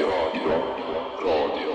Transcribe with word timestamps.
raadio, 0.00 0.48
raadio, 0.48 0.92
raadio. 1.24 1.72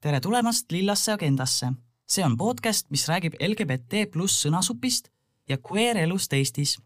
tere 0.00 0.20
tulemast 0.20 0.72
Lillasse 0.72 1.12
agendasse. 1.12 1.66
see 2.08 2.24
on 2.24 2.36
podcast, 2.36 2.90
mis 2.90 3.08
räägib 3.08 3.34
LGBT 3.40 4.10
pluss 4.12 4.42
sõnasupist 4.46 5.10
ja 5.48 5.58
queer 5.58 5.96
elust 5.96 6.32
Eestis 6.32 6.78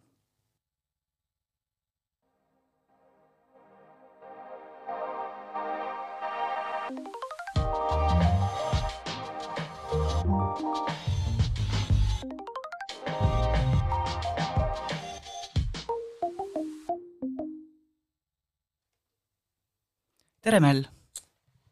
tere, 20.45 20.61
Mel! 20.61 20.85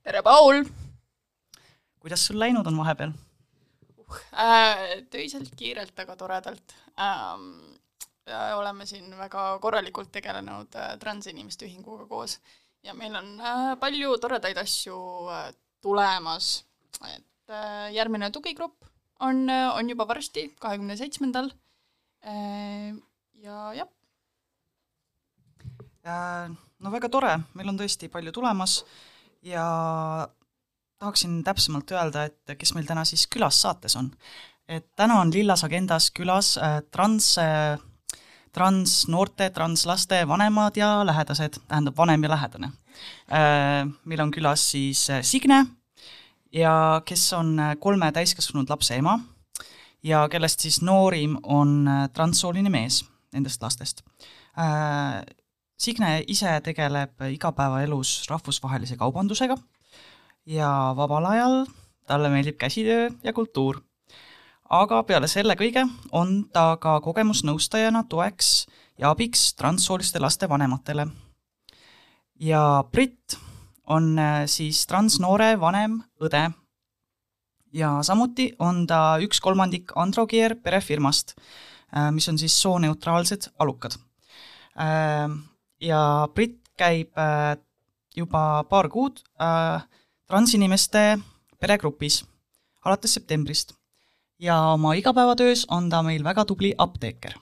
tere, 0.01 0.23
Paul! 0.25 0.65
kuidas 2.01 2.25
sul 2.27 2.41
läinud 2.41 2.67
on 2.67 2.79
vahepeal 2.81 3.13
uh,? 3.13 4.17
Töiselt, 5.13 5.53
kiirelt, 5.57 5.93
aga 6.01 6.17
toredalt 6.17 6.75
ähm,. 6.97 7.77
oleme 8.57 8.87
siin 8.89 9.13
väga 9.19 9.59
korralikult 9.61 10.09
tegelenud 10.15 10.73
äh, 10.79 10.95
transinimeste 11.03 11.69
ühinguga 11.69 12.07
koos 12.09 12.39
ja 12.83 12.95
meil 12.97 13.15
on 13.19 13.35
äh, 13.41 13.73
palju 13.81 14.17
toredaid 14.23 14.59
asju 14.63 14.97
äh, 15.31 15.49
tulemas, 15.85 16.63
et 17.13 17.53
äh, 17.53 17.91
järgmine 17.95 18.31
tugigrupp 18.35 18.89
on, 19.23 19.45
on 19.51 19.91
juba 19.91 20.07
varsti, 20.09 20.49
kahekümne 20.61 20.97
seitsmendal 20.99 21.53
ja 23.43 23.59
jah. 23.77 23.91
No 26.05 26.91
väga 26.91 27.09
tore, 27.09 27.37
meil 27.55 27.69
on 27.71 27.79
tõesti 27.79 28.09
palju 28.11 28.33
tulemas 28.35 28.81
ja 29.47 30.29
tahaksin 31.03 31.43
täpsemalt 31.45 31.91
öelda, 31.95 32.27
et 32.31 32.57
kes 32.59 32.75
meil 32.75 32.87
täna 32.87 33.05
siis 33.09 33.27
külas 33.31 33.61
saates 33.63 33.97
on. 33.97 34.11
et 34.69 34.87
täna 34.97 35.21
on 35.21 35.33
Lillas 35.35 35.65
Agendas 35.65 36.11
külas 36.11 36.57
äh, 36.59 36.81
trans 36.91 37.39
äh,, 37.39 37.79
transnoorte, 38.53 39.51
translaste 39.51 40.29
vanemad 40.29 40.77
ja 40.77 41.07
lähedased, 41.07 41.57
tähendab 41.69 41.97
vanem 41.97 42.23
ja 42.23 42.31
lähedane 42.31 42.73
äh,. 43.33 43.89
meil 44.05 44.21
on 44.21 44.31
külas 44.31 44.71
siis 44.71 45.11
äh, 45.11 45.23
Signe 45.23 45.67
ja 46.53 47.03
kes 47.05 47.33
on 47.33 47.59
äh, 47.59 47.77
kolme 47.81 48.13
täiskasvanud 48.13 48.71
lapse 48.71 48.97
ema 48.97 49.19
ja 50.03 50.29
kellest 50.29 50.61
siis 50.61 50.83
noorim 50.83 51.39
on 51.43 51.89
äh, 51.89 52.09
transsooline 52.13 52.71
mees 52.71 53.05
nendest 53.33 53.63
lastest 53.63 54.03
äh,. 54.59 55.23
Signe 55.83 56.21
ise 56.31 56.61
tegeleb 56.63 57.25
igapäevaelus 57.27 58.29
rahvusvahelise 58.31 58.95
kaubandusega 59.01 59.57
ja 60.47 60.69
vabal 60.95 61.27
ajal 61.27 61.65
talle 62.07 62.31
meeldib 62.31 62.55
käsitöö 62.61 63.09
ja 63.25 63.33
kultuur. 63.33 63.81
aga 64.71 65.03
peale 65.03 65.27
selle 65.29 65.57
kõige 65.59 65.83
on 66.13 66.45
ta 66.53 66.77
ka 66.81 67.01
kogemusnõustajana 67.03 68.05
toeks 68.09 68.69
ja 68.99 69.11
abiks 69.11 69.55
transsooliste 69.59 70.23
laste 70.23 70.49
vanematele. 70.49 71.09
ja 72.39 72.85
Brit 72.93 73.39
on 73.87 74.19
äh, 74.19 74.47
siis 74.47 74.87
transnoore 74.87 75.61
vanem 75.61 76.03
õde. 76.21 76.51
ja 77.73 78.03
samuti 78.03 78.53
on 78.59 78.87
ta 78.87 79.19
üks 79.19 79.41
kolmandik 79.41 79.97
Androgear 79.97 80.55
perefirmast, 80.55 81.35
äh, 81.97 82.13
mis 82.13 82.29
on 82.29 82.39
siis 82.39 82.63
sooneutraalsed 82.63 83.51
alukad. 83.59 83.99
Äh, 85.83 85.87
ja 85.89 86.29
Brit 86.35 86.61
käib 86.79 87.13
juba 88.17 88.65
paar 88.69 88.89
kuud 88.89 89.23
äh, 89.41 89.83
transinimeste 90.27 91.19
peregrupis 91.61 92.25
alates 92.85 93.15
septembrist 93.15 93.75
ja 94.39 94.59
oma 94.73 94.95
igapäevatöös 94.95 95.67
on 95.71 95.91
ta 95.91 96.03
meil 96.03 96.25
väga 96.25 96.45
tubli 96.45 96.75
apteeker. 96.79 97.39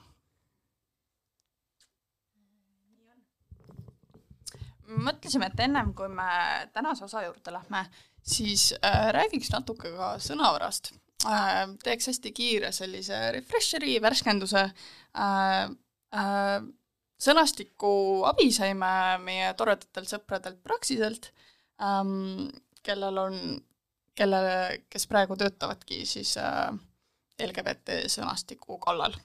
mõtlesime, 5.01 5.47
et 5.47 5.59
ennem 5.63 5.93
kui 5.95 6.09
me 6.11 6.67
tänase 6.75 7.05
osa 7.05 7.21
juurde 7.23 7.53
lähme, 7.53 7.85
siis 8.21 8.73
äh, 8.85 9.07
räägiks 9.15 9.49
natuke 9.49 9.89
ka 9.95 10.17
sõnavarast 10.19 10.91
äh,. 11.25 11.71
teeks 11.83 12.07
hästi 12.11 12.31
kiire 12.31 12.71
sellise 12.71 13.31
refresheri, 13.31 14.01
värskenduse 14.01 14.67
äh,. 15.15 15.71
Äh, 16.11 16.61
sõnastiku 17.21 17.91
abi 18.29 18.49
saime 18.53 18.91
meie 19.23 19.53
toredatelt 19.57 20.09
sõpradelt 20.09 20.61
Praxiselt 20.65 21.31
ähm, 21.81 22.49
kellel 22.83 23.17
on, 23.17 23.39
kellele, 24.17 24.81
kes 24.89 25.07
praegu 25.09 25.37
töötavadki 25.37 26.03
siis 26.09 26.35
äh, 26.41 26.69
LGBT 27.41 28.03
sõnastiku 28.11 28.79
kallal. 28.81 29.15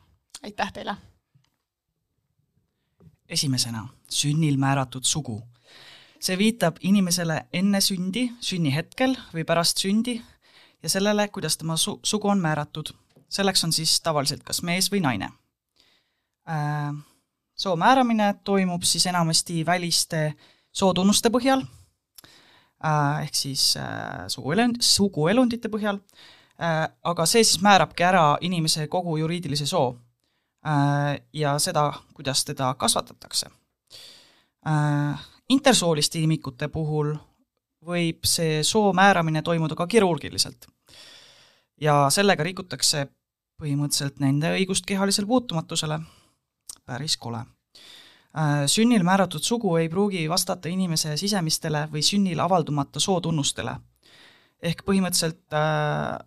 aitäh 0.42 0.72
teile! 0.72 0.96
esimesena, 3.28 3.88
sünnil 4.10 4.56
määratud 4.56 5.04
sugu. 5.04 5.42
see 6.20 6.38
viitab 6.38 6.78
inimesele 6.80 7.46
enne 7.52 7.80
sündi, 7.80 8.30
sünnihetkel 8.40 9.16
või 9.34 9.44
pärast 9.44 9.82
sündi 9.82 10.16
ja 10.82 10.88
sellele, 10.88 11.28
kuidas 11.28 11.56
tema 11.56 11.76
su-, 11.76 12.00
sugu 12.02 12.28
on 12.28 12.40
määratud. 12.40 12.92
selleks 13.28 13.64
on 13.64 13.72
siis 13.72 14.00
tavaliselt 14.00 14.42
kas 14.42 14.62
mees 14.62 14.92
või 14.92 15.00
naine 15.00 15.32
äh,. 16.48 16.94
Soo 17.56 17.76
määramine 17.76 18.34
toimub 18.44 18.82
siis 18.82 19.06
enamasti 19.06 19.66
väliste 19.66 20.34
sootunnuste 20.72 21.30
põhjal 21.32 21.62
Äh, 22.84 23.22
ehk 23.24 23.34
siis 23.34 23.76
äh, 23.80 24.26
suguelund, 24.28 24.82
suguelundite 24.84 25.70
põhjal, 25.72 25.96
äh, 26.60 26.82
aga 27.08 27.24
see 27.26 27.40
siis 27.44 27.62
määrabki 27.64 28.04
ära 28.04 28.24
inimese 28.44 28.84
kogu 28.92 29.16
juriidilise 29.22 29.66
soo 29.66 29.94
ja 31.32 31.52
seda, 31.62 31.92
kuidas 32.10 32.40
teda 32.42 32.72
kasvatatakse. 32.74 33.46
Intersooliste 35.54 36.18
imikute 36.18 36.66
puhul 36.74 37.12
võib 37.86 38.26
see 38.26 38.64
soo 38.66 38.90
määramine 38.90 39.44
toimuda 39.46 39.76
ka 39.78 39.86
kirurgiliselt. 39.86 40.66
ja 41.80 42.10
sellega 42.10 42.42
rikutakse 42.42 43.04
põhimõtteliselt 43.62 44.18
nende 44.18 44.50
õigust 44.56 44.86
kehalisele 44.90 45.30
puutumatusele, 45.30 46.00
päris 46.86 47.16
kole 47.16 47.44
Äh, 48.36 48.66
sünnil 48.68 49.00
määratud 49.06 49.40
sugu 49.40 49.70
ei 49.80 49.88
pruugi 49.88 50.26
vastata 50.28 50.68
inimese 50.68 51.14
sisemistele 51.16 51.86
või 51.92 52.02
sünnil 52.04 52.40
avaldumata 52.44 53.00
sootunnustele. 53.00 53.76
ehk 54.62 54.82
põhimõtteliselt 54.84 55.54
äh, 55.56 56.18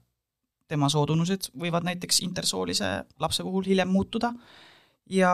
tema 0.68 0.90
sootunnused 0.90 1.52
võivad 1.58 1.86
näiteks 1.86 2.20
intersoolise 2.25 2.90
lapse 3.20 3.44
puhul 3.44 3.66
hiljem 3.66 3.90
muutuda 3.90 4.34
ja 5.09 5.31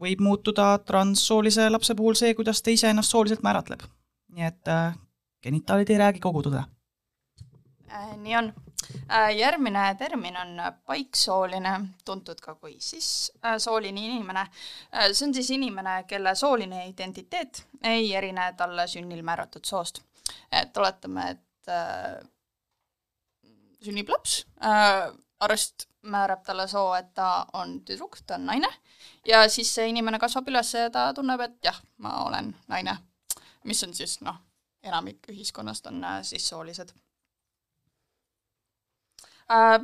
võib 0.00 0.20
muutuda 0.22 0.78
transsoolise 0.78 1.70
lapse 1.70 1.94
puhul 1.94 2.18
see, 2.18 2.34
kuidas 2.34 2.62
ta 2.62 2.70
ise 2.70 2.90
ennast 2.90 3.14
sooliselt 3.14 3.42
määratleb. 3.42 3.82
nii 4.34 4.46
et 4.46 4.74
äh, 4.74 4.98
genitaalid 5.42 5.90
ei 5.90 6.02
räägi 6.02 6.20
kogu 6.20 6.42
tõde 6.42 6.64
äh,. 7.90 8.16
nii 8.16 8.36
on 8.42 8.52
järgmine 9.36 9.94
termin 9.98 10.36
on 10.36 10.60
paiksooline, 10.86 11.80
tuntud 12.04 12.40
ka 12.40 12.54
kui 12.54 12.76
siis 12.78 13.32
äh, 13.44 13.56
inimene. 13.84 14.40
Äh, 14.94 15.10
see 15.12 15.26
on 15.26 15.34
siis 15.34 15.50
inimene, 15.50 16.04
kelle 16.06 16.34
sooline 16.34 16.86
identiteet 16.88 17.66
ei 17.82 18.14
erine 18.14 18.52
talle 18.56 18.86
sünnil 18.86 19.22
määratud 19.22 19.64
soost. 19.64 20.02
et 20.52 20.76
oletame, 20.76 21.30
et 21.30 21.68
äh, 21.68 22.20
sünnib 23.82 24.08
laps 24.08 24.46
äh,, 24.64 25.12
arst 25.40 25.88
määrab 26.02 26.42
talle 26.44 26.68
soo, 26.68 26.94
et 26.94 27.14
ta 27.14 27.46
on 27.52 27.80
tüdruk, 27.84 28.18
ta 28.26 28.34
on 28.34 28.46
naine, 28.46 28.68
ja 29.26 29.48
siis 29.48 29.74
see 29.74 29.88
inimene 29.88 30.18
kasvab 30.18 30.48
üles 30.48 30.74
ja 30.74 30.90
ta 30.90 31.12
tunneb, 31.14 31.40
et 31.40 31.58
jah, 31.64 31.80
ma 31.98 32.24
olen 32.24 32.54
naine. 32.68 32.96
mis 33.64 33.84
on 33.84 33.94
siis 33.94 34.20
noh, 34.20 34.36
enamik 34.82 35.28
ühiskonnast 35.28 35.86
on 35.86 36.04
äh, 36.04 36.22
siis 36.22 36.48
soolised 36.48 36.92
Äh, 36.92 37.07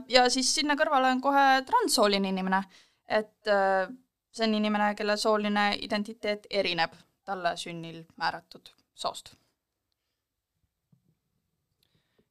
ja 0.09 0.31
siis 0.31 0.55
sinna 0.55 0.77
kõrvale 0.77 1.11
on 1.13 1.21
kohe 1.25 1.63
transsooline 1.67 2.29
inimene, 2.29 2.63
et 3.09 3.49
äh, 3.49 3.89
see 4.33 4.49
on 4.49 4.59
inimene, 4.59 4.93
kelle 4.95 5.17
sooline 5.17 5.71
identiteet 5.81 6.47
erineb 6.51 6.93
talle 7.25 7.57
sünnil 7.57 8.05
määratud 8.17 8.75
soost. 8.95 9.35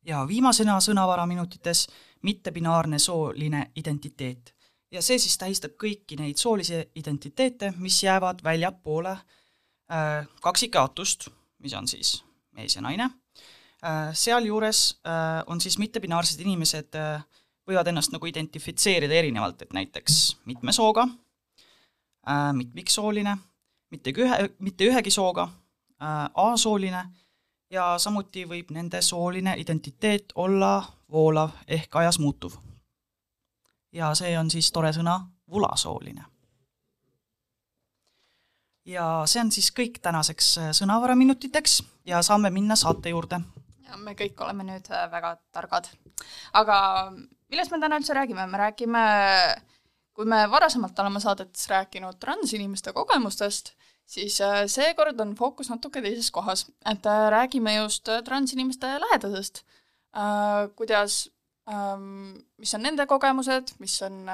ja 0.06 0.26
viimasena 0.28 0.80
sõnavaraminutites 0.84 1.88
mittebinaarne 2.22 3.00
sooline 3.00 3.72
identiteet. 3.76 4.54
ja 4.92 5.02
see 5.02 5.18
siis 5.20 5.38
tähistab 5.38 5.72
kõiki 5.84 6.20
neid 6.20 6.38
soolisi 6.38 6.84
identiteete, 6.96 7.74
mis 7.78 8.04
jäävad 8.04 8.44
väljapoole 8.44 9.12
äh, 9.12 10.28
kaksikjaotust, 10.42 11.30
mis 11.60 11.74
on 11.74 11.88
siis 11.88 12.24
mees 12.52 12.76
ja 12.76 12.82
naine 12.82 13.10
Äh, 13.10 13.23
sealjuures 14.14 15.00
äh, 15.08 15.44
on 15.48 15.62
siis 15.62 15.78
mittepinaarsed 15.78 16.40
inimesed, 16.40 16.96
äh, 16.96 17.24
võivad 17.68 17.88
ennast 17.92 18.14
nagu 18.14 18.28
identifitseerida 18.28 19.14
erinevalt, 19.14 19.62
et 19.62 19.74
näiteks 19.74 20.38
mitme 20.46 20.72
sooga, 20.76 21.08
mitmiksooline, 22.54 23.38
mitte 23.92 24.12
ühe, 24.16 24.38
mitte 24.64 24.88
ühegi 24.88 25.12
sooga, 25.12 25.48
asooline 26.40 27.02
ja 27.72 27.86
samuti 28.00 28.46
võib 28.48 28.72
nende 28.76 29.02
sooline 29.02 29.56
identiteet 29.60 30.36
olla 30.36 30.84
voolav 31.12 31.56
ehk 31.68 31.96
ajas 31.96 32.20
muutuv. 32.20 32.54
ja 33.92 34.14
see 34.16 34.38
on 34.40 34.52
siis 34.52 34.72
tore 34.72 34.92
sõna 34.94 35.20
vulasooline. 35.50 36.24
ja 38.86 39.24
see 39.26 39.42
on 39.42 39.52
siis 39.52 39.72
kõik 39.72 40.00
tänaseks 40.02 40.58
sõnavaraminutiteks 40.72 41.84
ja 42.06 42.22
saame 42.22 42.50
minna 42.50 42.76
saate 42.76 43.10
juurde 43.10 43.40
ja 43.88 44.00
me 44.00 44.16
kõik 44.18 44.40
oleme 44.44 44.66
nüüd 44.68 44.90
äh, 44.92 45.06
väga 45.12 45.36
targad. 45.56 45.90
aga 46.60 46.78
millest 47.52 47.74
me 47.74 47.80
täna 47.82 48.00
üldse 48.00 48.16
räägime, 48.18 48.46
me 48.50 48.62
räägime, 48.62 49.04
kui 50.14 50.28
me 50.30 50.44
varasemalt 50.52 51.00
oleme 51.00 51.22
saadetes 51.24 51.68
rääkinud 51.72 52.20
transinimeste 52.22 52.94
kogemustest, 52.96 53.74
siis 54.06 54.40
äh, 54.42 54.64
seekord 54.72 55.20
on 55.22 55.36
fookus 55.40 55.72
natuke 55.74 56.02
teises 56.06 56.32
kohas, 56.32 56.68
et 56.86 57.06
äh, 57.06 57.30
räägime 57.34 57.78
just 57.82 58.10
transinimeste 58.26 58.98
lähedasest, 59.08 59.64
kuidas, 60.78 61.32
ähm, 61.66 62.36
mis 62.62 62.74
on 62.78 62.84
nende 62.86 63.08
kogemused, 63.10 63.74
mis 63.82 63.96
on, 64.06 64.28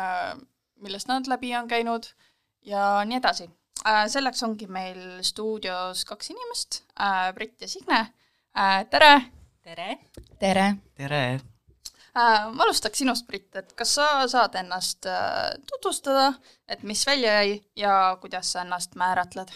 millest 0.84 1.08
nad 1.08 1.30
läbi 1.32 1.54
on 1.56 1.72
käinud 1.72 2.12
ja 2.68 3.00
nii 3.08 3.22
edasi. 3.22 3.48
selleks 4.12 4.44
ongi 4.44 4.68
meil 4.68 5.24
stuudios 5.24 6.04
kaks 6.06 6.34
inimest, 6.36 6.84
Brit 7.36 7.62
ja 7.62 7.68
Signe. 7.68 8.06
tere! 8.92 9.39
Tere! 9.70 9.98
tere! 10.40 10.66
tere! 10.98 11.24
Äh, 12.18 12.46
ma 12.56 12.66
alustaks 12.66 13.02
sinust, 13.02 13.28
Brit, 13.30 13.52
et 13.60 13.76
kas 13.78 13.92
sa 14.00 14.08
saad 14.32 14.56
ennast 14.58 15.06
äh, 15.06 15.52
tutvustada, 15.70 16.32
et 16.66 16.82
mis 16.88 17.04
välja 17.08 17.36
jäi 17.40 17.60
ja 17.78 17.94
kuidas 18.22 18.54
sa 18.54 18.64
ennast 18.66 18.98
määratled? 19.00 19.52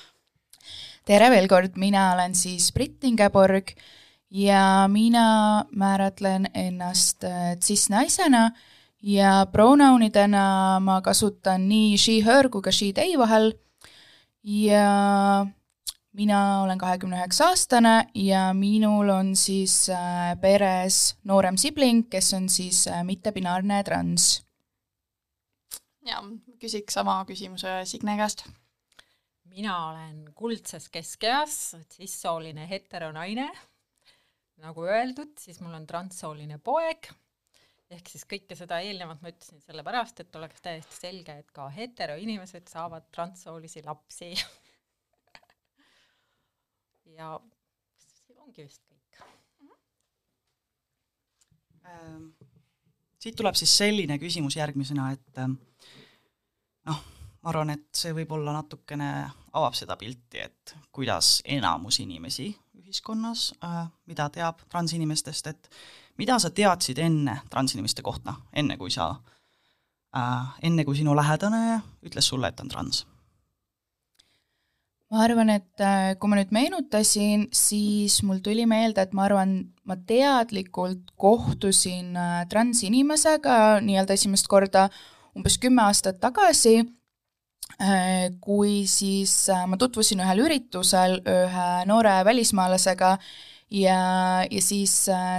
tere 1.10 1.32
veel 1.34 1.50
kord, 1.52 1.80
mina 1.82 2.12
olen 2.14 2.38
siis 2.38 2.70
Brit 2.76 3.04
Ingeborg 3.04 3.74
ja 4.30 4.86
mina 4.92 5.66
määratlen 5.72 6.46
ennast 6.54 7.26
äh, 7.26 7.58
cis-naisena 7.58 8.52
ja 9.02 9.34
pronounidena 9.52 10.80
ma 10.80 11.02
kasutan 11.02 11.66
nii 11.72 11.98
she, 11.98 12.22
her 12.22 12.52
kui 12.54 12.62
ka 12.62 12.72
she, 12.72 12.94
they 12.94 13.18
vahel 13.18 13.52
ja 14.44 14.86
mina 16.14 16.62
olen 16.64 16.78
kahekümne 16.78 17.18
üheksa 17.18 17.50
aastane 17.52 17.94
ja 18.16 18.46
minul 18.54 19.10
on 19.10 19.34
siis 19.38 19.90
äh, 19.90 20.34
peres 20.42 21.16
noorem 21.30 21.58
sibling, 21.58 22.06
kes 22.10 22.34
on 22.38 22.50
siis 22.50 22.86
äh, 22.88 23.04
mittebinaarne 23.06 23.84
trans. 23.84 24.44
ja 26.06 26.22
küsiks 26.60 27.00
sama 27.00 27.24
küsimuse 27.30 27.82
Signe 27.90 28.18
käest. 28.20 28.46
mina 29.50 29.78
olen 29.90 30.34
kuldses 30.36 30.90
keskeas, 30.90 31.76
sissooline 31.90 32.70
heteronaine. 32.70 33.50
nagu 34.64 34.86
öeldud, 34.86 35.38
siis 35.40 35.60
mul 35.62 35.74
on 35.74 35.88
transsooline 35.88 36.58
poeg 36.58 37.10
ehk 37.94 38.10
siis 38.10 38.26
kõike 38.26 38.56
seda 38.58 38.80
eelnevalt 38.82 39.22
ma 39.22 39.30
ütlesin 39.30 39.62
sellepärast, 39.62 40.20
et 40.24 40.36
oleks 40.36 40.62
täiesti 40.62 40.96
selge, 40.98 41.36
et 41.44 41.52
ka 41.54 41.68
heteroinimesed 41.70 42.70
saavad 42.72 43.06
transsoolisi 43.14 43.84
lapsi 43.86 44.34
ja 47.18 47.40
ongi 48.40 48.66
vist 48.66 48.82
kõik 48.88 49.22
mm. 49.62 49.70
-hmm. 51.84 52.32
siit 53.20 53.36
tuleb 53.36 53.56
siis 53.56 53.78
selline 53.78 54.18
küsimus 54.20 54.56
järgmisena, 54.56 55.12
et 55.12 55.38
ähm, 55.38 55.56
noh, 56.86 57.04
ma 57.42 57.50
arvan, 57.50 57.70
et 57.70 57.88
see 57.96 58.14
võib-olla 58.14 58.54
natukene 58.54 59.10
avab 59.54 59.74
seda 59.78 59.98
pilti, 59.98 60.40
et 60.40 60.76
kuidas 60.92 61.42
enamus 61.46 62.00
inimesi 62.00 62.50
ühiskonnas, 62.80 63.54
äh, 63.64 63.88
mida 64.06 64.30
teab 64.30 64.62
transinimestest, 64.70 65.48
et 65.48 65.70
mida 66.18 66.40
sa 66.40 66.50
teadsid 66.50 66.98
enne 66.98 67.42
transinimeste 67.50 68.02
kohta, 68.02 68.36
enne 68.54 68.78
kui 68.78 68.92
sa, 68.92 69.16
äh, 70.18 70.54
enne 70.62 70.86
kui 70.86 70.96
sinu 70.96 71.16
lähedane 71.16 71.82
ütles 72.04 72.28
sulle, 72.28 72.48
et 72.48 72.60
on 72.60 72.70
trans 72.70 73.06
ma 75.14 75.28
arvan, 75.28 75.52
et 75.54 75.84
äh, 75.84 76.16
kui 76.18 76.32
ma 76.32 76.40
nüüd 76.40 76.52
meenutasin, 76.56 77.46
siis 77.54 78.18
mul 78.26 78.40
tuli 78.42 78.66
meelde, 78.70 79.06
et 79.06 79.14
ma 79.14 79.28
arvan, 79.28 79.60
ma 79.86 79.98
teadlikult 80.10 81.14
kohtusin 81.22 82.18
äh, 82.18 82.40
transinimesega 82.50 83.58
nii-öelda 83.86 84.18
esimest 84.18 84.50
korda 84.50 84.88
umbes 85.38 85.60
kümme 85.62 85.86
aastat 85.86 86.18
tagasi, 86.24 86.80
äh, 87.78 88.32
kui 88.42 88.88
siis 88.90 89.36
ma 89.70 89.78
tutvusin 89.78 90.24
ühel 90.26 90.48
üritusel 90.48 91.20
ühe 91.22 91.68
noore 91.90 92.16
välismaalasega 92.26 93.14
ja, 93.70 94.00
ja 94.50 94.66
siis 94.66 94.96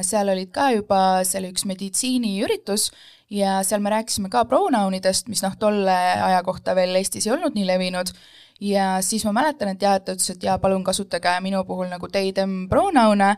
seal 0.07 0.31
olid 0.31 0.55
ka 0.55 0.69
juba, 0.77 1.01
see 1.27 1.43
oli 1.43 1.51
üks 1.51 1.67
meditsiiniüritus 1.67 2.93
ja 3.35 3.59
seal 3.67 3.83
me 3.83 3.91
rääkisime 3.91 4.31
ka 4.31 4.47
pronounidest, 4.47 5.27
mis 5.27 5.43
noh, 5.43 5.59
tolle 5.59 5.99
aja 6.31 6.47
kohta 6.47 6.79
veel 6.79 6.95
Eestis 7.03 7.27
ei 7.27 7.35
olnud 7.35 7.59
nii 7.59 7.67
levinud 7.75 8.15
ja 8.61 8.99
siis 9.03 9.25
ma 9.25 9.33
mäletan, 9.33 9.75
et 9.75 9.83
jah, 9.83 9.99
et 9.99 10.05
ta 10.07 10.15
ütles, 10.15 10.31
et 10.35 10.43
jaa, 10.43 10.59
palun 10.63 10.85
kasutage 10.85 11.35
minu 11.45 11.65
puhul 11.67 11.89
nagu 11.91 12.09
they, 12.09 12.33
them 12.33 12.69
pronoun'e. 12.71 13.35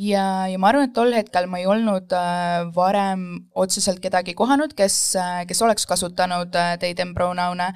Ja, 0.00 0.46
ja 0.46 0.58
ma 0.58 0.68
arvan, 0.70 0.86
et 0.86 0.94
tol 0.94 1.10
hetkel 1.14 1.48
ma 1.50 1.58
ei 1.58 1.66
olnud 1.66 2.12
äh, 2.14 2.68
varem 2.74 3.24
otseselt 3.58 3.98
kedagi 4.02 4.36
kohanud, 4.38 4.76
kes 4.78 5.16
äh,, 5.18 5.40
kes 5.50 5.62
oleks 5.66 5.86
kasutanud 5.90 6.54
äh, 6.54 6.76
they, 6.78 6.94
them 6.94 7.14
pronoun'e. 7.16 7.72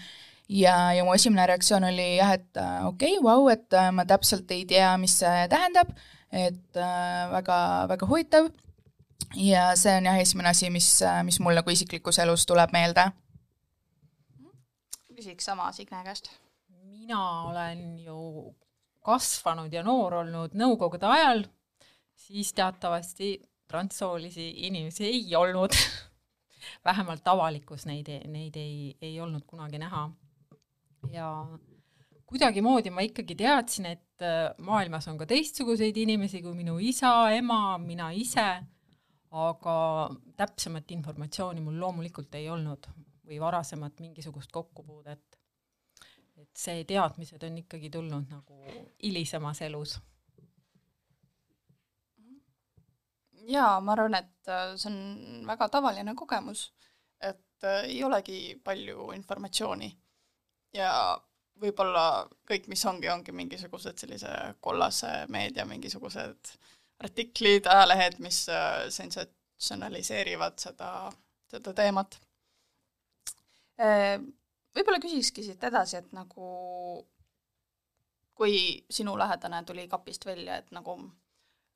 Ja, 0.48 0.92
ja 0.92 1.04
mu 1.06 1.14
esimene 1.16 1.46
reaktsioon 1.48 1.88
oli 1.88 2.18
jah, 2.18 2.34
et 2.36 2.60
äh, 2.60 2.84
okei 2.86 3.16
okay,, 3.16 3.24
vau, 3.24 3.48
et 3.50 3.72
äh, 3.72 3.90
ma 3.96 4.04
täpselt 4.06 4.50
ei 4.54 4.66
tea, 4.68 4.92
mis 5.00 5.16
see 5.22 5.48
tähendab, 5.50 5.90
et 6.30 6.78
äh, 6.78 7.24
väga, 7.32 7.58
väga 7.90 8.10
huvitav. 8.10 8.52
Ja 9.34 9.72
see 9.80 9.96
on 9.98 10.06
jah, 10.06 10.20
esimene 10.20 10.52
asi, 10.52 10.70
mis, 10.70 10.92
äh, 11.02 11.22
mis 11.26 11.40
mul 11.42 11.58
nagu 11.58 11.72
isiklikus 11.72 12.20
elus 12.22 12.46
tuleb 12.46 12.76
meelde. 12.76 13.10
küsiks 15.14 15.46
sama 15.46 15.72
Signe 15.72 16.02
käest 16.04 16.43
mina 17.04 17.42
olen 17.50 17.98
ju 17.98 18.54
kasvanud 19.04 19.72
ja 19.72 19.82
noor 19.84 20.22
olnud 20.22 20.54
nõukogude 20.56 21.08
ajal, 21.12 21.44
siis 22.16 22.54
teatavasti 22.56 23.36
transsoolisi 23.68 24.48
inimesi 24.68 25.04
ei 25.04 25.36
olnud. 25.36 25.76
Vähemalt 26.88 27.26
avalikkus 27.28 27.84
neid, 27.84 28.08
neid 28.32 28.56
ei, 28.56 28.94
ei 29.04 29.18
olnud 29.20 29.44
kunagi 29.46 29.78
näha. 29.82 30.06
ja 31.12 31.28
kuidagimoodi 32.24 32.90
ma 32.90 33.04
ikkagi 33.04 33.36
teadsin, 33.36 33.90
et 33.92 34.24
äh, 34.24 34.54
maailmas 34.64 35.08
on 35.12 35.18
ka 35.20 35.26
teistsuguseid 35.28 35.96
inimesi 36.00 36.40
kui 36.42 36.54
minu 36.56 36.78
isa, 36.80 37.12
ema, 37.36 37.76
mina 37.78 38.08
ise, 38.16 38.48
aga 39.30 39.76
täpsemat 40.40 40.90
informatsiooni 40.96 41.60
mul 41.60 41.76
loomulikult 41.82 42.34
ei 42.40 42.48
olnud 42.48 42.88
või 43.28 43.40
varasemat 43.40 44.00
mingisugust 44.00 44.52
kokkupuudet 44.52 45.33
et 45.33 45.33
see 46.58 46.84
teadmised 46.88 47.42
on 47.42 47.58
ikkagi 47.58 47.90
tulnud 47.90 48.30
nagu 48.30 48.58
hilisemas 49.02 49.62
elus. 49.62 49.98
jaa, 53.44 53.80
ma 53.80 53.92
arvan, 53.92 54.14
et 54.16 54.48
äh, 54.48 54.72
see 54.80 54.88
on 54.88 55.46
väga 55.46 55.68
tavaline 55.68 56.14
kogemus, 56.16 56.70
et 57.20 57.64
äh, 57.66 57.82
ei 57.90 57.98
olegi 58.04 58.38
palju 58.64 59.10
informatsiooni 59.12 59.90
ja 60.74 60.92
võib-olla 61.60 62.24
kõik, 62.48 62.70
mis 62.72 62.84
ongi, 62.88 63.10
ongi 63.12 63.34
mingisugused 63.36 64.00
sellise 64.00 64.30
kollase 64.64 65.10
meedia 65.28 65.66
mingisugused 65.68 66.54
artiklid, 67.04 67.68
ajalehed, 67.68 68.16
mis 68.24 68.46
äh, 68.48 68.86
sensatsionaliseerivad 68.94 70.56
seda, 70.64 70.90
seda 71.52 71.76
teemat 71.76 72.16
võib-olla 74.74 75.00
küsikski 75.02 75.44
siit 75.46 75.64
edasi, 75.64 76.00
et 76.00 76.14
nagu 76.16 77.04
kui 78.34 78.84
sinu 78.90 79.18
lähedane 79.18 79.62
tuli 79.66 79.88
kapist 79.88 80.26
välja, 80.26 80.56
et 80.56 80.72
nagu 80.74 80.96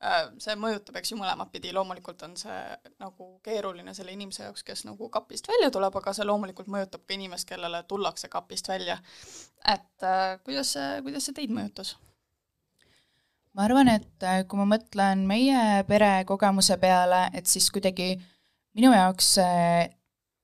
äh, 0.02 0.24
see 0.42 0.56
mõjutab, 0.58 0.98
eks 0.98 1.12
ju, 1.12 1.18
mõlemat 1.20 1.52
pidi, 1.54 1.70
loomulikult 1.74 2.22
on 2.26 2.34
see 2.40 2.58
nagu 2.98 3.30
keeruline 3.46 3.94
selle 3.94 4.14
inimese 4.14 4.44
jaoks, 4.46 4.66
kes 4.66 4.84
nagu 4.88 5.08
kapist 5.14 5.48
välja 5.48 5.70
tuleb, 5.74 5.94
aga 6.00 6.14
see 6.16 6.26
loomulikult 6.26 6.70
mõjutab 6.74 7.06
ka 7.06 7.14
inimest, 7.14 7.48
kellele 7.48 7.84
tullakse 7.88 8.30
kapist 8.32 8.68
välja. 8.68 8.98
et 9.64 10.06
äh, 10.06 10.38
kuidas 10.44 10.74
see, 10.74 11.02
kuidas 11.06 11.28
see 11.30 11.38
teid 11.38 11.54
mõjutas? 11.54 11.94
ma 13.54 13.66
arvan, 13.66 13.88
et 13.94 14.26
äh, 14.26 14.42
kui 14.48 14.58
ma 14.58 14.66
mõtlen 14.74 15.24
meie 15.30 15.84
pere 15.86 16.24
kogemuse 16.26 16.76
peale, 16.82 17.28
et 17.34 17.46
siis 17.46 17.70
kuidagi 17.70 18.16
minu 18.74 18.90
jaoks 18.94 19.36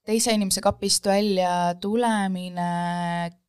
teise 0.05 0.35
inimese 0.37 0.63
kapist 0.65 1.07
välja 1.09 1.75
tulemine 1.81 2.69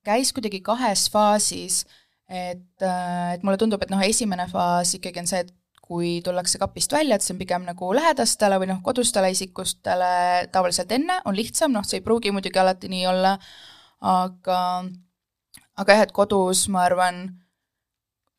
käis 0.05 0.31
kuidagi 0.33 0.62
kahes 0.63 1.07
faasis, 1.12 1.83
et, 2.29 2.65
et 2.81 3.43
mulle 3.43 3.57
tundub, 3.62 3.81
et 3.83 3.91
noh, 3.91 4.01
esimene 4.05 4.47
faas 4.51 4.95
ikkagi 4.97 5.24
on 5.24 5.29
see, 5.29 5.43
et 5.45 5.53
kui 5.85 6.19
tullakse 6.25 6.57
kapist 6.62 6.93
välja, 6.95 7.17
et 7.17 7.25
see 7.25 7.35
on 7.35 7.41
pigem 7.41 7.65
nagu 7.67 7.91
lähedastele 7.93 8.57
või 8.62 8.69
noh, 8.71 8.81
kodustele 8.85 9.29
isikustele 9.33 10.47
tavaliselt 10.53 10.93
enne 10.95 11.19
on 11.29 11.38
lihtsam, 11.38 11.74
noh, 11.75 11.85
see 11.85 12.00
ei 12.00 12.05
pruugi 12.05 12.33
muidugi 12.33 12.62
alati 12.62 12.89
nii 12.89 13.05
olla, 13.12 13.35
aga 14.15 14.59
aga 15.75 15.97
jah, 15.97 16.05
et 16.07 16.13
kodus 16.15 16.65
ma 16.74 16.85
arvan, 16.88 17.27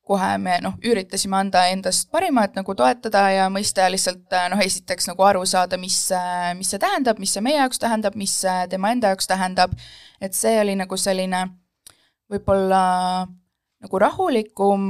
kohe 0.06 0.36
me 0.38 0.60
noh, 0.62 0.76
üritasime 0.86 1.34
anda 1.40 1.64
endast 1.72 2.10
parima, 2.14 2.44
et 2.46 2.54
nagu 2.54 2.74
toetada 2.78 3.24
ja 3.34 3.48
mõista 3.50 3.86
ja 3.86 3.90
lihtsalt 3.90 4.36
noh, 4.52 4.62
esiteks 4.62 5.08
nagu 5.10 5.26
aru 5.26 5.42
saada, 5.48 5.78
mis, 5.82 5.98
mis 6.58 6.70
see 6.70 6.82
tähendab, 6.82 7.18
mis 7.22 7.34
see 7.34 7.42
meie 7.42 7.58
jaoks 7.58 7.82
tähendab, 7.82 8.18
mis 8.18 8.36
tema 8.70 8.92
enda 8.94 9.10
jaoks 9.12 9.26
tähendab, 9.30 9.74
et 10.22 10.38
see 10.38 10.54
oli 10.62 10.78
nagu 10.78 10.98
selline 11.00 11.42
võib-olla 12.30 12.84
nagu 13.82 14.02
rahulikum 14.02 14.88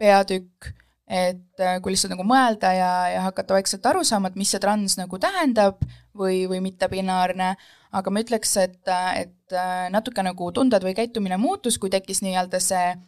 peatükk, 0.00 0.72
et 1.04 1.64
kui 1.84 1.92
lihtsalt 1.92 2.16
nagu 2.16 2.24
mõelda 2.24 2.72
ja, 2.72 2.92
ja 3.12 3.22
hakata 3.28 3.58
vaikselt 3.58 3.84
aru 3.92 4.08
saama, 4.08 4.32
et 4.32 4.40
mis 4.40 4.56
see 4.56 4.60
trans 4.60 4.96
nagu 4.96 5.20
tähendab 5.20 5.84
või, 6.16 6.46
või 6.48 6.64
mittebinaarne, 6.64 7.54
aga 7.94 8.10
ma 8.10 8.24
ütleks, 8.24 8.56
et, 8.62 8.80
et 9.20 9.58
natuke 9.92 10.24
nagu 10.24 10.48
tunded 10.56 10.84
või 10.84 10.96
käitumine 10.96 11.36
muutus, 11.36 11.76
kui 11.78 11.92
tekkis 11.92 12.24
nii-öelda 12.24 12.60
see 12.64 12.86
äh, 12.94 13.02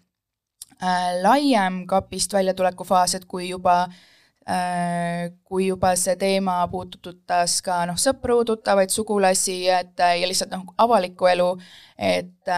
laiem 1.22 1.86
kapist 1.88 2.32
väljatuleku 2.36 2.84
faas, 2.84 3.14
et 3.16 3.24
kui 3.24 3.48
juba 3.48 3.84
äh, 3.86 4.06
kui 4.46 5.66
juba 5.66 5.90
see 5.98 6.14
teema 6.20 6.60
puudutas 6.70 7.58
ka 7.66 7.80
noh, 7.88 7.96
sõpru, 7.98 8.38
tuttavaid, 8.46 8.92
sugulasi, 8.94 9.56
et 9.74 9.98
ja 9.98 10.28
lihtsalt 10.28 10.52
noh, 10.54 10.62
avalikku 10.78 11.26
elu, 11.32 11.48
et, 11.98 12.50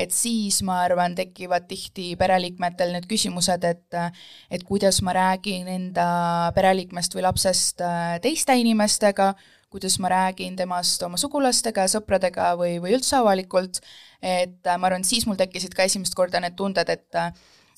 et 0.00 0.14
siis 0.14 0.62
ma 0.64 0.80
arvan, 0.86 1.16
tekivad 1.18 1.66
tihti 1.68 2.14
pereliikmetel 2.20 2.94
need 2.96 3.08
küsimused, 3.10 3.66
et 3.68 3.98
et 4.50 4.64
kuidas 4.64 5.02
ma 5.04 5.12
räägin 5.16 5.68
enda 5.68 6.06
pereliikmest 6.56 7.16
või 7.16 7.26
lapsest 7.28 7.84
äh, 7.84 8.16
teiste 8.24 8.56
inimestega, 8.56 9.34
kuidas 9.74 9.98
ma 9.98 10.12
räägin 10.12 10.54
temast 10.56 11.02
oma 11.02 11.18
sugulastega, 11.20 11.88
sõpradega 11.90 12.52
või, 12.60 12.78
või 12.82 12.94
üldse 12.94 13.18
avalikult, 13.18 13.82
et 14.22 14.62
ma 14.78 14.88
arvan, 14.88 15.04
siis 15.04 15.26
mul 15.26 15.38
tekkisid 15.40 15.74
ka 15.74 15.88
esimest 15.88 16.14
korda 16.14 16.40
need 16.42 16.54
tunded, 16.58 16.94
et 16.94 17.22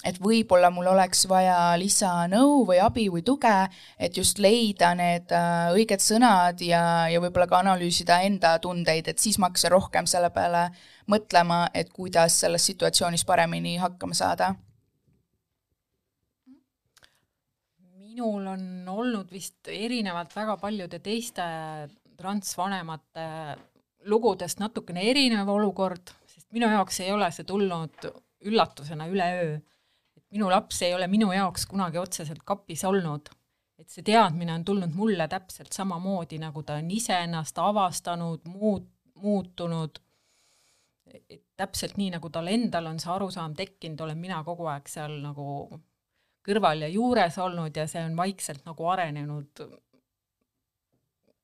et 0.07 0.19
võib-olla 0.23 0.69
mul 0.71 0.87
oleks 0.93 1.25
vaja 1.31 1.75
lisanõu 1.81 2.65
või 2.69 2.79
abi 2.83 3.07
või 3.12 3.25
tuge, 3.26 3.55
et 3.99 4.17
just 4.17 4.38
leida 4.43 4.93
need 4.99 5.33
äh, 5.35 5.73
õiged 5.75 6.03
sõnad 6.05 6.61
ja, 6.62 6.83
ja 7.11 7.23
võib-olla 7.23 7.49
ka 7.50 7.62
analüüsida 7.65 8.21
enda 8.29 8.57
tundeid, 8.62 9.09
et 9.09 9.23
siis 9.23 9.41
ma 9.41 9.50
hakkasin 9.50 9.73
rohkem 9.75 10.07
selle 10.11 10.31
peale 10.35 10.69
mõtlema, 11.11 11.67
et 11.75 11.91
kuidas 11.97 12.38
selles 12.45 12.69
situatsioonis 12.71 13.26
paremini 13.26 13.76
hakkama 13.83 14.15
saada. 14.15 14.55
Minul 18.17 18.49
on 18.49 18.67
olnud 18.89 19.31
vist 19.31 19.69
erinevalt 19.69 20.33
väga 20.33 20.57
paljude 20.57 20.99
teiste 21.05 21.45
transvanemate 22.17 23.27
lugudest 24.09 24.63
natukene 24.63 25.05
erinev 25.11 25.49
olukord, 25.53 26.15
sest 26.25 26.49
minu 26.57 26.71
jaoks 26.73 27.03
ei 27.05 27.13
ole 27.13 27.29
see 27.35 27.45
tulnud 27.45 28.07
üllatusena 28.47 29.09
üleöö 29.13 29.59
minu 30.37 30.51
laps 30.51 30.83
ei 30.83 30.95
ole 30.95 31.07
minu 31.11 31.31
jaoks 31.33 31.67
kunagi 31.71 31.99
otseselt 31.99 32.43
kapis 32.45 32.85
olnud. 32.85 33.29
et 33.79 33.93
see 33.93 34.03
teadmine 34.03 34.55
on 34.55 34.63
tulnud 34.65 34.95
mulle 34.97 35.27
täpselt 35.29 35.75
samamoodi, 35.77 36.39
nagu 36.41 36.63
ta 36.65 36.79
on 36.81 36.87
iseennast 36.91 37.59
avastanud, 37.61 38.47
muut-, 38.49 38.89
muutunud, 39.21 39.99
et 41.13 41.43
täpselt 41.61 41.99
nii, 42.01 42.15
nagu 42.15 42.31
tal 42.33 42.49
endal 42.49 42.89
on 42.89 42.97
see 43.03 43.11
arusaam 43.13 43.53
tekkinud, 43.59 44.01
olen 44.01 44.17
mina 44.19 44.41
kogu 44.49 44.65
aeg 44.73 44.89
seal 44.89 45.19
nagu 45.21 45.45
kõrval 46.47 46.87
ja 46.87 46.88
juures 46.93 47.37
olnud 47.43 47.76
ja 47.76 47.87
see 47.91 48.05
on 48.07 48.17
vaikselt 48.19 48.65
nagu 48.69 48.88
arenenud 48.93 49.67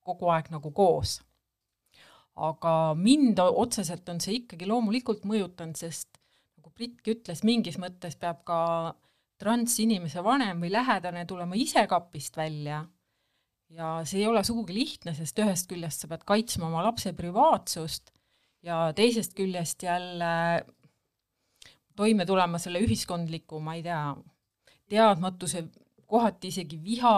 kogu 0.02 0.32
aeg 0.34 0.50
nagu 0.54 0.72
koos. 0.74 1.20
aga 2.32 2.94
mind 2.96 3.38
otseselt 3.44 4.08
on 4.08 4.20
see 4.24 4.38
ikkagi 4.40 4.66
loomulikult 4.66 5.26
mõjutanud, 5.28 5.76
sest 5.76 6.16
nagu 6.56 6.70
Britki 6.72 7.12
ütles, 7.12 7.42
mingis 7.44 7.76
mõttes 7.78 8.16
peab 8.16 8.40
ka 8.48 8.60
transinimese 9.42 10.22
vanem 10.24 10.62
või 10.62 10.70
lähedane 10.72 11.26
tulema 11.28 11.58
ise 11.58 11.84
kapist 11.90 12.36
välja 12.38 12.84
ja 13.76 13.92
see 14.08 14.22
ei 14.22 14.28
ole 14.30 14.42
sugugi 14.44 14.74
lihtne, 14.76 15.14
sest 15.16 15.38
ühest 15.42 15.68
küljest 15.70 16.04
sa 16.04 16.10
pead 16.10 16.24
kaitsma 16.28 16.68
oma 16.68 16.84
lapse 16.86 17.12
privaatsust 17.16 18.12
ja 18.64 18.84
teisest 18.96 19.34
küljest 19.36 19.82
jälle 19.82 20.32
toime 21.96 22.26
tulema 22.26 22.60
selle 22.62 22.80
ühiskondliku, 22.84 23.60
ma 23.60 23.76
ei 23.76 23.84
tea, 23.84 24.02
teadmatuse, 24.92 25.64
kohati 26.12 26.52
isegi 26.52 26.78
viha, 26.84 27.16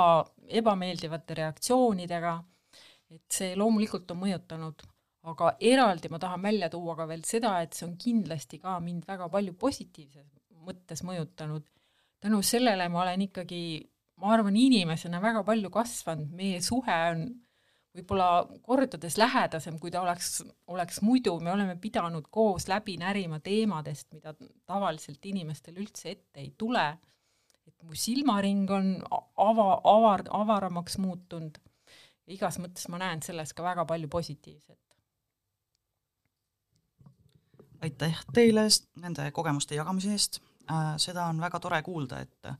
ebameeldivate 0.62 1.34
reaktsioonidega, 1.40 2.34
et 3.14 3.38
see 3.38 3.54
loomulikult 3.58 4.10
on 4.14 4.22
mõjutanud 4.22 4.84
aga 5.30 5.54
eraldi 5.72 6.10
ma 6.12 6.20
tahan 6.20 6.42
välja 6.42 6.68
tuua 6.72 6.96
ka 6.98 7.06
veel 7.08 7.22
seda, 7.24 7.56
et 7.64 7.72
see 7.76 7.86
on 7.88 7.94
kindlasti 8.00 8.60
ka 8.60 8.76
mind 8.84 9.06
väga 9.08 9.28
palju 9.32 9.54
positiivses 9.60 10.26
mõttes 10.64 11.04
mõjutanud. 11.04 11.64
tänu 12.24 12.40
sellele 12.42 12.88
ma 12.88 13.02
olen 13.02 13.26
ikkagi, 13.26 13.62
ma 14.20 14.32
arvan, 14.32 14.56
inimesena 14.56 15.20
väga 15.20 15.42
palju 15.44 15.70
kasvanud, 15.70 16.30
meie 16.32 16.60
suhe 16.64 16.94
on 17.10 17.26
võib-olla 17.94 18.28
kordades 18.64 19.18
lähedasem, 19.20 19.78
kui 19.78 19.92
ta 19.92 20.00
oleks, 20.02 20.42
oleks 20.72 21.02
muidu, 21.04 21.36
me 21.40 21.52
oleme 21.52 21.76
pidanud 21.80 22.26
koos 22.30 22.66
läbi 22.68 22.96
närima 22.98 23.38
teemadest, 23.44 24.08
mida 24.16 24.34
tavaliselt 24.66 25.26
inimestel 25.30 25.76
üldse 25.76 26.10
ette 26.16 26.40
ei 26.40 26.54
tule. 26.58 26.86
Et 27.66 27.82
mu 27.82 27.94
silmaring 27.94 28.70
on 28.70 28.90
ava, 29.36 29.68
avar, 29.84 30.24
avaramaks 30.30 30.98
muutunud. 30.98 31.58
igas 32.26 32.58
mõttes 32.58 32.88
ma 32.88 32.98
näen 32.98 33.22
selles 33.22 33.52
ka 33.52 33.62
väga 33.62 33.84
palju 33.84 34.08
positiivset 34.08 34.84
aitäh 37.84 38.20
teile 38.32 38.64
nende 39.00 39.30
kogemuste 39.36 39.76
jagamise 39.76 40.12
eest 40.14 40.40
äh,, 40.70 40.94
seda 41.00 41.26
on 41.32 41.40
väga 41.40 41.60
tore 41.60 41.82
kuulda, 41.82 42.20
et 42.24 42.54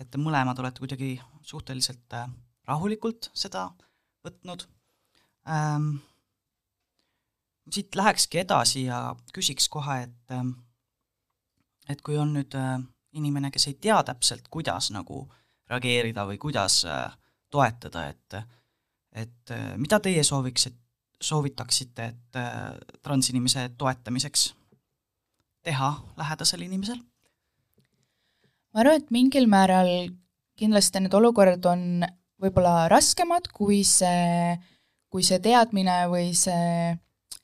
et 0.00 0.10
te 0.10 0.18
mõlemad 0.18 0.58
olete 0.58 0.82
kuidagi 0.82 1.12
suhteliselt 1.46 2.16
äh, 2.18 2.30
rahulikult 2.68 3.30
seda 3.34 3.68
võtnud 4.26 4.66
ähm,. 5.50 5.94
siit 7.70 7.94
lähekski 7.94 8.42
edasi 8.42 8.86
ja 8.86 9.14
küsiks 9.34 9.68
kohe, 9.70 10.02
et 10.06 10.36
äh, 10.38 10.46
et 11.90 12.02
kui 12.02 12.18
on 12.18 12.34
nüüd 12.36 12.54
äh, 12.58 12.78
inimene, 13.12 13.50
kes 13.50 13.68
ei 13.68 13.74
tea 13.80 13.98
täpselt, 14.06 14.48
kuidas 14.50 14.90
nagu 14.94 15.26
reageerida 15.70 16.24
või 16.28 16.38
kuidas 16.40 16.82
äh, 16.88 17.12
toetada, 17.50 18.08
et 18.08 18.42
et 19.12 19.50
äh, 19.52 19.74
mida 19.76 20.00
teie 20.00 20.24
sooviksite 20.24 20.82
soovitaksite, 21.22 22.04
et 22.04 22.36
äh, 22.36 22.72
transinimese 23.02 23.68
toetamiseks 23.78 24.54
teha 25.62 25.92
lähedasel 26.16 26.64
inimesel? 26.66 26.98
ma 28.72 28.82
arvan, 28.82 28.98
et 28.98 29.10
mingil 29.14 29.46
määral 29.50 29.92
kindlasti 30.58 31.02
need 31.02 31.14
olukorrad 31.14 31.64
on 31.68 32.04
võib-olla 32.42 32.88
raskemad, 32.90 33.50
kui 33.54 33.82
see, 33.86 34.56
kui 35.12 35.24
see 35.26 35.38
teadmine 35.44 36.02
või 36.10 36.32
see 36.36 36.96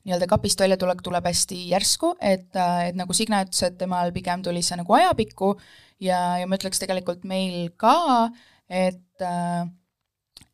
nii-öelda 0.09 0.27
kapist 0.29 0.61
väljatulek 0.61 1.03
tuleb 1.05 1.29
hästi 1.29 1.59
järsku, 1.71 2.15
et, 2.19 2.49
et 2.57 2.97
nagu 2.97 3.15
Signe 3.15 3.43
ütles, 3.45 3.61
et 3.67 3.77
temal 3.79 4.13
pigem 4.15 4.43
tuli 4.45 4.63
see 4.65 4.79
nagu 4.79 4.97
ajapikku 4.97 5.53
ja, 6.01 6.39
ja 6.41 6.47
ma 6.49 6.57
ütleks 6.59 6.81
tegelikult 6.81 7.27
meil 7.29 7.69
ka, 7.77 8.29
et 8.69 9.25
äh, 9.25 9.67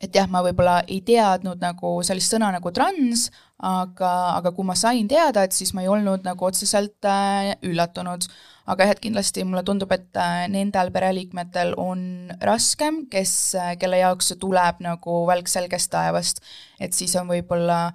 et 0.04 0.16
jah, 0.16 0.28
ma 0.30 0.42
võib-olla 0.46 0.80
ei 0.92 1.00
teadnud 1.06 1.62
nagu 1.64 1.98
sellist 2.06 2.34
sõna 2.34 2.50
nagu 2.54 2.72
trans, 2.76 3.30
aga, 3.64 4.12
aga 4.36 4.52
kui 4.56 4.68
ma 4.68 4.76
sain 4.78 5.08
teada, 5.10 5.46
et 5.46 5.56
siis 5.56 5.72
ma 5.76 5.86
ei 5.86 5.92
olnud 5.92 6.26
nagu 6.28 6.48
otseselt 6.48 7.08
äh, 7.08 7.54
üllatunud. 7.66 8.28
aga 8.66 8.88
jah, 8.88 8.96
et 8.96 9.02
kindlasti 9.04 9.44
mulle 9.46 9.62
tundub, 9.64 9.92
et 9.94 10.18
äh, 10.18 10.48
nendel 10.52 10.92
pereliikmetel 10.92 11.76
on 11.78 12.34
raskem, 12.42 13.06
kes 13.12 13.56
äh,, 13.56 13.76
kelle 13.80 14.02
jaoks 14.02 14.32
see 14.32 14.42
tuleb 14.42 14.82
nagu 14.84 15.22
välk 15.30 15.50
selgest 15.52 15.92
taevast, 15.94 16.42
et 16.80 16.94
siis 16.94 17.16
on 17.16 17.30
võib-olla 17.30 17.94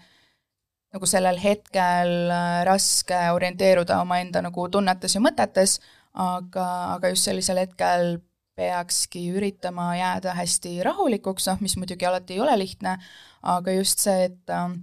nagu 0.94 1.06
sellel 1.06 1.38
hetkel 1.42 2.12
äh, 2.35 2.62
raske 2.66 3.18
orienteeruda 3.35 4.00
omaenda 4.02 4.42
nagu 4.42 4.66
tunnetes 4.73 5.14
ja 5.14 5.23
mõtetes, 5.23 5.78
aga, 6.14 6.66
aga 6.97 7.12
just 7.12 7.28
sellisel 7.28 7.62
hetkel 7.62 8.18
peakski 8.59 9.25
üritama 9.32 9.92
jääda 9.97 10.35
hästi 10.37 10.80
rahulikuks, 10.85 11.47
noh, 11.49 11.61
mis 11.64 11.76
muidugi 11.80 12.06
alati 12.06 12.37
ei 12.37 12.42
ole 12.44 12.56
lihtne, 12.61 12.97
aga 13.54 13.75
just 13.78 14.02
see, 14.04 14.28
et 14.28 14.52
ähm, 14.54 14.80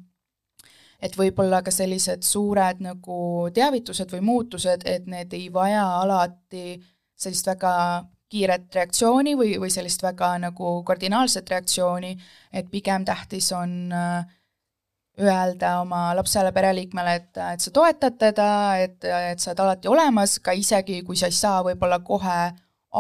et 1.04 1.14
võib-olla 1.14 1.62
ka 1.62 1.72
sellised 1.74 2.24
suured 2.26 2.80
nagu 2.82 3.18
teavitused 3.54 4.10
või 4.16 4.24
muutused, 4.32 4.86
et 4.90 5.06
need 5.06 5.34
ei 5.38 5.52
vaja 5.54 5.84
alati 6.00 6.80
sellist 7.18 7.50
väga 7.52 7.74
kiiret 8.28 8.74
reaktsiooni 8.76 9.36
või, 9.40 9.54
või 9.62 9.70
sellist 9.72 10.02
väga 10.04 10.34
nagu 10.42 10.72
kardinaalset 10.88 11.50
reaktsiooni, 11.54 12.16
et 12.52 12.72
pigem 12.72 13.06
tähtis 13.08 13.52
on 13.56 13.94
äh, 13.94 14.26
öelda 15.18 15.80
oma 15.82 16.12
lapsele, 16.16 16.52
pereliikmele, 16.54 17.16
et, 17.18 17.40
et 17.54 17.64
sa 17.64 17.72
toetad 17.74 18.18
teda, 18.22 18.50
et, 18.84 19.02
et 19.32 19.42
sa 19.42 19.52
oled 19.52 19.64
alati 19.64 19.90
olemas, 19.90 20.38
ka 20.44 20.54
isegi 20.54 21.02
kui 21.06 21.18
sa 21.18 21.30
ei 21.32 21.36
saa 21.36 21.64
võib-olla 21.66 22.00
kohe 22.06 22.38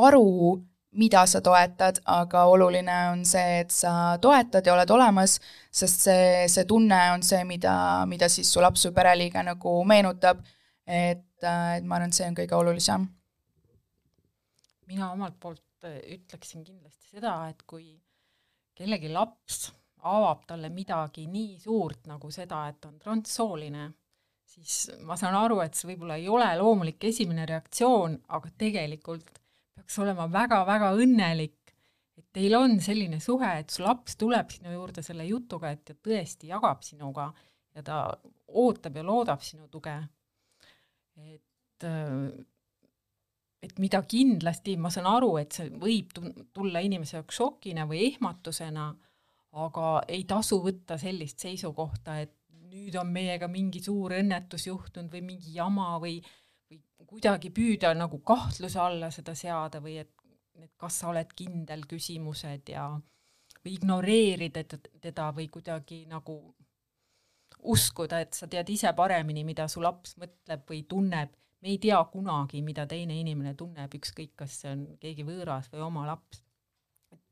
aru, 0.02 0.58
mida 0.98 1.26
sa 1.30 1.42
toetad, 1.46 2.00
aga 2.10 2.46
oluline 2.50 2.96
on 3.12 3.22
see, 3.28 3.62
et 3.62 3.74
sa 3.74 4.18
toetad 4.22 4.66
ja 4.66 4.74
oled 4.74 4.90
olemas, 4.94 5.38
sest 5.70 6.08
see, 6.08 6.48
see 6.50 6.66
tunne 6.70 7.00
on 7.14 7.26
see, 7.26 7.44
mida, 7.46 7.76
mida 8.10 8.30
siis 8.34 8.50
su 8.50 8.64
laps 8.64 8.88
või 8.88 8.98
pereliige 8.98 9.44
nagu 9.46 9.78
meenutab, 9.86 10.42
et, 10.88 11.26
et 11.44 11.86
ma 11.86 12.00
arvan, 12.00 12.10
et 12.10 12.18
see 12.18 12.30
on 12.30 12.38
kõige 12.38 12.58
olulisem. 12.58 13.08
mina 14.88 15.12
omalt 15.12 15.36
poolt 15.40 15.62
ütleksin 15.86 16.64
kindlasti 16.64 17.12
seda, 17.14 17.36
et 17.52 17.62
kui 17.68 17.92
kellegi 18.78 19.12
laps 19.14 19.68
avab 20.18 20.46
talle 20.48 20.70
midagi 20.74 21.28
nii 21.32 21.58
suurt 21.62 22.08
nagu 22.10 22.32
seda, 22.32 22.66
et 22.72 22.86
on 22.90 22.98
transsooline, 23.02 23.90
siis 24.48 24.78
ma 25.06 25.18
saan 25.20 25.36
aru, 25.38 25.60
et 25.64 25.76
see 25.78 25.92
võib-olla 25.92 26.18
ei 26.20 26.30
ole 26.32 26.48
loomulik 26.60 27.04
esimene 27.10 27.46
reaktsioon, 27.50 28.18
aga 28.38 28.52
tegelikult 28.58 29.42
peaks 29.78 30.00
olema 30.04 30.28
väga-väga 30.32 30.94
õnnelik, 30.98 31.74
et 32.18 32.26
teil 32.34 32.56
on 32.58 32.80
selline 32.82 33.20
suhe, 33.24 33.52
et 33.62 33.74
su 33.74 33.84
laps 33.86 34.18
tuleb 34.18 34.50
sinu 34.54 34.74
juurde 34.74 35.04
selle 35.06 35.28
jutuga, 35.28 35.72
et 35.72 35.84
ta 35.86 35.94
tõesti 35.94 36.50
jagab 36.50 36.82
sinuga 36.86 37.30
ja 37.78 37.84
ta 37.86 38.00
ootab 38.48 38.98
ja 38.98 39.04
loodab 39.06 39.44
sinu 39.46 39.68
tuge. 39.70 39.96
et, 41.18 41.86
et 43.62 43.80
mida 43.82 44.02
kindlasti, 44.06 44.78
ma 44.78 44.90
saan 44.94 45.10
aru, 45.10 45.36
et 45.42 45.54
see 45.54 45.70
võib 45.82 46.14
tulla 46.54 46.82
inimese 46.86 47.18
jaoks 47.18 47.40
šokina 47.42 47.86
või 47.90 48.04
ehmatusena, 48.12 48.90
aga 49.66 49.92
ei 50.08 50.24
tasu 50.30 50.60
võtta 50.64 50.98
sellist 51.02 51.40
seisukohta, 51.44 52.20
et 52.22 52.34
nüüd 52.68 52.96
on 53.00 53.10
meiega 53.12 53.48
mingi 53.50 53.82
suur 53.84 54.14
õnnetus 54.18 54.68
juhtunud 54.68 55.12
või 55.14 55.24
mingi 55.32 55.56
jama 55.56 55.96
või 56.04 56.20
või 56.68 56.82
kuidagi 57.08 57.50
püüda 57.56 57.94
nagu 57.96 58.20
kahtluse 58.20 58.80
alla 58.84 59.10
seda 59.14 59.36
seada 59.36 59.80
või 59.84 59.98
et, 60.02 60.12
et 60.60 60.74
kas 60.78 61.00
sa 61.02 61.12
oled 61.14 61.32
kindel 61.36 61.86
küsimused 61.88 62.70
ja 62.74 62.90
või 63.64 63.76
ignoreerida 63.78 64.64
teda 65.02 65.32
või 65.36 65.48
kuidagi 65.52 66.06
nagu 66.10 66.38
uskuda, 67.68 68.22
et 68.22 68.34
sa 68.38 68.48
tead 68.48 68.70
ise 68.70 68.92
paremini, 68.96 69.44
mida 69.48 69.68
su 69.72 69.82
laps 69.82 70.16
mõtleb 70.22 70.66
või 70.70 70.84
tunneb. 70.88 71.34
me 71.62 71.72
ei 71.74 71.78
tea 71.82 71.98
kunagi, 72.12 72.62
mida 72.62 72.86
teine 72.86 73.16
inimene 73.20 73.56
tunneb, 73.58 73.94
ükskõik, 73.98 74.36
kas 74.36 74.60
see 74.62 74.72
on 74.72 74.84
keegi 75.02 75.24
võõras 75.26 75.72
või 75.72 75.82
oma 75.82 76.06
laps. 76.06 76.44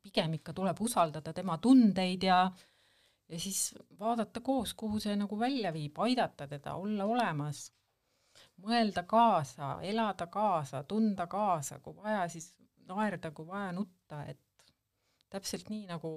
Pigem 0.06 0.38
ikka 0.38 0.54
tuleb 0.54 0.82
usaldada 0.86 1.34
tema 1.34 1.58
tundeid 1.58 2.24
ja 2.24 2.40
ja 3.30 3.40
siis 3.40 3.74
vaadata 4.00 4.42
koos, 4.42 4.74
kuhu 4.78 5.00
see 5.02 5.16
nagu 5.18 5.40
välja 5.40 5.72
viib, 5.74 5.98
aidata 6.06 6.48
teda, 6.48 6.76
olla 6.78 7.08
olemas 7.10 7.72
mõelda 8.62 9.04
kaasa, 9.10 9.80
elada 9.82 10.28
kaasa, 10.32 10.84
tunda 10.84 11.28
kaasa, 11.28 11.80
kui 11.80 11.96
vaja, 11.96 12.28
siis 12.30 12.52
naerda, 12.88 13.32
kui 13.32 13.48
vaja, 13.48 13.72
nutta, 13.76 14.22
et 14.30 14.42
täpselt 15.34 15.70
nii, 15.74 15.86
nagu, 15.90 16.12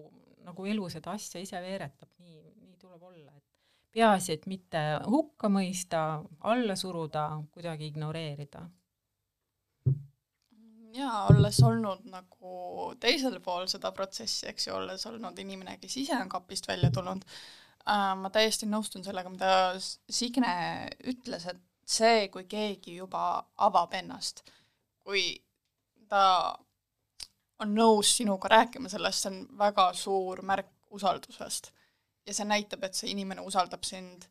nagu 0.44 0.66
elu 0.68 0.88
seda 0.92 1.14
asja 1.16 1.40
ise 1.42 1.60
veeretab, 1.64 2.10
nii, 2.22 2.42
nii 2.60 2.76
tuleb 2.80 3.02
olla, 3.02 3.32
et 3.36 3.44
peaasi, 3.94 4.34
et 4.36 4.46
mitte 4.50 4.82
hukka 5.06 5.50
mõista, 5.52 6.02
alla 6.52 6.76
suruda, 6.76 7.30
kuidagi 7.54 7.88
ignoreerida. 7.92 8.66
Jaa, 10.96 11.26
olles 11.30 11.60
olnud 11.64 12.04
nagu 12.10 12.92
teisel 13.00 13.38
pool 13.44 13.68
seda 13.70 13.92
protsessi, 13.96 14.46
eks 14.50 14.68
ju, 14.68 14.74
olles 14.78 15.06
olnud 15.10 15.38
inimene, 15.38 15.78
kes 15.82 15.96
ise 16.02 16.16
on 16.18 16.30
kapist 16.32 16.68
välja 16.68 16.90
tulnud 16.94 17.24
äh,, 17.24 18.14
ma 18.20 18.30
täiesti 18.34 18.68
nõustun 18.68 19.04
sellega, 19.06 19.32
mida 19.32 19.50
Signe 19.80 20.54
ütles, 21.10 21.48
et 21.50 21.60
see, 21.88 22.28
kui 22.32 22.46
keegi 22.48 22.98
juba 22.98 23.42
avab 23.64 23.94
ennast, 23.98 24.44
kui 25.04 25.30
ta 26.08 26.24
on 27.58 27.74
nõus 27.74 28.14
sinuga 28.20 28.50
rääkima 28.52 28.90
sellest, 28.92 29.24
see 29.24 29.32
on 29.32 29.44
väga 29.58 29.90
suur 29.96 30.42
märk 30.46 30.70
usaldusest. 30.94 31.72
ja 32.26 32.34
see 32.34 32.44
näitab, 32.44 32.84
et 32.84 32.94
see 32.94 33.10
inimene 33.10 33.40
usaldab 33.40 33.84
sind 33.88 34.26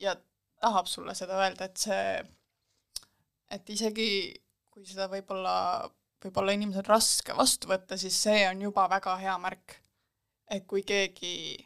ja 0.00 0.14
tahab 0.60 0.86
sulle 0.86 1.14
seda 1.16 1.38
öelda, 1.40 1.68
et 1.68 1.80
see, 1.80 2.10
et 3.50 3.70
isegi 3.72 4.10
kui 4.78 4.86
seda 4.86 5.08
võib-olla, 5.10 5.88
võib-olla 6.24 6.54
inimesel 6.56 6.86
raske 6.86 7.36
vastu 7.36 7.70
võtta, 7.70 7.98
siis 8.00 8.16
see 8.26 8.42
on 8.48 8.62
juba 8.68 8.88
väga 8.90 9.16
hea 9.20 9.36
märk. 9.42 9.78
et 10.50 10.64
kui 10.66 10.80
keegi 10.82 11.58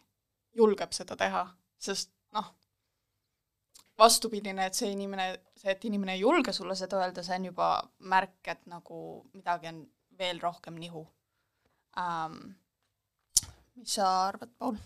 julgeb 0.58 0.90
seda 0.92 1.14
teha, 1.16 1.44
sest 1.78 2.10
noh, 2.34 2.48
vastupidine, 3.98 4.66
et 4.66 4.74
see 4.74 4.90
inimene, 4.90 5.28
see, 5.54 5.70
et 5.70 5.84
inimene 5.86 6.16
ei 6.16 6.24
julge 6.24 6.52
sulle 6.52 6.74
seda 6.74 6.98
öelda, 6.98 7.22
see 7.22 7.38
on 7.38 7.46
juba 7.52 7.68
märk, 8.10 8.40
et 8.50 8.64
nagu 8.66 8.98
midagi 9.36 9.70
on 9.70 9.84
veel 10.18 10.42
rohkem 10.42 10.80
nihu 10.82 11.04
ähm,. 11.98 12.56
mis 13.76 13.94
sa 13.94 14.10
arvad, 14.26 14.50
Paul? 14.58 14.76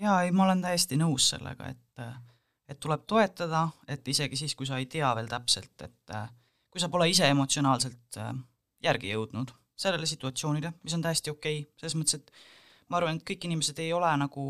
jaa, 0.00 0.22
ei, 0.22 0.30
ma 0.30 0.46
olen 0.46 0.62
täiesti 0.62 0.96
nõus 1.00 1.32
sellega, 1.34 1.74
et 1.74 2.29
et 2.70 2.78
tuleb 2.80 3.02
toetada, 3.10 3.64
et 3.90 4.06
isegi 4.08 4.38
siis, 4.38 4.54
kui 4.54 4.68
sa 4.68 4.78
ei 4.78 4.86
tea 4.86 5.10
veel 5.18 5.28
täpselt, 5.30 5.74
et 5.82 6.14
kui 6.70 6.82
sa 6.82 6.88
pole 6.88 7.08
ise 7.10 7.26
emotsionaalselt 7.26 8.18
järgi 8.84 9.10
jõudnud 9.10 9.50
sellele 9.80 10.06
situatsioonile, 10.06 10.72
mis 10.84 10.94
on 10.94 11.02
täiesti 11.02 11.32
okei 11.32 11.62
okay., 11.62 11.72
selles 11.80 11.96
mõttes, 11.98 12.20
et 12.20 12.30
ma 12.92 13.00
arvan, 13.00 13.18
et 13.18 13.26
kõik 13.26 13.46
inimesed 13.48 13.78
ei 13.82 13.92
ole 13.96 14.10
nagu 14.20 14.44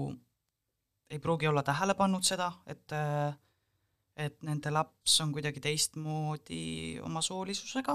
ei 1.10 1.18
pruugi 1.18 1.48
olla 1.50 1.62
tähele 1.66 1.94
pannud 1.98 2.26
seda, 2.26 2.52
et 2.66 2.94
et 4.20 4.42
nende 4.44 4.72
laps 4.74 5.14
on 5.24 5.30
kuidagi 5.32 5.62
teistmoodi 5.64 6.98
oma 7.06 7.22
soolisusega, 7.24 7.94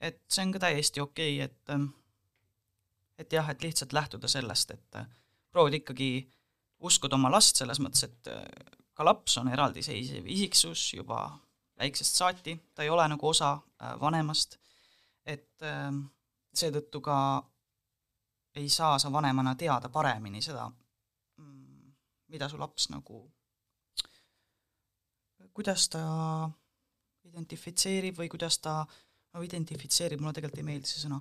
et 0.00 0.20
see 0.30 0.44
on 0.44 0.52
ka 0.54 0.62
täiesti 0.68 1.02
okei 1.02 1.40
okay,, 1.42 1.48
et 1.48 3.24
et 3.24 3.32
jah, 3.32 3.48
et 3.50 3.62
lihtsalt 3.64 3.92
lähtuda 3.96 4.28
sellest, 4.30 4.70
et 4.76 5.00
proovida 5.50 5.80
ikkagi 5.80 6.10
uskuda 6.78 7.16
oma 7.18 7.32
last 7.32 7.58
selles 7.58 7.80
mõttes, 7.82 8.04
et 8.06 8.30
ka 8.98 9.06
laps 9.06 9.36
on 9.38 9.48
eraldiseisev 9.52 10.26
isiksus 10.26 10.88
juba 10.96 11.22
väiksest 11.78 12.18
saati, 12.18 12.56
ta 12.74 12.82
ei 12.82 12.90
ole 12.90 13.04
nagu 13.08 13.28
osa 13.28 13.52
vanemast, 14.00 14.56
et 15.22 15.62
seetõttu 16.58 17.00
ka 17.04 17.18
ei 18.58 18.66
saa 18.68 18.98
sa 18.98 19.12
vanemana 19.14 19.54
teada 19.54 19.88
paremini 19.88 20.42
seda, 20.42 20.66
mida 22.28 22.48
su 22.50 22.58
laps 22.58 22.88
nagu, 22.90 23.20
kuidas 25.54 25.88
ta 25.92 26.02
identifitseerib 27.28 28.18
või 28.18 28.28
kuidas 28.32 28.58
ta, 28.62 28.80
no 29.34 29.42
identifitseerib, 29.44 30.20
mulle 30.20 30.36
tegelikult 30.36 30.62
ei 30.62 30.66
meeldi 30.66 30.90
see 30.90 31.02
sõna 31.04 31.18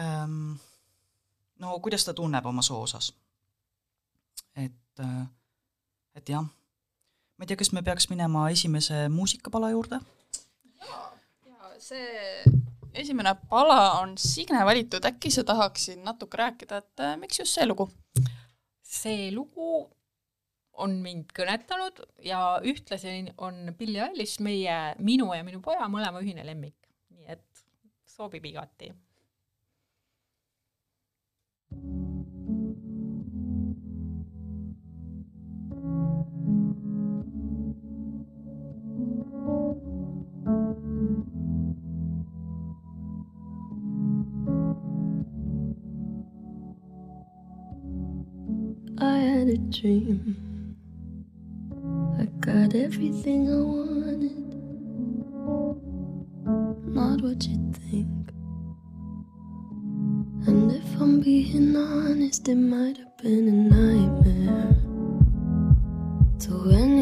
ähm,, 0.00 0.54
no 1.60 1.78
kuidas 1.84 2.06
ta 2.06 2.14
tunneb 2.16 2.46
oma 2.46 2.62
soo 2.62 2.82
osas. 2.86 3.12
et, 4.56 5.00
äh, 5.00 5.26
et 6.14 6.28
jah, 6.28 6.46
ma 7.34 7.44
ei 7.44 7.50
tea, 7.50 7.58
kas 7.60 7.72
me 7.74 7.82
peaks 7.82 8.08
minema 8.12 8.46
esimese 8.54 9.08
muusikapala 9.12 9.72
juurde? 9.74 10.00
jaa, 10.84 11.72
see 11.82 12.44
esimene 12.94 13.34
pala 13.50 14.00
on 14.00 14.14
Signe 14.18 14.62
valitud, 14.66 15.04
äkki 15.04 15.32
sa 15.34 15.44
tahaksid 15.46 16.02
natuke 16.06 16.38
rääkida, 16.38 16.80
et 16.82 17.02
äh, 17.02 17.16
miks 17.18 17.40
just 17.42 17.54
see 17.56 17.66
lugu? 17.66 17.88
see 18.94 19.30
lugu 19.34 19.88
on 20.84 20.96
mind 21.02 21.30
kõnetanud 21.34 22.02
ja 22.26 22.58
ühtlasi 22.66 23.16
on 23.42 23.74
Billie 23.78 24.02
Eilish 24.08 24.42
meie, 24.42 24.94
minu 24.98 25.30
ja 25.34 25.42
minu 25.46 25.62
poja 25.62 25.86
mõlema 25.90 26.22
ühine 26.22 26.46
lemmik, 26.46 26.78
nii 27.14 27.34
et 27.36 27.66
sobib 28.16 28.46
igati. 28.46 28.92
I 31.74 32.03
had 49.44 49.52
a 49.52 49.58
dream 49.58 50.76
I 52.18 52.24
got 52.40 52.74
everything 52.74 53.50
I 53.50 53.60
wanted, 53.60 54.54
not 56.86 57.20
what 57.20 57.46
you 57.46 57.72
think. 57.90 58.30
And 60.46 60.72
if 60.72 61.00
I'm 61.00 61.20
being 61.20 61.76
honest, 61.76 62.48
it 62.48 62.54
might 62.54 62.96
have 62.96 63.16
been 63.18 63.48
a 63.48 63.56
nightmare 63.74 64.76
to 66.44 66.70
anyone 66.70 66.93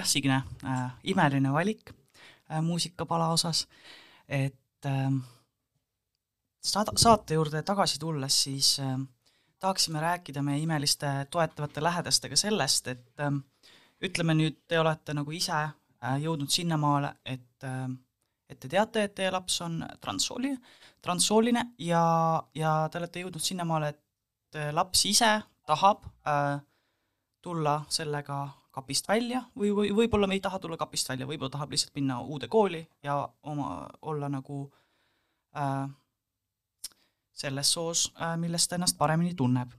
aitäh, 0.00 0.08
Signe. 0.08 0.42
Äh,, 0.64 0.92
imeline 1.04 1.52
valik 1.52 1.90
äh, 2.50 2.62
muusikapala 2.62 3.28
osas, 3.28 3.68
et 4.28 4.86
äh, 4.86 5.12
saada, 6.62 6.92
saate 6.96 7.34
juurde 7.34 7.62
tagasi 7.62 7.98
tulles, 7.98 8.42
siis 8.42 8.78
äh, 8.80 8.98
tahaksime 9.58 10.00
rääkida 10.00 10.42
meie 10.42 10.62
imeliste 10.62 11.26
toetavate 11.30 11.82
lähedastega 11.82 12.36
sellest, 12.36 12.88
et 12.88 13.20
äh, 13.20 13.32
ütleme 14.02 14.34
nüüd, 14.34 14.62
te 14.68 14.80
olete 14.80 15.14
nagu 15.14 15.30
ise 15.32 15.52
äh, 15.52 16.16
jõudnud 16.20 16.50
sinnamaale, 16.50 17.14
et 17.24 17.64
äh, 17.64 17.88
et 18.50 18.58
te 18.58 18.68
teate, 18.68 19.04
et 19.04 19.12
teie 19.14 19.30
laps 19.30 19.60
on 19.62 19.76
transsooli, 20.00 20.56
transsooline 21.02 21.68
ja, 21.78 22.42
ja 22.54 22.88
te 22.90 22.98
olete 22.98 23.20
jõudnud 23.22 23.44
sinnamaale, 23.44 23.92
et 23.92 24.56
äh, 24.58 24.72
laps 24.74 25.04
ise 25.06 25.36
tahab 25.66 26.08
äh, 26.26 26.58
tulla 27.42 27.84
sellega 27.88 28.48
kapist 28.80 29.08
välja 29.08 29.44
või, 29.56 29.70
või 29.76 29.92
võib-olla 30.02 30.28
me 30.28 30.36
ei 30.38 30.44
taha 30.44 30.58
tulla 30.58 30.78
kapist 30.80 31.08
välja, 31.12 31.28
võib-olla 31.28 31.54
tahab 31.54 31.72
lihtsalt 31.74 31.94
minna 31.98 32.20
uude 32.20 32.48
kooli 32.48 32.82
ja 33.04 33.22
oma, 33.42 33.86
olla 34.02 34.28
nagu 34.32 34.62
äh, 35.56 35.88
selles 37.32 37.72
soos 37.72 38.08
äh,, 38.16 38.36
milles 38.40 38.68
ta 38.68 38.78
ennast 38.78 38.98
paremini 38.98 39.34
tunneb. 39.34 39.72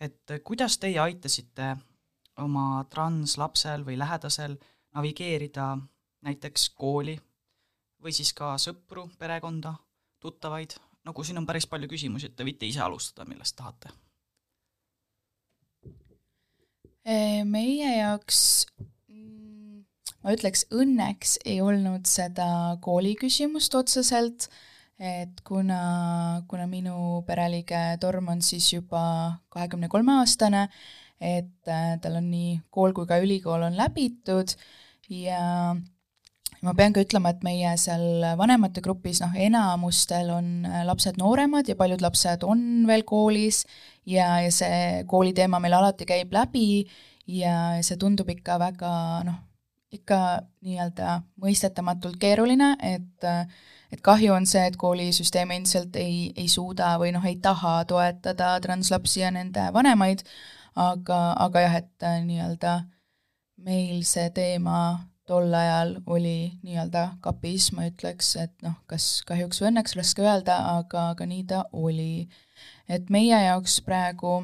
et 0.00 0.38
kuidas 0.44 0.78
teie 0.78 0.98
aitasite 1.02 1.76
oma 2.38 2.84
translapsel 2.90 3.84
või 3.86 3.98
lähedasel 3.98 4.56
navigeerida 4.94 5.76
näiteks 6.26 6.70
kooli 6.70 7.18
või 8.02 8.14
siis 8.14 8.30
ka 8.32 8.54
sõpru, 8.62 9.08
perekonda, 9.18 9.74
tuttavaid, 10.22 10.76
nagu 11.04 11.24
siin 11.24 11.38
on 11.38 11.46
päris 11.46 11.66
palju 11.66 11.88
küsimusi, 11.90 12.30
et 12.30 12.36
te 12.36 12.46
võite 12.46 12.66
ise 12.66 12.82
alustada, 12.84 13.26
millest 13.28 13.56
tahate 13.58 13.90
meie 17.48 17.92
jaoks 17.98 18.40
mm, 19.08 19.84
ma 20.22 20.34
ütleks, 20.34 20.66
õnneks 20.74 21.38
ei 21.48 21.60
olnud 21.64 22.08
seda 22.08 22.76
kooli 22.84 23.14
küsimust 23.20 23.74
otseselt, 23.78 24.48
et 24.98 25.40
kuna, 25.46 26.42
kuna 26.50 26.66
minu 26.70 27.22
pereliige 27.26 27.98
Torm 28.02 28.32
on 28.34 28.42
siis 28.42 28.72
juba 28.72 29.02
kahekümne 29.54 29.88
kolme 29.88 30.18
aastane, 30.20 30.66
et 31.20 31.70
äh, 31.70 31.94
tal 32.02 32.18
on 32.20 32.28
nii 32.30 32.58
kool 32.70 32.92
kui 32.94 33.06
ka 33.08 33.18
ülikool 33.22 33.64
on 33.66 33.78
läbitud 33.78 34.54
ja 35.10 35.74
ma 36.66 36.74
pean 36.74 36.94
ka 36.94 37.02
ütlema, 37.04 37.32
et 37.32 37.44
meie 37.46 37.74
seal 37.80 38.24
vanemate 38.38 38.82
grupis 38.84 39.20
noh, 39.22 39.34
enamustel 39.38 40.32
on 40.34 40.48
äh, 40.66 40.82
lapsed 40.88 41.20
nooremad 41.20 41.68
ja 41.70 41.76
paljud 41.78 42.02
lapsed 42.02 42.46
on 42.46 42.60
veel 42.88 43.04
koolis 43.08 43.64
ja, 44.06 44.38
ja 44.44 44.50
see 44.54 45.04
kooliteema 45.10 45.60
meil 45.62 45.78
alati 45.78 46.08
käib 46.08 46.32
läbi 46.34 46.86
ja 47.28 47.78
see 47.84 47.98
tundub 48.00 48.30
ikka 48.32 48.58
väga 48.62 48.92
noh, 49.28 49.38
ikka 49.94 50.20
nii-öelda 50.66 51.18
mõistetamatult 51.40 52.18
keeruline, 52.20 52.74
et 52.84 53.28
et 53.88 54.02
kahju 54.04 54.34
on 54.34 54.44
see, 54.44 54.66
et 54.68 54.76
koolisüsteem 54.76 55.54
endiselt 55.54 55.94
ei, 55.96 56.28
ei 56.36 56.48
suuda 56.52 56.90
või 57.00 57.14
noh, 57.14 57.24
ei 57.24 57.38
taha 57.40 57.86
toetada 57.88 58.50
translapsi 58.60 59.22
ja 59.22 59.30
nende 59.32 59.64
vanemaid, 59.72 60.26
aga, 60.76 61.20
aga 61.46 61.62
jah, 61.64 61.78
et 61.80 62.08
nii-öelda 62.26 62.74
meil 63.64 64.02
see 64.04 64.28
teema 64.36 64.98
tol 65.28 65.52
ajal 65.54 65.96
oli 66.08 66.52
nii-öelda 66.64 67.04
kapis, 67.24 67.70
ma 67.76 67.88
ütleks, 67.90 68.32
et 68.40 68.54
noh, 68.64 68.78
kas 68.90 69.20
kahjuks 69.28 69.60
või 69.60 69.70
õnneks, 69.72 69.96
raske 69.98 70.24
öelda, 70.24 70.56
aga, 70.78 71.10
aga 71.14 71.28
nii 71.28 71.44
ta 71.50 71.64
oli. 71.76 72.28
et 72.88 73.10
meie 73.12 73.36
jaoks 73.44 73.80
praegu 73.84 74.40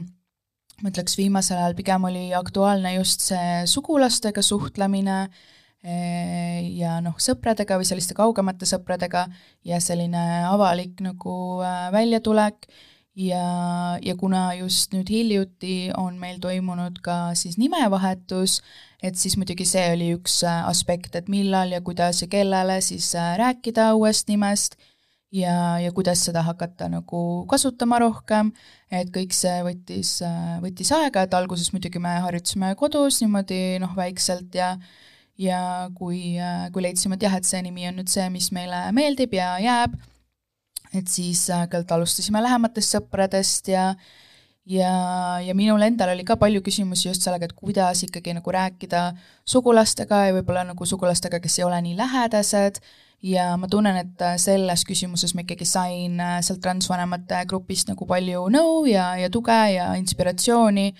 ma 0.82 0.90
ütleks, 0.90 1.16
viimasel 1.18 1.60
ajal 1.60 1.76
pigem 1.78 2.06
oli 2.08 2.28
aktuaalne 2.36 2.96
just 2.98 3.24
see 3.28 3.64
sugulastega 3.70 4.42
suhtlemine 4.42 5.18
eh, 5.24 6.60
ja 6.76 6.98
noh, 7.04 7.16
sõpradega 7.20 7.78
või 7.80 7.88
selliste 7.88 8.16
kaugemate 8.18 8.68
sõpradega 8.68 9.26
ja 9.66 9.80
selline 9.82 10.24
avalik 10.50 11.00
nagu 11.04 11.36
äh, 11.64 11.88
väljatulek 11.94 12.68
ja, 13.14 13.98
ja 14.02 14.16
kuna 14.18 14.54
just 14.58 14.94
nüüd 14.94 15.10
hiljuti 15.10 15.92
on 15.96 16.18
meil 16.18 16.40
toimunud 16.42 16.98
ka 17.04 17.34
siis 17.38 17.58
nimevahetus, 17.60 18.60
et 19.02 19.18
siis 19.20 19.36
muidugi 19.38 19.66
see 19.68 19.84
oli 19.94 20.10
üks 20.16 20.40
äh, 20.46 20.64
aspekt, 20.68 21.14
et 21.14 21.30
millal 21.30 21.74
ja 21.74 21.80
kuidas 21.84 22.24
ja 22.24 22.28
kellele 22.30 22.80
siis 22.84 23.12
äh, 23.18 23.36
rääkida 23.38 23.92
uuest 23.94 24.28
nimest 24.28 24.76
ja, 25.34 25.78
ja 25.82 25.92
kuidas 25.92 26.24
seda 26.26 26.42
hakata 26.46 26.88
nagu 26.90 27.46
kasutama 27.50 28.00
rohkem, 28.02 28.52
et 28.90 29.10
kõik 29.14 29.34
see 29.34 29.62
võttis, 29.66 30.18
võttis 30.62 30.92
aega, 30.94 31.24
et 31.24 31.34
alguses 31.34 31.72
muidugi 31.74 32.02
me 32.02 32.18
harjutasime 32.26 32.74
kodus 32.78 33.20
niimoodi 33.22 33.80
noh, 33.82 33.94
väikselt 33.98 34.54
ja 34.54 34.76
ja 35.34 35.90
kui, 35.98 36.36
kui 36.70 36.82
leidsime, 36.84 37.16
et 37.16 37.24
jah, 37.26 37.32
et 37.34 37.46
see 37.46 37.58
nimi 37.66 37.88
on 37.88 37.96
nüüd 37.98 38.10
see, 38.10 38.28
mis 38.30 38.52
meile 38.54 38.84
meeldib 38.94 39.32
ja 39.34 39.56
jääb, 39.58 39.96
et 40.94 41.08
siis 41.10 41.46
kõigepealt 41.48 41.96
alustasime 41.96 42.42
lähematest 42.42 42.96
sõpradest 42.96 43.72
ja 43.72 43.92
ja, 44.66 44.90
ja 45.44 45.54
minul 45.54 45.82
endal 45.84 46.14
oli 46.14 46.24
ka 46.26 46.36
palju 46.40 46.62
küsimusi 46.64 47.08
just 47.08 47.24
sellega, 47.24 47.48
et 47.48 47.56
kuidas 47.56 48.02
ikkagi 48.06 48.34
nagu 48.36 48.54
rääkida 48.54 49.06
sugulastega 49.48 50.24
ja 50.28 50.36
võib-olla 50.38 50.64
nagu 50.70 50.86
sugulastega, 50.88 51.40
kes 51.40 51.58
ei 51.60 51.66
ole 51.68 51.80
nii 51.84 51.98
lähedased. 51.98 52.80
Ja 53.24 53.54
ma 53.56 53.68
tunnen, 53.72 53.96
et 53.96 54.20
äh, 54.20 54.34
selles 54.40 54.82
küsimuses 54.84 55.32
ma 55.32 55.44
ikkagi 55.46 55.64
sain 55.64 56.18
äh, 56.20 56.38
sealt 56.44 56.60
transvanemate 56.60 57.38
grupist 57.48 57.88
nagu 57.88 58.04
palju 58.08 58.42
nõu 58.52 58.82
ja, 58.90 59.14
ja 59.16 59.30
tuge 59.32 59.56
ja 59.72 59.86
inspiratsiooni, 59.96 60.90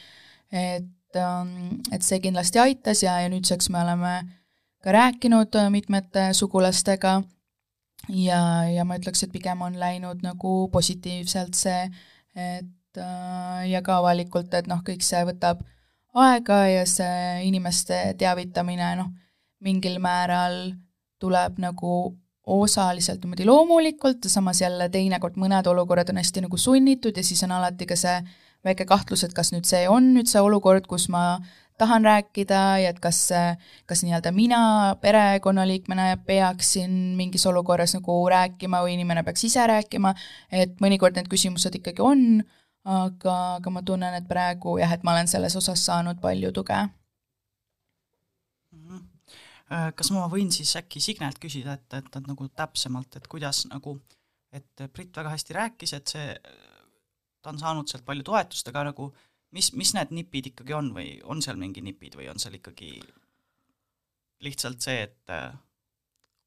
et, 0.49 1.19
ähm, 1.21 1.83
et 1.93 2.07
see 2.07 2.23
kindlasti 2.25 2.63
aitas 2.63 3.03
ja, 3.05 3.19
ja 3.21 3.29
nüüdseks 3.29 3.69
me 3.75 3.83
oleme 3.83 4.15
ka 4.81 4.95
rääkinud 4.97 5.61
äh, 5.61 5.69
mitmete 5.75 6.31
sugulastega 6.33 7.19
ja, 8.09 8.41
ja 8.69 8.85
ma 8.85 8.99
ütleks, 9.01 9.25
et 9.25 9.33
pigem 9.33 9.63
on 9.65 9.79
läinud 9.81 10.25
nagu 10.25 10.55
positiivselt 10.73 11.55
see, 11.59 11.89
et 12.35 13.01
ja 13.69 13.83
ka 13.83 13.99
avalikult, 13.99 14.53
et 14.55 14.69
noh, 14.71 14.83
kõik 14.87 15.03
see 15.03 15.23
võtab 15.27 15.63
aega 16.15 16.61
ja 16.71 16.85
see 16.87 17.47
inimeste 17.49 18.15
teavitamine 18.19 18.95
noh, 19.01 19.11
mingil 19.65 19.99
määral 20.03 20.75
tuleb 21.23 21.59
nagu 21.63 22.15
osaliselt 22.45 23.23
niimoodi 23.25 23.47
loomulikult, 23.49 24.27
samas 24.29 24.61
jälle 24.61 24.91
teinekord 24.93 25.39
mõned 25.41 25.67
olukorrad 25.71 26.11
on 26.13 26.21
hästi 26.21 26.45
nagu 26.45 26.59
sunnitud 26.61 27.17
ja 27.17 27.25
siis 27.25 27.41
on 27.47 27.55
alati 27.57 27.89
ka 27.89 27.97
see 27.97 28.19
väike 28.65 28.85
kahtlus, 28.89 29.25
et 29.25 29.33
kas 29.37 29.53
nüüd 29.53 29.67
see 29.69 29.87
on 29.89 30.13
nüüd 30.15 30.29
see 30.29 30.43
olukord, 30.45 30.87
kus 30.89 31.09
ma 31.13 31.39
tahan 31.79 32.05
rääkida 32.05 32.61
ja 32.83 32.91
et 32.93 33.01
kas, 33.03 33.29
kas 33.87 34.03
nii-öelda 34.07 34.33
mina 34.33 34.61
perekonnaliikmena 35.03 36.17
peaksin 36.27 36.91
mingis 37.19 37.47
olukorras 37.51 37.97
nagu 37.97 38.19
rääkima 38.31 38.83
või 38.85 38.95
inimene 38.95 39.25
peaks 39.27 39.45
ise 39.51 39.67
rääkima, 39.67 40.15
et 40.53 40.79
mõnikord 40.85 41.19
need 41.19 41.31
küsimused 41.33 41.75
ikkagi 41.81 42.03
on, 42.05 42.45
aga, 42.85 43.37
aga 43.59 43.73
ma 43.75 43.83
tunnen, 43.83 44.15
et 44.15 44.29
praegu 44.29 44.79
jah, 44.79 44.93
et 44.95 45.03
ma 45.03 45.17
olen 45.17 45.31
selles 45.31 45.57
osas 45.57 45.83
saanud 45.89 46.21
palju 46.23 46.53
tuge. 46.55 46.85
Äh, 49.73 49.91
kas 49.97 50.11
ma 50.15 50.29
võin 50.31 50.53
siis 50.53 50.75
äkki 50.79 51.01
Signelt 51.01 51.41
küsida, 51.43 51.79
et, 51.79 51.87
et, 51.97 52.11
et 52.21 52.27
nagu 52.29 52.49
täpsemalt, 52.55 53.17
et 53.17 53.29
kuidas 53.31 53.65
nagu, 53.71 53.97
et 54.55 54.87
Brit 54.93 55.17
väga 55.17 55.33
hästi 55.33 55.57
rääkis, 55.57 55.95
et 55.97 56.13
see, 56.13 56.35
ta 57.43 57.51
on 57.51 57.59
saanud 57.59 57.89
sealt 57.91 58.05
palju 58.07 58.27
toetust, 58.29 58.69
aga 58.71 58.91
nagu 58.93 59.09
mis, 59.55 59.71
mis 59.79 59.95
need 59.97 60.15
nipid 60.15 60.51
ikkagi 60.53 60.75
on 60.77 60.91
või 60.97 61.19
on 61.31 61.43
seal 61.45 61.59
mingi 61.61 61.83
nipid 61.85 62.19
või 62.19 62.29
on 62.33 62.41
seal 62.43 62.59
ikkagi 62.59 62.97
lihtsalt 64.45 64.85
see, 64.85 65.07
et 65.07 65.33
äh, 65.33 65.55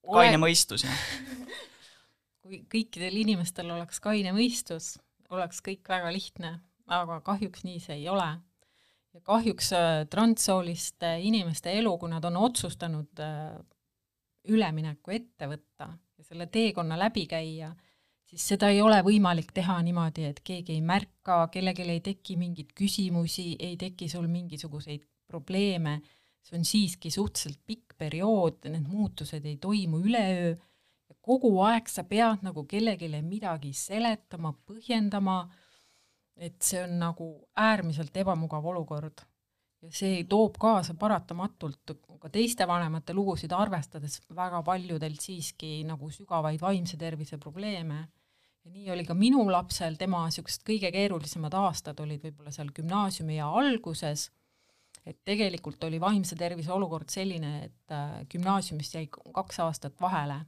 kaine 0.06 0.40
mõistus 0.42 0.86
ja 0.86 0.94
kui 2.48 2.62
kõikidel 2.72 3.16
inimestel 3.24 3.72
oleks 3.74 4.02
kaine 4.04 4.34
mõistus, 4.36 4.96
oleks 5.34 5.64
kõik 5.66 5.88
väga 5.90 6.12
lihtne, 6.14 6.54
aga 6.88 7.20
kahjuks 7.26 7.66
nii 7.68 7.80
see 7.84 7.98
ei 8.02 8.08
ole. 8.12 8.28
Ja 9.16 9.24
kahjuks 9.26 9.72
äh, 9.76 10.04
transsooliste 10.12 11.18
inimeste 11.26 11.74
elu, 11.80 11.96
kui 12.00 12.12
nad 12.12 12.26
on 12.28 12.38
otsustanud 12.40 13.24
äh, 13.24 13.58
ülemineku 14.48 15.16
ette 15.16 15.50
võtta 15.50 15.90
ja 15.90 16.28
selle 16.28 16.48
teekonna 16.52 17.00
läbi 17.00 17.26
käia, 17.30 17.74
siis 18.28 18.48
seda 18.54 18.70
ei 18.74 18.82
ole 18.84 19.00
võimalik 19.06 19.52
teha 19.56 19.78
niimoodi, 19.86 20.28
et 20.30 20.42
keegi 20.46 20.76
ei 20.76 20.84
märka, 20.86 21.46
kellelgi 21.54 21.88
ei 21.88 22.04
teki 22.06 22.38
mingeid 22.40 22.74
küsimusi, 22.78 23.56
ei 23.60 23.78
teki 23.80 24.10
sul 24.12 24.28
mingisuguseid 24.32 25.06
probleeme, 25.28 26.00
see 26.44 26.58
on 26.60 26.66
siiski 26.68 27.12
suhteliselt 27.12 27.60
pikk 27.68 27.98
periood, 28.00 28.68
need 28.72 28.88
muutused 28.88 29.46
ei 29.46 29.58
toimu 29.62 30.02
üleöö. 30.06 30.56
Kogu 31.28 31.50
aeg 31.68 31.90
sa 31.92 32.06
pead 32.08 32.44
nagu 32.44 32.64
kellelegi 32.68 33.10
midagi 33.24 33.74
seletama, 33.76 34.54
põhjendama 34.68 35.42
et 36.38 36.62
see 36.62 36.84
on 36.84 37.00
nagu 37.02 37.28
äärmiselt 37.58 38.16
ebamugav 38.22 38.66
olukord 38.72 39.24
ja 39.82 39.92
see 39.94 40.24
toob 40.30 40.58
kaasa 40.60 40.96
paratamatult 40.98 41.96
ka 42.22 42.30
teiste 42.34 42.66
vanemate 42.68 43.14
lugusid 43.14 43.54
arvestades 43.54 44.20
väga 44.36 44.64
paljudel 44.66 45.18
siiski 45.22 45.84
nagu 45.88 46.10
sügavaid 46.12 46.62
vaimse 46.62 46.98
tervise 46.98 47.38
probleeme. 47.38 48.08
ja 48.66 48.72
nii 48.72 48.92
oli 48.92 49.06
ka 49.06 49.14
minu 49.14 49.46
lapsel, 49.52 49.96
tema 49.96 50.26
niisugused 50.26 50.66
kõige 50.68 50.92
keerulisemad 50.92 51.54
aastad 51.54 52.00
olid 52.04 52.24
võib-olla 52.24 52.52
seal 52.52 52.74
gümnaasiumi 52.76 53.38
ja 53.38 53.48
alguses, 53.62 54.32
et 55.06 55.22
tegelikult 55.24 55.84
oli 55.84 56.02
vaimse 56.02 56.36
tervise 56.36 56.74
olukord 56.74 57.10
selline, 57.10 57.54
et 57.70 57.96
äh, 57.96 58.20
gümnaasiumist 58.34 58.98
jäi 58.98 59.08
kaks 59.14 59.60
aastat 59.64 60.02
vahele 60.02 60.42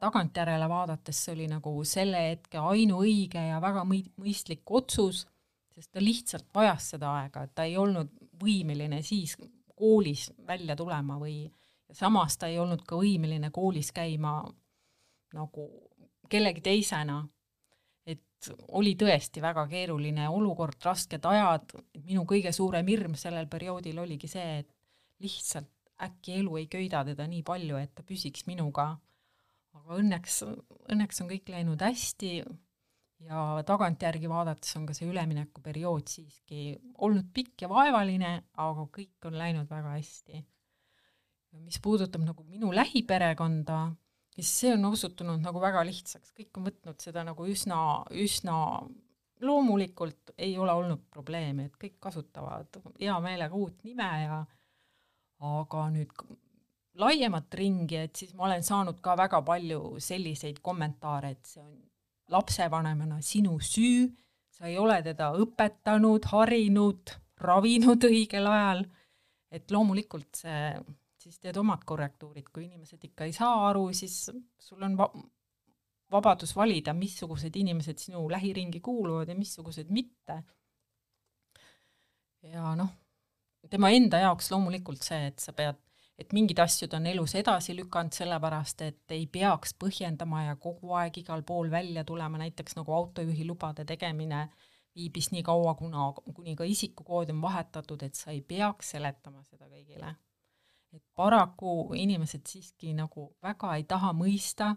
tagantjärele 0.00 0.68
vaadates 0.68 1.24
see 1.24 1.34
oli 1.34 1.46
nagu 1.50 1.72
selle 1.88 2.22
hetke 2.30 2.60
ainuõige 2.72 3.42
ja 3.50 3.60
väga 3.62 3.84
mõistlik 3.88 4.72
otsus, 4.80 5.26
sest 5.74 5.92
ta 5.92 6.02
lihtsalt 6.02 6.48
vajas 6.54 6.90
seda 6.94 7.12
aega, 7.20 7.44
et 7.44 7.54
ta 7.54 7.66
ei 7.68 7.76
olnud 7.80 8.12
võimeline 8.40 9.02
siis 9.02 9.36
koolis 9.76 10.30
välja 10.46 10.76
tulema 10.76 11.18
või 11.20 11.44
samas 11.92 12.38
ta 12.38 12.48
ei 12.50 12.58
olnud 12.58 12.84
ka 12.86 12.98
võimeline 13.00 13.50
koolis 13.54 13.92
käima 13.92 14.40
nagu 15.34 15.66
kellegi 16.30 16.60
teisena. 16.60 17.22
et 18.06 18.48
oli 18.72 18.94
tõesti 18.96 19.42
väga 19.42 19.66
keeruline 19.68 20.28
olukord, 20.28 20.78
rasked 20.84 21.24
ajad, 21.24 21.74
minu 22.06 22.24
kõige 22.24 22.52
suurem 22.52 22.86
hirm 22.88 23.14
sellel 23.14 23.46
perioodil 23.46 23.98
oligi 23.98 24.28
see, 24.28 24.62
et 24.62 24.70
lihtsalt 25.20 25.68
äkki 26.00 26.38
elu 26.40 26.56
ei 26.56 26.66
köida 26.66 27.04
teda 27.04 27.26
nii 27.28 27.42
palju, 27.44 27.76
et 27.76 27.92
ta 27.94 28.02
püsiks 28.06 28.46
minuga. 28.48 28.94
Aga 29.76 29.98
õnneks, 30.00 30.40
õnneks 30.90 31.20
on 31.22 31.28
kõik 31.30 31.52
läinud 31.52 31.82
hästi 31.84 32.40
ja 33.26 33.40
tagantjärgi 33.66 34.28
vaadates 34.30 34.76
on 34.78 34.86
ka 34.88 34.96
see 34.96 35.08
üleminekuperiood 35.10 36.08
siiski 36.08 36.74
olnud 37.04 37.28
pikk 37.34 37.66
ja 37.66 37.70
vaevaline, 37.72 38.32
aga 38.64 38.86
kõik 38.96 39.28
on 39.28 39.36
läinud 39.40 39.68
väga 39.70 39.96
hästi. 39.96 40.44
mis 41.66 41.80
puudutab 41.82 42.22
nagu 42.22 42.44
minu 42.46 42.70
lähiperekonda, 42.70 43.78
siis 44.36 44.50
see 44.60 44.74
on 44.76 44.84
osutunud 44.92 45.42
nagu 45.42 45.60
väga 45.60 45.82
lihtsaks, 45.88 46.30
kõik 46.36 46.60
on 46.60 46.68
võtnud 46.68 47.02
seda 47.02 47.24
nagu 47.26 47.46
üsna, 47.50 47.80
üsna 48.14 48.58
loomulikult 49.40 50.34
ei 50.38 50.54
ole 50.58 50.72
olnud 50.72 51.02
probleemi, 51.10 51.66
et 51.66 51.76
kõik 51.80 51.98
kasutavad 51.98 52.80
hea 53.00 53.18
meelega 53.24 53.56
uut 53.56 53.82
nime 53.84 54.10
ja 54.22 54.38
aga 55.50 55.84
nüüd 55.90 56.14
laiemat 57.00 57.54
ringi, 57.54 58.02
et 58.04 58.16
siis 58.16 58.34
ma 58.36 58.46
olen 58.48 58.64
saanud 58.66 59.00
ka 59.02 59.16
väga 59.18 59.40
palju 59.42 59.96
selliseid 60.02 60.60
kommentaare, 60.62 61.34
et 61.34 61.54
see 61.54 61.62
on 61.64 61.89
lapsevanemana 62.30 63.20
sinu 63.24 63.58
süü, 63.62 64.08
sa 64.54 64.68
ei 64.68 64.78
ole 64.78 65.00
teda 65.02 65.32
õpetanud, 65.40 66.26
harinud, 66.32 67.12
ravinud 67.40 68.06
õigel 68.10 68.46
ajal, 68.50 68.84
et 69.50 69.70
loomulikult 69.72 70.42
see, 70.42 70.70
siis 71.20 71.40
teed 71.42 71.58
omad 71.60 71.84
korrektuurid, 71.88 72.48
kui 72.52 72.66
inimesed 72.68 73.04
ikka 73.10 73.28
ei 73.28 73.34
saa 73.36 73.68
aru, 73.70 73.88
siis 73.96 74.22
sul 74.60 74.86
on 74.86 74.96
va-, 74.98 75.12
vabadus 76.12 76.54
valida, 76.56 76.94
missugused 76.96 77.56
inimesed 77.56 78.00
sinu 78.02 78.24
lähiringi 78.30 78.80
kuuluvad 78.84 79.28
ja 79.28 79.36
missugused 79.38 79.90
mitte. 79.90 80.42
ja 82.42 82.74
noh, 82.76 82.92
tema 83.70 83.90
enda 83.92 84.22
jaoks 84.22 84.50
loomulikult 84.52 85.04
see, 85.04 85.26
et 85.28 85.42
sa 85.42 85.52
pead 85.56 85.78
et 86.20 86.34
mingid 86.36 86.58
asjad 86.60 86.92
on 86.98 87.06
elus 87.08 87.34
edasi 87.38 87.74
lükanud, 87.76 88.12
sellepärast 88.12 88.82
et 88.84 89.14
ei 89.16 89.26
peaks 89.26 89.72
põhjendama 89.80 90.44
ja 90.50 90.56
kogu 90.60 90.92
aeg 91.00 91.16
igal 91.22 91.42
pool 91.48 91.70
välja 91.72 92.04
tulema, 92.04 92.38
näiteks 92.42 92.76
nagu 92.76 92.92
autojuhi 92.92 93.46
lubade 93.48 93.86
tegemine 93.88 94.48
viibis 94.96 95.30
nii 95.32 95.42
kaua, 95.46 95.74
kuna, 95.78 96.10
kuni 96.34 96.56
ka 96.58 96.66
isikukood 96.68 97.30
on 97.32 97.40
vahetatud, 97.42 98.02
et 98.02 98.18
sa 98.18 98.34
ei 98.34 98.42
peaks 98.42 98.92
seletama 98.96 99.44
seda 99.44 99.68
kõigile. 99.70 100.16
et 100.90 101.02
paraku 101.14 101.92
inimesed 101.94 102.48
siiski 102.50 102.90
nagu 102.98 103.28
väga 103.42 103.76
ei 103.78 103.84
taha 103.86 104.10
mõista, 104.10 104.72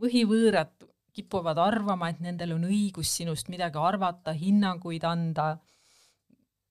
võhivõõrad 0.00 0.86
kipuvad 1.12 1.58
arvama, 1.60 2.08
et 2.08 2.22
nendel 2.24 2.54
on 2.54 2.64
õigus 2.70 3.10
sinust 3.18 3.50
midagi 3.52 3.76
arvata, 3.78 4.32
hinnanguid 4.32 5.04
anda, 5.04 5.50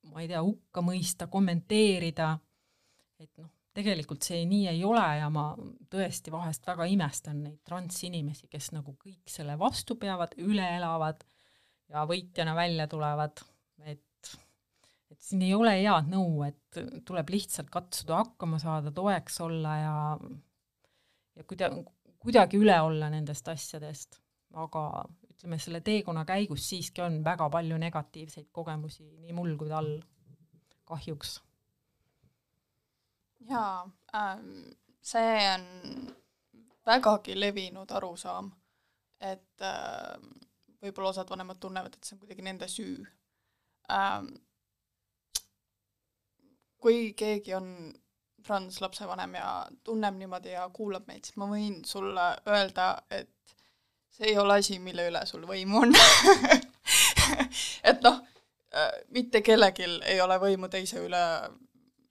ma 0.10 0.24
ei 0.24 0.32
tea, 0.32 0.42
hukka 0.42 0.82
mõista, 0.82 1.28
kommenteerida, 1.30 2.32
et 3.20 3.30
noh, 3.38 3.52
tegelikult 3.78 4.26
see 4.26 4.42
nii 4.50 4.68
ei 4.72 4.82
ole 4.88 5.06
ja 5.20 5.30
ma 5.34 5.52
tõesti 5.92 6.34
vahest 6.34 6.66
väga 6.68 6.88
imestan 6.90 7.44
neid 7.46 7.60
transinimesi, 7.68 8.50
kes 8.50 8.72
nagu 8.74 8.96
kõik 8.98 9.30
selle 9.30 9.58
vastu 9.60 9.98
peavad, 10.02 10.34
üle 10.42 10.66
elavad 10.80 11.22
ja 11.92 12.04
võitjana 12.10 12.56
välja 12.58 12.88
tulevad, 12.92 13.44
et 13.86 14.04
et 15.08 15.22
siin 15.24 15.46
ei 15.46 15.54
ole 15.56 15.72
head 15.78 16.10
nõu, 16.12 16.42
et 16.44 16.80
tuleb 17.08 17.30
lihtsalt 17.32 17.70
katsuda 17.72 18.18
hakkama 18.24 18.60
saada, 18.60 18.92
toeks 18.92 19.40
olla 19.46 19.76
ja 19.80 19.94
ja 21.38 21.46
kuida-, 21.48 21.72
kuidagi 22.20 22.60
üle 22.60 22.76
olla 22.82 23.10
nendest 23.14 23.48
asjadest, 23.48 24.20
aga 24.58 24.84
ütleme, 25.32 25.60
selle 25.62 25.82
teekonna 25.86 26.26
käigus 26.28 26.66
siiski 26.70 27.04
on 27.06 27.22
väga 27.26 27.50
palju 27.54 27.78
negatiivseid 27.82 28.50
kogemusi 28.52 29.06
nii 29.22 29.36
mul 29.38 29.54
kui 29.60 29.70
tal, 29.72 29.92
kahjuks. 30.88 31.38
Jaa 33.40 33.90
ähm,, 34.16 34.72
see 35.02 35.54
on 35.54 35.66
vägagi 36.86 37.40
levinud 37.40 37.92
arusaam, 37.92 38.52
et 39.22 39.62
äh, 39.62 40.18
võib-olla 40.82 41.14
osad 41.14 41.30
vanemad 41.30 41.60
tunnevad, 41.60 41.96
et 41.96 42.04
see 42.04 42.16
on 42.16 42.24
kuidagi 42.24 42.46
nende 42.46 42.68
süü 42.72 43.06
ähm,. 43.92 44.34
kui 46.78 47.14
keegi 47.18 47.54
on 47.58 47.72
translapsevanem 48.46 49.34
ja 49.36 49.68
tunneb 49.84 50.16
niimoodi 50.16 50.54
ja 50.54 50.70
kuulab 50.70 51.08
meid, 51.08 51.26
siis 51.26 51.38
ma 51.42 51.50
võin 51.50 51.82
sulle 51.86 52.28
öelda, 52.48 52.90
et 53.12 53.56
see 54.14 54.32
ei 54.32 54.38
ole 54.38 54.60
asi, 54.62 54.80
mille 54.80 55.08
üle 55.10 55.26
sul 55.26 55.44
võimu 55.50 55.82
on 55.82 55.96
et 57.90 58.06
noh, 58.06 58.22
mitte 59.14 59.42
kellelgi 59.42 59.88
ei 60.06 60.22
ole 60.22 60.38
võimu 60.42 60.70
teise 60.70 61.02
üle, 61.04 61.24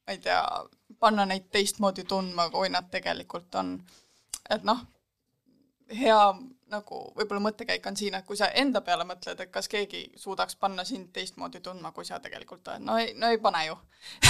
ma 0.07 0.15
ei 0.15 0.19
tea, 0.23 0.43
panna 1.01 1.25
neid 1.27 1.49
teistmoodi 1.53 2.05
tundma, 2.05 2.51
kui 2.51 2.69
nad 2.71 2.91
tegelikult 2.91 3.55
on. 3.55 3.79
et 4.51 4.63
noh, 4.63 4.85
hea 5.91 6.21
nagu 6.71 7.01
võib-olla 7.15 7.41
mõttekäik 7.45 7.85
on 7.87 7.97
siin, 7.97 8.15
et 8.19 8.27
kui 8.27 8.37
sa 8.39 8.49
enda 8.59 8.81
peale 8.87 9.05
mõtled, 9.07 9.41
et 9.41 9.51
kas 9.55 9.69
keegi 9.71 10.03
suudaks 10.19 10.57
panna 10.59 10.85
sind 10.85 11.13
teistmoodi 11.15 11.61
tundma, 11.63 11.93
kui 11.95 12.05
sa 12.05 12.19
tegelikult 12.23 12.69
oled, 12.69 12.83
no 12.87 12.97
ei, 12.99 13.13
no 13.15 13.31
ei 13.31 13.39
pane 13.43 13.65
ju 13.69 13.77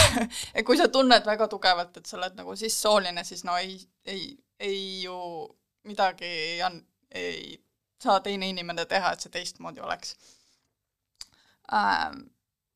et 0.54 0.64
kui 0.66 0.76
sa 0.76 0.88
tunned 0.92 1.24
väga 1.26 1.48
tugevalt, 1.48 1.96
et 1.96 2.06
sa 2.06 2.18
oled 2.18 2.36
nagu 2.36 2.56
sissooline, 2.56 3.24
siis 3.24 3.44
no 3.48 3.56
ei, 3.56 3.78
ei, 4.04 4.28
ei 4.60 4.82
ju 5.02 5.16
midagi 5.88 6.28
ei, 6.28 6.60
ei 7.10 7.58
saa 8.02 8.20
teine 8.20 8.48
inimene 8.52 8.84
teha, 8.86 9.12
et 9.12 9.24
see 9.24 9.32
teistmoodi 9.32 9.80
oleks 9.80 10.16
ähm,. 11.72 12.26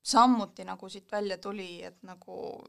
samuti 0.01 0.65
nagu 0.65 0.89
siit 0.89 1.11
välja 1.11 1.37
tuli, 1.37 1.83
et 1.83 2.01
nagu 2.03 2.63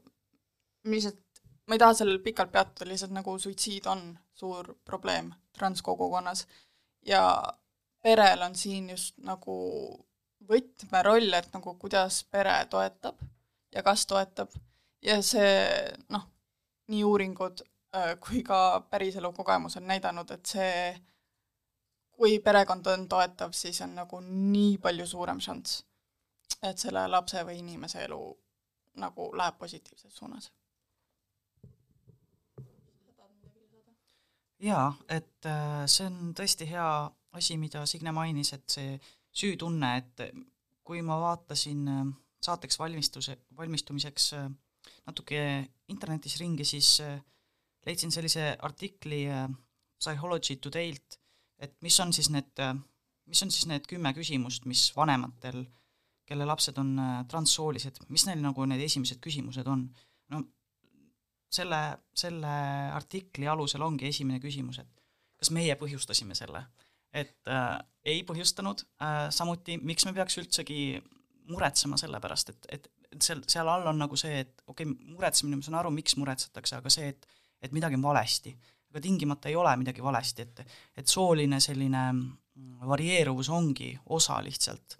lihtsalt, 0.83 1.19
ma 1.67 1.75
ei 1.75 1.81
taha 1.81 1.93
sellel 1.97 2.19
pikalt 2.23 2.51
peatuda, 2.51 2.89
lihtsalt 2.89 3.13
nagu 3.15 3.37
suitsiid 3.39 3.85
on 3.91 4.05
suur 4.33 4.73
probleem 4.85 5.31
transkogukonnas 5.57 6.47
ja 7.05 7.23
perel 8.03 8.41
on 8.41 8.55
siin 8.55 8.89
just 8.89 9.17
nagu 9.23 9.55
võtmeroll, 10.49 11.33
et 11.33 11.53
nagu 11.53 11.75
kuidas 11.79 12.23
pere 12.31 12.55
toetab 12.69 13.21
ja 13.71 13.83
kas 13.83 14.05
toetab 14.07 14.51
ja 15.03 15.21
see 15.23 15.55
noh, 16.11 16.25
nii 16.91 17.03
uuringud 17.07 17.63
äh, 17.95 18.13
kui 18.19 18.43
ka 18.43 18.83
päriselu 18.89 19.31
kogemus 19.33 19.77
on 19.79 19.87
näidanud, 19.87 20.31
et 20.35 20.45
see 20.45 20.75
kui 22.13 22.39
perekond 22.39 22.87
on 22.87 23.07
toetav, 23.09 23.51
siis 23.51 23.81
on 23.81 23.95
nagu 23.97 24.19
nii 24.23 24.77
palju 24.83 25.07
suurem 25.09 25.39
šanss, 25.41 25.83
et 26.61 26.77
selle 26.77 27.07
lapse 27.07 27.41
või 27.47 27.59
inimese 27.63 28.03
elu 28.05 28.19
nagu 29.01 29.31
läheb 29.37 29.57
positiivses 29.57 30.15
suunas. 30.15 30.51
Jaa, 34.63 34.87
et 35.11 35.47
äh, 35.49 35.83
see 35.91 36.07
on 36.07 36.33
tõesti 36.37 36.67
hea 36.69 36.87
asi, 37.37 37.57
mida 37.59 37.83
Signe 37.89 38.13
mainis, 38.15 38.53
et 38.55 38.65
see 38.71 38.95
süütunne, 39.33 39.89
et 39.99 40.27
kui 40.85 41.01
ma 41.05 41.17
vaatasin 41.21 41.83
äh, 41.91 42.03
saateks 42.43 42.79
valmistuse, 42.79 43.37
valmistumiseks 43.57 44.29
äh, 44.39 44.49
natuke 45.07 45.43
internetis 45.91 46.37
ringi, 46.39 46.65
siis 46.67 46.97
leidsin 47.83 48.11
sellise 48.11 48.53
artikli 48.63 49.25
Psychology 49.99 50.57
Today'lt, 50.63 51.17
et 51.59 51.75
mis 51.83 51.99
on 51.99 52.11
siis 52.15 52.29
need, 52.31 52.59
mis 53.27 53.43
on 53.43 53.51
siis 53.51 53.67
need 53.67 53.87
kümme 53.87 54.11
küsimust, 54.15 54.67
mis 54.67 54.85
vanematel, 54.95 55.61
kelle 56.27 56.47
lapsed 56.47 56.79
on 56.79 56.95
transsoolised, 57.31 57.99
mis 58.11 58.25
neil 58.27 58.43
nagu 58.43 58.67
need 58.67 58.83
esimesed 58.83 59.19
küsimused 59.23 59.67
on? 59.71 59.85
no 60.31 60.39
selle, 61.53 61.81
selle 62.17 62.53
artikli 62.93 63.47
alusel 63.49 63.85
ongi 63.85 64.09
esimene 64.09 64.41
küsimus, 64.43 64.81
et 64.83 65.03
kas 65.39 65.53
meie 65.55 65.75
põhjustasime 65.79 66.37
selle? 66.37 66.65
et 67.13 67.45
äh, 67.45 67.77
ei 68.09 68.23
põhjustanud 68.25 68.79
äh,, 69.05 69.27
samuti 69.29 69.77
miks 69.77 70.07
me 70.07 70.15
peaks 70.15 70.39
üldsegi 70.41 70.97
muretsema 71.51 71.99
selle 72.01 72.17
pärast, 72.23 72.49
et, 72.49 72.65
et, 72.73 72.87
seal, 73.21 73.43
seal 73.45 73.69
all 73.69 73.85
on 73.91 73.99
nagu 74.01 74.17
see, 74.17 74.39
et 74.41 74.63
okei 74.65 74.87
okay,, 74.87 75.11
muretsemine, 75.13 75.59
ma 75.59 75.65
saan 75.65 75.77
aru, 75.77 75.91
miks 75.93 76.17
muretsetakse, 76.17 76.79
aga 76.81 76.93
see, 76.93 77.13
et 77.13 77.29
et 77.63 77.71
midagi 77.71 77.95
on 77.95 78.01
valesti 78.03 78.51
aga 78.93 79.01
tingimata 79.01 79.49
ei 79.49 79.55
ole 79.57 79.71
midagi 79.81 80.03
valesti, 80.05 80.45
et, 80.45 80.59
et 81.01 81.09
sooline 81.09 81.57
selline 81.63 82.01
mm, 82.13 82.83
varieeruvus 82.85 83.49
ongi 83.49 83.89
osa 84.13 84.37
lihtsalt 84.45 84.97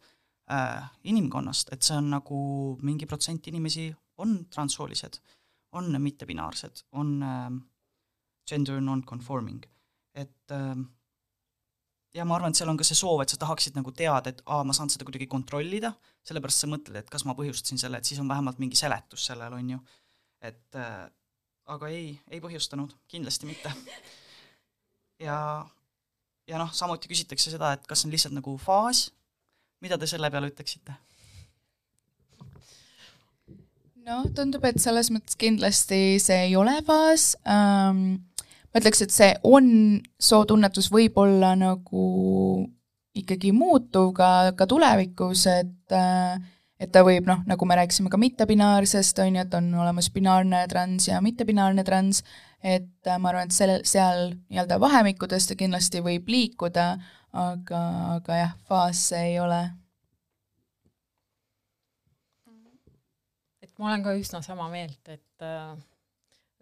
äh, 0.52 0.88
inimkonnast, 1.14 1.70
et 1.76 1.86
see 1.86 2.00
on 2.02 2.10
nagu 2.16 2.40
mingi 2.82 3.06
protsent 3.06 3.48
inimesi 3.52 3.92
on 4.24 4.40
transsoolised, 4.50 5.20
on 5.74 5.94
mittebinaarsed, 6.02 6.84
on 7.00 7.16
äh, 7.26 7.48
gender 8.50 8.82
non-conforming, 8.84 9.64
et 10.14 10.52
äh, 10.52 10.76
ja 12.14 12.26
ma 12.26 12.38
arvan, 12.38 12.54
et 12.54 12.60
seal 12.60 12.72
on 12.72 12.80
ka 12.80 12.86
see 12.88 12.98
soov, 12.98 13.24
et 13.24 13.34
sa 13.34 13.40
tahaksid 13.42 13.78
nagu 13.78 13.94
teada, 13.98 14.34
et 14.34 14.42
aa, 14.46 14.64
ma 14.68 14.76
saan 14.76 14.92
seda 14.94 15.06
kuidagi 15.08 15.28
kontrollida, 15.32 15.94
sellepärast 16.28 16.64
sa 16.64 16.70
mõtled, 16.72 17.00
et 17.00 17.10
kas 17.12 17.26
ma 17.28 17.36
põhjustasin 17.38 17.82
selle, 17.82 18.00
et 18.00 18.10
siis 18.10 18.22
on 18.22 18.30
vähemalt 18.30 18.62
mingi 18.62 18.78
seletus 18.80 19.26
sellel, 19.30 19.56
on 19.58 19.76
ju. 19.76 19.80
et 20.44 20.78
äh, 20.80 21.08
aga 21.74 21.90
ei, 21.94 22.12
ei 22.30 22.42
põhjustanud, 22.44 22.94
kindlasti 23.12 23.50
mitte. 23.50 23.72
ja, 25.28 25.38
ja 26.50 26.62
noh, 26.62 26.74
samuti 26.76 27.12
küsitakse 27.12 27.54
seda, 27.54 27.74
et 27.78 27.88
kas 27.90 28.06
on 28.06 28.14
lihtsalt 28.14 28.36
nagu 28.36 28.56
faas, 28.62 29.08
mida 29.84 29.98
te 30.00 30.10
selle 30.10 30.30
peale 30.32 30.52
ütleksite? 30.52 30.96
No 34.04 34.22
tundub, 34.36 34.64
et 34.68 34.80
selles 34.84 35.10
mõttes 35.14 35.38
kindlasti 35.40 36.20
see 36.22 36.48
ei 36.50 36.56
ole 36.60 36.76
faas 36.88 37.34
ähm,, 37.48 38.20
ma 38.74 38.82
ütleks, 38.82 39.04
et 39.06 39.14
see 39.14 39.32
on, 39.48 39.68
sootunnetus 40.20 40.90
võib 40.94 41.18
olla 41.24 41.54
nagu 41.60 42.08
ikkagi 43.14 43.54
muutuv 43.56 44.12
ka, 44.18 44.30
ka 44.58 44.68
tulevikus, 44.70 45.46
et 45.52 45.96
äh, 45.96 46.42
et 46.84 46.92
ta 46.92 47.04
võib 47.06 47.28
noh, 47.30 47.44
nagu 47.48 47.68
me 47.70 47.78
rääkisime 47.80 48.12
ka 48.12 48.20
mittebinaarsest, 48.20 49.22
on 49.24 49.38
ju, 49.38 49.44
et 49.46 49.54
on 49.56 49.70
olemas 49.80 50.10
binaarne 50.12 50.66
trans 50.72 51.08
ja 51.08 51.22
mittebinaarne 51.24 51.86
trans, 51.88 52.24
et 52.60 53.08
äh, 53.08 53.20
ma 53.22 53.32
arvan, 53.32 53.48
et 53.48 53.56
selle, 53.56 53.78
seal 53.88 54.34
nii-öelda 54.50 54.82
vahemikkudes 54.84 55.48
ta 55.48 55.56
kindlasti 55.60 56.04
võib 56.04 56.28
liikuda, 56.34 56.90
aga, 57.46 57.86
aga 58.18 58.42
jah, 58.42 58.58
faas 58.68 59.08
see 59.14 59.32
ei 59.32 59.40
ole. 59.44 59.62
et 63.64 63.73
ma 63.84 63.92
olen 63.92 64.06
ka 64.06 64.14
üsna 64.16 64.40
sama 64.46 64.70
meelt, 64.72 65.10
et 65.12 65.44
äh, 65.44 65.76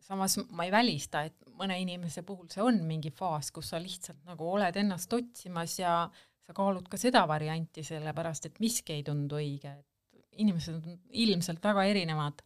samas 0.02 0.40
ma 0.50 0.66
ei 0.66 0.74
välista, 0.74 1.22
et 1.28 1.38
mõne 1.60 1.78
inimese 1.82 2.24
puhul 2.26 2.50
see 2.50 2.64
on 2.66 2.82
mingi 2.88 3.12
faas, 3.14 3.52
kus 3.54 3.72
sa 3.72 3.80
lihtsalt 3.82 4.24
nagu 4.26 4.48
oled 4.56 4.78
ennast 4.82 5.14
otsimas 5.14 5.78
ja 5.80 5.96
sa 6.42 6.56
kaalud 6.58 6.90
ka 6.90 6.98
seda 6.98 7.24
varianti, 7.30 7.84
sellepärast 7.86 8.50
et 8.50 8.58
miski 8.64 8.98
ei 8.98 9.06
tundu 9.06 9.38
õige, 9.38 9.76
et 9.78 10.42
inimesed 10.42 10.80
on 10.80 10.98
ilmselt 11.24 11.62
väga 11.64 11.86
erinevad, 11.92 12.42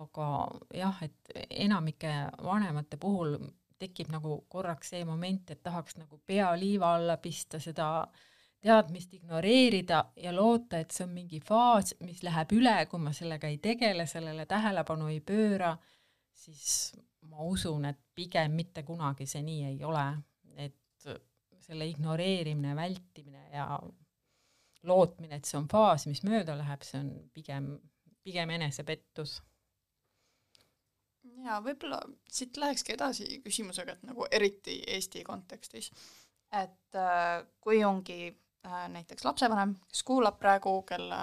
aga 0.00 0.30
jah, 0.74 1.04
et 1.04 1.36
enamike 1.66 2.12
vanemate 2.42 2.98
puhul 3.00 3.36
tekib 3.78 4.08
nagu 4.10 4.40
korraks 4.48 4.94
see 4.94 5.04
moment, 5.04 5.52
et 5.52 5.60
tahaks 5.62 5.98
nagu 6.00 6.18
pea 6.26 6.48
liiva 6.56 6.94
alla 6.96 7.18
pista, 7.20 7.60
seda 7.60 8.06
teadmist 8.66 9.12
ignoreerida 9.14 10.00
ja 10.22 10.32
loota, 10.34 10.80
et 10.82 10.94
see 10.94 11.06
on 11.06 11.12
mingi 11.14 11.40
faas, 11.44 11.94
mis 12.02 12.22
läheb 12.26 12.54
üle, 12.56 12.76
kui 12.90 13.02
ma 13.02 13.12
sellega 13.14 13.50
ei 13.50 13.60
tegele, 13.62 14.06
sellele 14.10 14.46
tähelepanu 14.50 15.10
ei 15.12 15.20
pööra, 15.24 15.76
siis 16.34 16.96
ma 17.30 17.46
usun, 17.46 17.86
et 17.90 18.00
pigem 18.14 18.56
mitte 18.58 18.82
kunagi 18.86 19.26
see 19.30 19.44
nii 19.46 19.68
ei 19.70 19.84
ole, 19.86 20.06
et 20.56 21.08
selle 21.66 21.86
ignoreerimine, 21.90 22.74
vältimine 22.78 23.48
ja 23.52 23.66
lootmine, 24.86 25.38
et 25.38 25.48
see 25.48 25.58
on 25.58 25.66
faas, 25.70 26.06
mis 26.06 26.22
mööda 26.26 26.54
läheb, 26.58 26.84
see 26.86 27.00
on 27.00 27.12
pigem, 27.34 27.74
pigem 28.26 28.52
enesepettus. 28.58 29.40
ja 31.44 31.58
võib-olla 31.62 31.98
siit 32.32 32.56
lähekski 32.56 32.94
edasi 32.94 33.40
küsimusega, 33.44 33.96
et 33.96 34.06
nagu 34.06 34.26
eriti 34.30 34.78
Eesti 34.94 35.24
kontekstis, 35.26 35.90
et 36.54 36.98
äh, 36.98 37.42
kui 37.60 37.82
ongi 37.84 38.30
näiteks 38.92 39.24
lapsevanem, 39.24 39.74
kes 39.88 40.02
kuulab 40.06 40.38
praegu, 40.38 40.80
kelle 40.88 41.20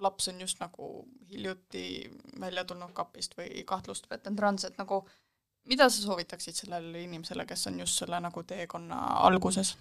laps 0.00 0.28
on 0.28 0.40
just 0.40 0.60
nagu 0.60 1.08
hiljuti 1.30 2.10
välja 2.40 2.64
tulnud 2.64 2.92
kapist 2.96 3.36
või 3.38 3.64
kahtlustab, 3.66 4.16
et 4.16 4.26
on 4.26 4.36
trans, 4.36 4.64
et 4.64 4.78
nagu 4.80 5.02
mida 5.68 5.88
sa 5.88 6.02
soovitaksid 6.02 6.56
sellele 6.56 7.04
inimesele, 7.04 7.46
kes 7.46 7.66
on 7.70 7.80
just 7.84 8.00
selle 8.00 8.20
nagu 8.20 8.42
teekonna 8.42 9.00
alguses? 9.28 9.76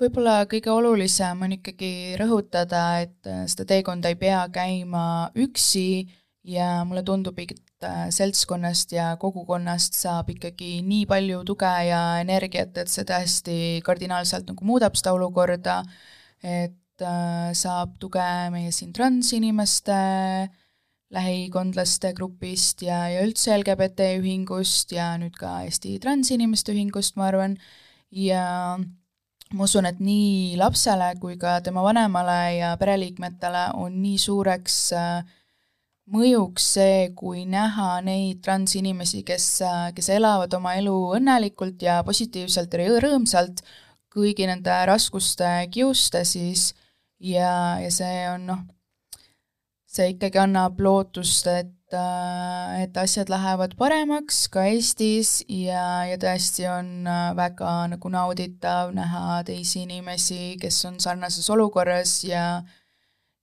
võib-olla 0.00 0.46
kõige 0.48 0.72
olulisem 0.72 1.42
on 1.44 1.52
ikkagi 1.58 2.16
rõhutada, 2.16 2.84
et 3.04 3.26
äh, 3.28 3.42
seda 3.52 3.66
teekonda 3.68 4.08
ei 4.08 4.16
pea 4.16 4.46
käima 4.52 5.02
üksi 5.36 6.08
ja 6.48 6.86
mulle 6.88 7.02
tundub, 7.04 7.36
äh, 7.36 7.52
seltskonnast 7.86 8.92
ja 8.92 9.14
kogukonnast 9.20 9.96
saab 9.96 10.30
ikkagi 10.34 10.80
nii 10.86 11.06
palju 11.10 11.42
tuge 11.48 11.70
ja 11.88 12.00
energiat, 12.20 12.76
et 12.78 12.92
see 12.92 13.06
tõesti 13.08 13.56
kardinaalselt 13.86 14.48
nagu 14.50 14.66
muudab 14.68 14.98
seda 14.98 15.14
olukorda, 15.16 15.80
et 16.42 17.04
äh, 17.04 17.50
saab 17.56 17.96
tuge 18.02 18.26
meie 18.52 18.72
siin 18.74 18.92
transinimeste 18.96 20.00
lähikondlaste 21.10 22.12
grupist 22.14 22.84
ja, 22.86 23.02
ja 23.10 23.24
üldse 23.26 23.56
LGBT 23.56 24.12
ühingust 24.20 24.92
ja 24.94 25.12
nüüd 25.18 25.34
ka 25.38 25.60
Eesti 25.66 25.96
Transinimeste 26.02 26.74
Ühingust, 26.74 27.16
ma 27.18 27.26
arvan, 27.32 27.56
ja 28.14 28.44
ma 28.78 29.66
usun, 29.66 29.88
et 29.90 29.98
nii 29.98 30.54
lapsele 30.60 31.10
kui 31.22 31.34
ka 31.40 31.58
tema 31.66 31.82
vanemale 31.82 32.38
ja 32.60 32.76
pereliikmetele 32.78 33.70
on 33.82 33.98
nii 34.04 34.20
suureks 34.22 34.78
äh, 34.94 35.36
mõjuks 36.12 36.66
see, 36.76 36.98
kui 37.16 37.44
näha 37.48 38.00
neid 38.06 38.42
transinimesi, 38.44 39.22
kes, 39.26 39.46
äh, 39.66 39.86
kes 39.96 40.10
elavad 40.16 40.54
oma 40.58 40.74
elu 40.80 40.96
õnnelikult 41.18 41.82
ja 41.86 42.00
positiivselt 42.06 42.74
ja 42.74 43.00
rõõmsalt 43.04 43.64
kõigi 44.10 44.48
nende 44.50 44.76
raskuste 44.90 45.48
kiuste 45.70 46.24
siis. 46.24 46.72
Ja, 47.20 47.76
ja 47.82 47.90
see 47.92 48.24
on 48.30 48.46
noh, 48.48 48.60
see 49.84 50.14
ikkagi 50.14 50.40
annab 50.40 50.78
lootust, 50.80 51.46
et 51.52 51.74
Äh, 51.92 52.82
et 52.82 52.96
asjad 52.96 53.30
lähevad 53.32 53.72
paremaks 53.74 54.44
ka 54.54 54.62
Eestis 54.70 55.40
ja, 55.50 56.06
ja 56.06 56.18
tõesti 56.22 56.68
on 56.70 57.08
äh, 57.10 57.32
väga 57.34 57.72
nagu 57.90 58.12
nauditav 58.14 58.92
näha 58.94 59.40
teisi 59.48 59.82
inimesi, 59.82 60.54
kes 60.62 60.78
on 60.86 61.00
sarnases 61.02 61.50
olukorras 61.50 62.12
ja 62.22 62.62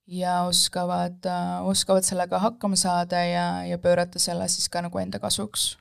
ja 0.08 0.42
oskavad, 0.48 1.26
äh, 1.26 1.66
oskavad 1.66 2.06
sellega 2.06 2.38
hakkama 2.40 2.76
saada 2.76 3.20
ja, 3.24 3.64
ja 3.68 3.78
pöörata 3.78 4.18
selle 4.18 4.48
siis 4.48 4.68
ka 4.68 4.82
nagu 4.82 4.98
enda 4.98 5.18
kasuks. 5.18 5.76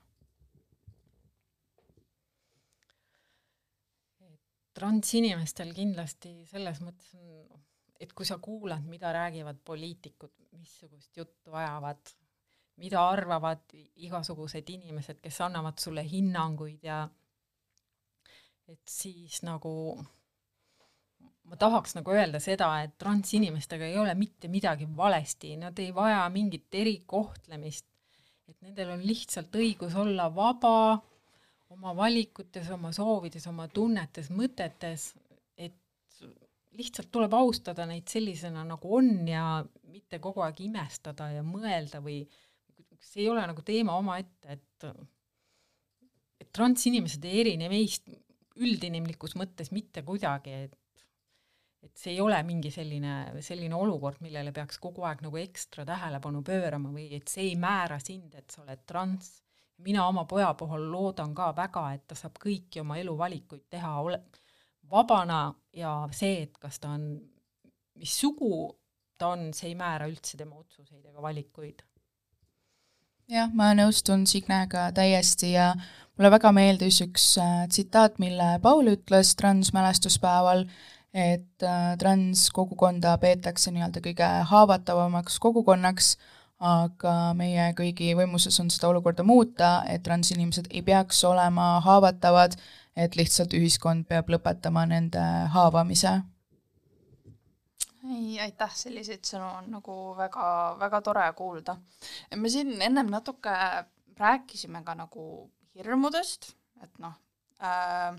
transinimestel 4.78 5.71
kindlasti 5.73 6.43
selles 6.45 6.84
mõttes 6.86 7.15
on, 7.17 7.63
et 7.97 8.11
kui 8.13 8.28
sa 8.30 8.36
kuulad, 8.38 8.84
mida 8.86 9.09
räägivad 9.09 9.57
poliitikud, 9.65 10.30
missugust 10.53 11.17
juttu 11.17 11.55
ajavad 11.57 12.11
mida 12.78 13.01
arvavad 13.09 13.73
igasugused 14.05 14.69
inimesed, 14.69 15.21
kes 15.21 15.39
annavad 15.45 15.80
sulle 15.82 16.03
hinnanguid 16.05 16.84
ja 16.86 17.01
et 18.67 18.84
siis 18.89 19.41
nagu 19.47 19.71
ma 21.48 21.58
tahaks 21.60 21.95
nagu 21.95 22.12
öelda 22.12 22.39
seda, 22.43 22.70
et 22.84 22.98
transinimestega 23.00 23.88
ei 23.88 23.98
ole 24.00 24.14
mitte 24.20 24.50
midagi 24.52 24.88
valesti, 24.98 25.56
nad 25.60 25.78
ei 25.80 25.93
vaja 25.95 26.26
mingit 26.34 26.76
erikohtlemist, 26.76 27.86
et 28.48 28.58
nendel 28.64 28.95
on 28.95 29.06
lihtsalt 29.06 29.56
õigus 29.56 29.95
olla 30.00 30.28
vaba 30.34 30.98
oma 31.74 31.93
valikutes, 31.95 32.70
oma 32.72 32.91
soovides, 32.95 33.48
oma 33.52 33.68
tunnetes, 33.72 34.30
mõtetes, 34.32 35.10
et 35.58 35.76
lihtsalt 36.78 37.12
tuleb 37.12 37.34
austada 37.36 37.88
neid 37.89 38.08
sellisena, 38.12 38.64
nagu 38.68 38.95
on 39.00 39.12
ja 39.28 39.62
mitte 39.91 40.20
kogu 40.24 40.43
aeg 40.45 40.62
imestada 40.68 41.32
ja 41.34 41.43
mõelda 41.43 42.02
või 42.04 42.22
see 43.00 43.24
ei 43.24 43.30
ole 43.32 43.43
nagu 43.48 43.64
teema 43.66 43.98
omaette, 44.00 44.58
et 44.58 44.89
et 46.38 46.52
transinimesed 46.54 47.24
ei 47.26 47.39
erine 47.41 47.68
meist 47.72 48.12
üldinimlikus 48.62 49.34
mõttes 49.38 49.72
mitte 49.74 50.04
kuidagi, 50.06 50.54
et 50.68 50.76
et 51.88 51.98
see 51.98 52.14
ei 52.14 52.22
ole 52.22 52.38
mingi 52.48 52.72
selline, 52.74 53.16
selline 53.44 53.76
olukord, 53.76 54.22
millele 54.26 54.54
peaks 54.56 54.80
kogu 54.84 55.06
aeg 55.08 55.24
nagu 55.26 55.40
ekstra 55.42 55.86
tähelepanu 55.88 56.44
pöörama 56.46 56.94
või 56.94 57.10
et 57.18 57.32
see 57.32 57.50
ei 57.50 57.56
määra 57.60 58.00
sind, 58.04 58.36
et 58.36 58.52
sa 58.52 58.64
oled 58.66 58.86
trans. 58.86 59.38
mina 59.78 60.08
oma 60.08 60.26
poja 60.26 60.54
puhul 60.58 60.88
loodan 60.92 61.36
ka 61.38 61.52
väga, 61.56 61.84
et 61.94 62.08
ta 62.08 62.16
saab 62.16 62.40
kõiki 62.42 62.82
oma 62.82 62.98
eluvalikuid 62.98 63.68
teha 63.70 63.92
ole-, 64.02 64.24
vabana 64.90 65.54
ja 65.74 66.08
see, 66.12 66.42
et 66.48 66.58
kas 66.58 66.80
ta 66.80 66.96
on, 66.96 67.12
mis 67.96 68.20
sugu 68.20 68.72
ta 69.18 69.34
on, 69.36 69.54
see 69.54 69.70
ei 69.70 69.76
määra 69.76 70.08
üldse 70.10 70.38
tema 70.38 70.58
otsuseid 70.58 71.06
ega 71.06 71.22
valikuid 71.22 71.86
jah, 73.32 73.50
ma 73.54 73.72
nõustun 73.78 74.26
Signega 74.30 74.88
täiesti 74.96 75.54
ja 75.54 75.72
mulle 76.18 76.32
väga 76.34 76.52
meeldis 76.56 77.02
üks 77.06 77.30
äh, 77.42 77.66
tsitaat, 77.72 78.18
mille 78.24 78.56
Paul 78.64 78.92
ütles 78.94 79.34
transmälestuspäeval, 79.40 80.66
et 81.14 81.64
äh, 81.64 81.93
transkogukonda 81.99 83.18
peetakse 83.22 83.72
nii-öelda 83.72 84.03
kõige 84.05 84.28
haavatavamaks 84.51 85.39
kogukonnaks, 85.43 86.16
aga 86.60 87.34
meie 87.38 87.70
kõigi 87.78 88.14
võimuses 88.18 88.58
on 88.60 88.72
seda 88.74 88.89
olukorda 88.89 89.24
muuta, 89.24 89.84
et 89.89 90.03
transinimesed 90.03 90.72
ei 90.72 90.82
peaks 90.82 91.24
olema 91.28 91.78
haavatavad, 91.86 92.58
et 92.97 93.16
lihtsalt 93.16 93.53
ühiskond 93.53 94.08
peab 94.10 94.30
lõpetama 94.34 94.88
nende 94.89 95.22
haavamise 95.53 96.18
ei, 98.08 98.39
aitäh, 98.39 98.74
selliseid 98.76 99.26
sõnu 99.28 99.47
on 99.60 99.70
nagu 99.72 99.93
väga, 100.18 100.47
väga 100.80 101.01
tore 101.05 101.26
kuulda. 101.36 101.78
me 102.36 102.49
siin 102.49 102.82
ennem 102.82 103.10
natuke 103.12 103.53
rääkisime 104.18 104.84
ka 104.84 104.95
nagu 104.95 105.24
hirmudest, 105.76 106.53
et 106.84 106.99
noh 107.03 107.16
äh,, 107.62 108.16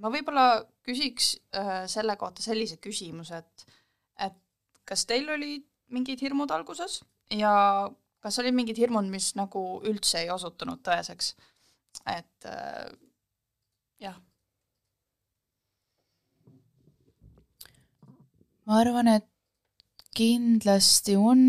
ma 0.00 0.10
võib-olla 0.12 0.46
küsiks 0.86 1.34
äh, 1.56 1.84
selle 1.90 2.16
kohta 2.20 2.44
sellise 2.44 2.78
küsimuse, 2.82 3.42
et 3.42 3.66
et 4.28 4.36
kas 4.88 5.04
teil 5.08 5.28
olid 5.30 5.66
mingid 5.92 6.22
hirmud 6.24 6.52
alguses 6.54 7.00
ja 7.30 7.52
kas 8.24 8.38
olid 8.42 8.56
mingid 8.56 8.78
hirmud, 8.80 9.08
mis 9.10 9.32
nagu 9.38 9.64
üldse 9.86 10.24
ei 10.24 10.30
osutunud 10.34 10.82
tõeseks? 10.86 11.34
et 12.12 12.48
äh, 12.48 12.90
jah 14.02 14.18
ma 18.66 18.80
arvan, 18.82 19.08
et 19.08 19.26
kindlasti 20.16 21.16
on 21.16 21.40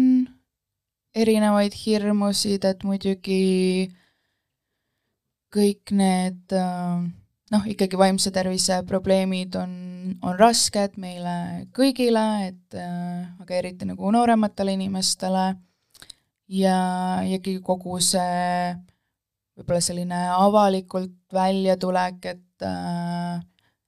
erinevaid 1.17 1.73
hirmusid, 1.73 2.65
et 2.67 2.83
muidugi 2.85 3.89
kõik 5.53 5.93
need 5.95 6.53
noh, 7.53 7.67
ikkagi 7.69 7.99
vaimse 7.99 8.31
tervise 8.35 8.81
probleemid 8.87 9.55
on, 9.59 9.71
on 10.21 10.35
rasked 10.39 10.97
meile 11.01 11.67
kõigile, 11.75 12.25
et 12.49 12.77
aga 12.77 13.57
eriti 13.57 13.87
nagu 13.87 14.11
noorematele 14.11 14.75
inimestele. 14.77 15.49
Ja, 16.47 16.77
ja 17.27 17.39
ikkagi 17.39 17.59
kogu 17.59 17.97
see 17.99 18.75
võib-olla 19.57 19.81
selline 19.83 20.19
avalikult 20.31 21.15
väljatulek, 21.33 22.25
et 22.29 22.65
äh, 22.65 23.39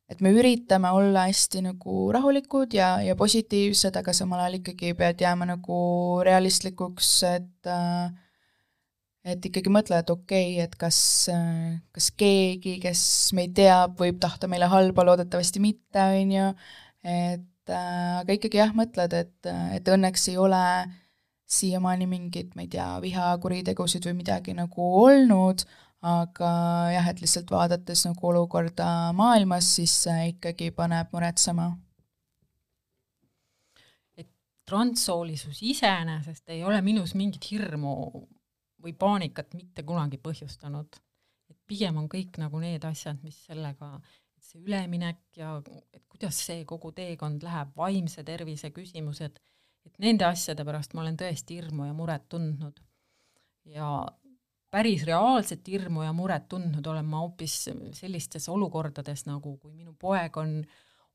et 0.10 0.24
me 0.26 0.32
üritame 0.34 0.89
olla 0.97 1.28
hästi 1.28 1.62
nagu 1.68 2.07
rahulikud 2.16 2.74
ja, 2.74 2.95
ja 3.05 3.14
positiivsed, 3.16 3.93
aga 3.99 4.14
samal 4.18 4.41
ajal 4.41 4.57
ikkagi 4.57 4.95
pead 4.97 5.22
jääma 5.22 5.45
nagu 5.51 5.82
realistlikuks, 6.26 7.12
et 7.30 7.70
äh, 7.70 8.10
et 9.28 9.45
ikkagi 9.49 9.72
mõtle, 9.74 9.99
et 9.99 10.09
okei 10.13 10.53
okay,, 10.55 10.63
et 10.65 10.76
kas, 10.80 10.99
kas 11.95 12.09
keegi, 12.20 12.78
kes 12.84 13.01
meid 13.38 13.55
teab, 13.57 13.97
võib 13.99 14.20
tahta 14.22 14.47
meile 14.51 14.70
halba, 14.72 15.05
loodetavasti 15.07 15.61
mitte, 15.63 16.05
on 16.22 16.34
ju, 16.36 16.47
et 17.03 17.74
äh, 17.74 18.15
aga 18.22 18.38
ikkagi 18.38 18.61
jah, 18.61 18.74
mõtled, 18.78 19.15
et, 19.17 19.51
et 19.76 19.91
õnneks 19.91 20.30
ei 20.32 20.39
ole 20.39 20.63
siiamaani 21.49 22.07
mingeid, 22.09 22.53
ma 22.55 22.63
ei 22.63 22.72
tea, 22.72 22.88
vihakuritegusid 23.03 24.05
või 24.05 24.20
midagi 24.22 24.53
nagu 24.57 24.89
olnud, 25.03 25.65
aga 26.05 26.49
jah, 26.93 27.11
et 27.11 27.22
lihtsalt 27.24 27.51
vaadates 27.51 28.05
nagu 28.07 28.32
olukorda 28.32 29.11
maailmas, 29.17 29.67
siis 29.80 29.95
see 30.05 30.34
ikkagi 30.36 30.72
paneb 30.76 31.11
muretsema. 31.15 31.72
et 34.20 34.30
transsoolisus 34.70 35.63
iseenesest 35.63 36.49
ei 36.53 36.63
ole 36.63 36.82
minus 36.86 37.15
mingit 37.15 37.51
hirmu 37.51 37.95
või 38.84 38.96
paanikat 38.98 39.54
mitte 39.54 39.84
kunagi 39.84 40.18
põhjustanud. 40.18 41.00
et 41.50 41.58
pigem 41.68 41.98
on 41.98 42.06
kõik 42.10 42.38
nagu 42.38 42.60
need 42.62 42.84
asjad, 42.86 43.18
mis 43.24 43.38
sellega, 43.48 44.00
see 44.40 44.62
üleminek 44.62 45.18
ja 45.36 45.56
et 45.94 46.04
kuidas 46.08 46.38
see 46.46 46.66
kogu 46.66 46.92
teekond 46.92 47.44
läheb, 47.44 47.72
vaimse 47.76 48.24
tervise 48.24 48.70
küsimused, 48.72 49.40
et 49.86 49.98
nende 50.00 50.26
asjade 50.26 50.66
pärast 50.66 50.94
ma 50.94 51.02
olen 51.02 51.18
tõesti 51.18 51.58
hirmu 51.58 51.90
ja 51.90 51.94
muret 51.94 52.30
tundnud. 52.30 52.80
ja 53.66 53.90
päris 54.70 55.04
reaalset 55.06 55.68
hirmu 55.68 56.04
ja 56.04 56.14
muret 56.14 56.48
tundnud 56.50 56.86
olen 56.88 57.06
ma 57.06 57.24
hoopis 57.24 57.70
sellistes 57.98 58.50
olukordades, 58.50 59.26
nagu 59.26 59.58
kui 59.58 59.74
minu 59.74 59.96
poeg 60.00 60.38
on 60.38 60.64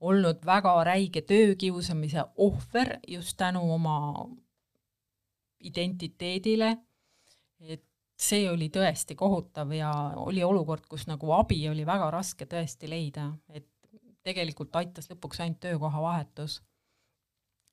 olnud 0.01 0.43
väga 0.47 0.75
räige 0.85 1.23
töökiusamise 1.23 2.25
ohver 2.37 2.99
just 3.09 3.37
tänu 3.37 3.62
oma 3.75 3.99
identiteedile, 5.65 6.77
et 7.69 7.85
see 8.21 8.49
oli 8.51 8.69
tõesti 8.73 9.17
kohutav 9.19 9.73
ja 9.75 9.91
oli 10.23 10.45
olukord, 10.45 10.87
kus 10.89 11.07
nagu 11.11 11.33
abi 11.35 11.59
oli 11.69 11.87
väga 11.87 12.11
raske 12.15 12.47
tõesti 12.51 12.91
leida, 12.91 13.31
et 13.49 13.69
tegelikult 14.25 14.77
aitas 14.77 15.11
lõpuks 15.11 15.43
ainult 15.43 15.61
töökohavahetus. 15.61 16.62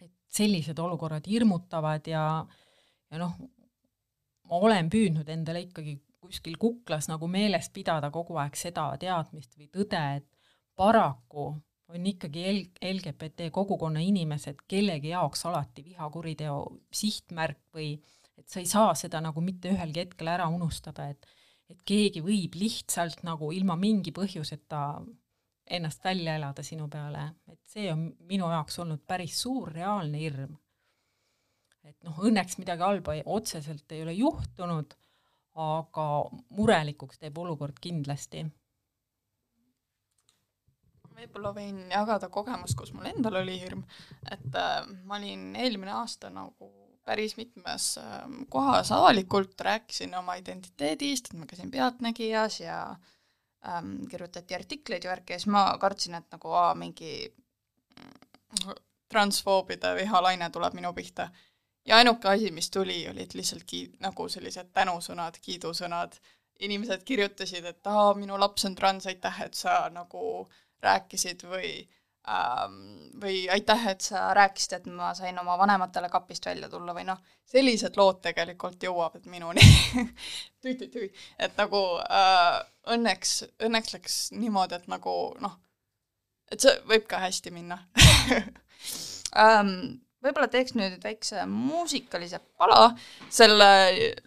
et 0.01 0.11
sellised 0.27 0.79
olukorrad 0.79 1.27
hirmutavad 1.29 2.07
ja, 2.07 2.45
ja 3.11 3.17
noh, 3.21 3.35
ma 4.49 4.61
olen 4.65 4.89
püüdnud 4.89 5.29
endale 5.29 5.61
ikkagi 5.67 5.99
kuskil 6.21 6.57
kuklas 6.57 7.07
nagu 7.09 7.27
meeles 7.27 7.69
pidada 7.69 8.09
kogu 8.11 8.37
aeg 8.41 8.55
seda 8.57 8.87
teadmist 8.99 9.57
või 9.57 9.67
tõde, 9.69 10.01
et 10.17 10.25
paraku 10.75 11.51
on 11.91 12.07
ikkagi 12.07 12.45
LGBT 12.81 13.51
kogukonna 13.51 13.99
inimesed 13.99 14.63
kellegi 14.67 15.11
jaoks 15.11 15.45
alati 15.45 15.83
vihakuriteo 15.85 16.57
sihtmärk 16.93 17.61
või 17.75 17.93
et 18.37 18.47
sa 18.49 18.59
ei 18.59 18.69
saa 18.69 18.93
seda 18.97 19.21
nagu 19.23 19.41
mitte 19.43 19.71
ühelgi 19.73 20.05
hetkel 20.05 20.31
ära 20.33 20.47
unustada, 20.51 21.09
et 21.09 21.27
et 21.71 21.81
keegi 21.87 22.19
võib 22.23 22.55
lihtsalt 22.59 23.23
nagu 23.23 23.51
ilma 23.55 23.77
mingi 23.79 24.11
põhjuseta 24.15 24.81
ennast 25.71 26.03
välja 26.03 26.35
elada 26.35 26.63
sinu 26.65 26.87
peale, 26.91 27.29
et 27.51 27.61
see 27.67 27.87
on 27.93 28.09
minu 28.27 28.49
jaoks 28.51 28.79
olnud 28.83 29.03
päris 29.07 29.37
suur 29.45 29.71
reaalne 29.71 30.19
hirm. 30.19 30.57
et 31.87 31.95
noh, 32.05 32.17
õnneks 32.27 32.59
midagi 32.59 32.83
halba 32.85 33.15
ei, 33.17 33.23
otseselt 33.25 33.91
ei 33.95 34.03
ole 34.03 34.13
juhtunud, 34.13 34.91
aga 35.57 36.07
murelikuks 36.53 37.17
teeb 37.23 37.39
olukord 37.41 37.79
kindlasti. 37.81 38.43
Võib-olla 41.15 41.51
võin 41.55 41.81
jagada 41.89 42.29
kogemust, 42.29 42.77
kus 42.77 42.93
mul 42.93 43.09
endal 43.09 43.39
oli 43.41 43.57
hirm, 43.63 43.81
et 44.29 44.55
äh, 44.57 44.85
ma 45.05 45.17
olin 45.17 45.55
eelmine 45.57 45.95
aasta 46.03 46.29
nagu 46.33 46.69
päris 47.05 47.37
mitmes 47.37 47.97
äh, 47.97 48.21
kohas 48.49 48.91
avalikult, 48.91 49.61
rääkisin 49.61 50.15
oma 50.15 50.35
identiteedist, 50.39 51.31
et 51.31 51.39
ma 51.39 51.47
käisin 51.49 51.71
Pealtnägijas 51.71 52.59
ja 52.59 52.95
ähm, 53.67 53.95
kirjutati 54.09 54.55
artikleid 54.55 55.03
ja 55.03 55.11
värki 55.11 55.33
ja 55.33 55.39
siis 55.39 55.51
ma 55.51 55.65
kartsin, 55.81 56.15
et 56.15 56.27
nagu 56.31 56.53
aa, 56.53 56.75
mingi 56.75 57.13
mm, 57.29 58.75
transfoobide 59.11 59.95
vihalaine 59.95 60.49
tuleb 60.49 60.77
minu 60.77 60.93
pihta. 60.93 61.29
ja 61.85 61.97
ainuke 61.97 62.29
asi, 62.29 62.51
mis 62.51 62.69
tuli, 62.71 63.07
olid 63.09 63.33
lihtsalt 63.33 63.63
ki-, 63.65 63.95
nagu 63.99 64.29
sellised 64.29 64.69
tänusõnad, 64.73 65.39
kiidusõnad, 65.41 66.19
inimesed 66.59 67.03
kirjutasid, 67.03 67.65
et 67.65 67.87
aa, 67.87 68.13
minu 68.13 68.37
laps 68.39 68.65
on 68.69 68.75
trans, 68.75 69.07
aitäh, 69.07 69.41
et 69.41 69.57
sa 69.57 69.89
nagu 69.89 70.49
rääkisid 70.81 71.43
või 71.49 71.71
ähm, 71.81 72.00
või 73.21 73.49
aitäh, 73.49 73.87
et 73.87 74.01
sa 74.01 74.33
rääkisid, 74.37 74.73
et 74.77 74.85
ma 74.93 75.13
sain 75.17 75.37
oma 75.39 75.57
vanematele 75.57 76.09
kapist 76.09 76.45
välja 76.45 76.69
tulla 76.69 76.93
või 76.93 77.05
noh, 77.07 77.17
sellised 77.49 77.97
lood 77.97 78.21
tegelikult 78.21 78.83
jõuavad 78.83 79.25
minuni 79.25 79.63
tüü-tüü-tüü, 80.61 81.09
et 81.39 81.57
nagu 81.57 81.81
äh, 82.05 82.61
õnneks, 82.93 83.33
õnneks 83.65 83.95
läks 83.97 84.19
niimoodi, 84.37 84.77
et 84.77 84.87
nagu 84.91 85.15
noh, 85.41 85.57
et 86.51 86.61
see 86.61 86.77
võib 86.89 87.07
ka 87.09 87.23
hästi 87.23 87.53
minna 87.55 87.79
ähm, 89.43 89.73
võib-olla 90.21 90.49
teeks 90.51 90.75
nüüd 90.77 91.01
väikse 91.03 91.45
muusikalise 91.49 92.41
pala, 92.57 92.91
selle 93.29 93.71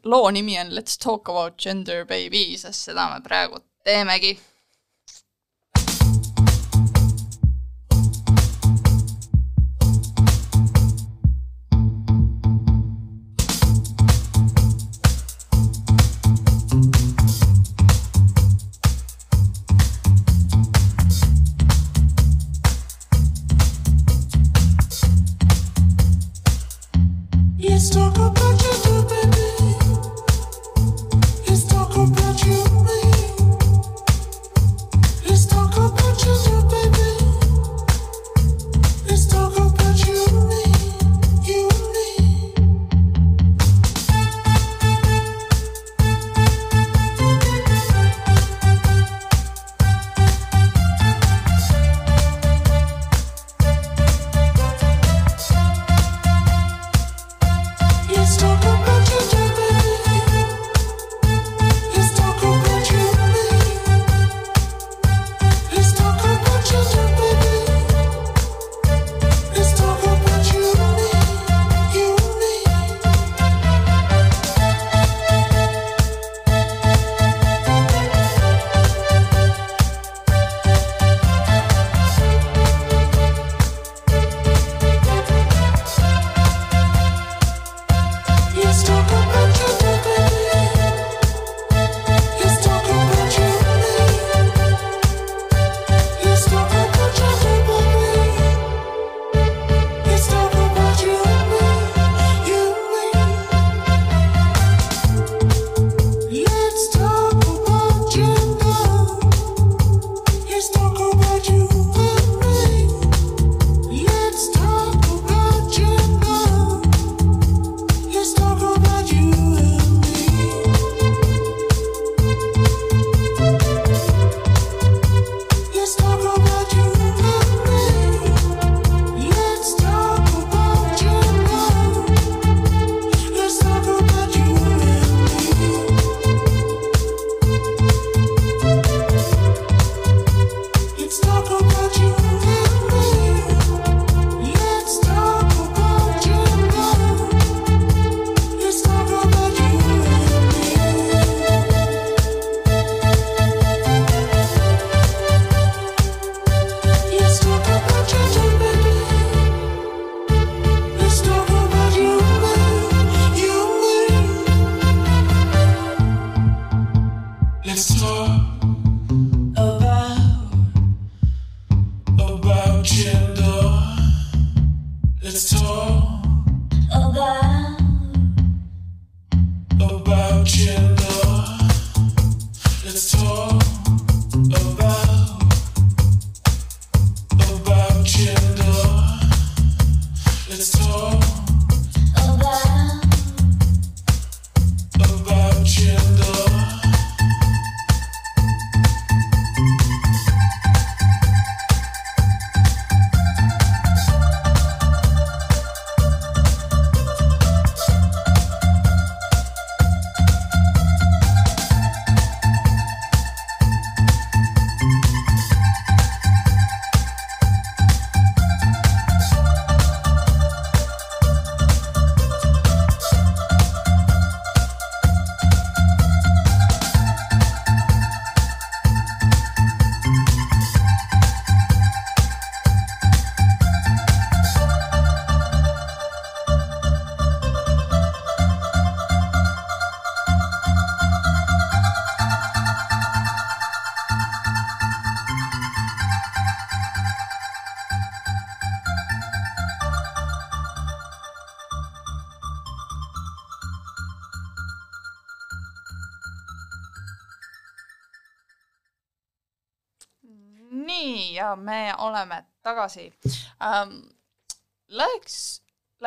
loo 0.04 0.30
nimi 0.34 0.58
on 0.58 0.74
Let's 0.74 0.98
talk 0.98 1.30
about 1.30 1.58
gender 1.62 2.04
baby, 2.04 2.56
sest 2.58 2.90
seda 2.90 3.06
me 3.12 3.22
praegu 3.22 3.62
teemegi 3.86 4.34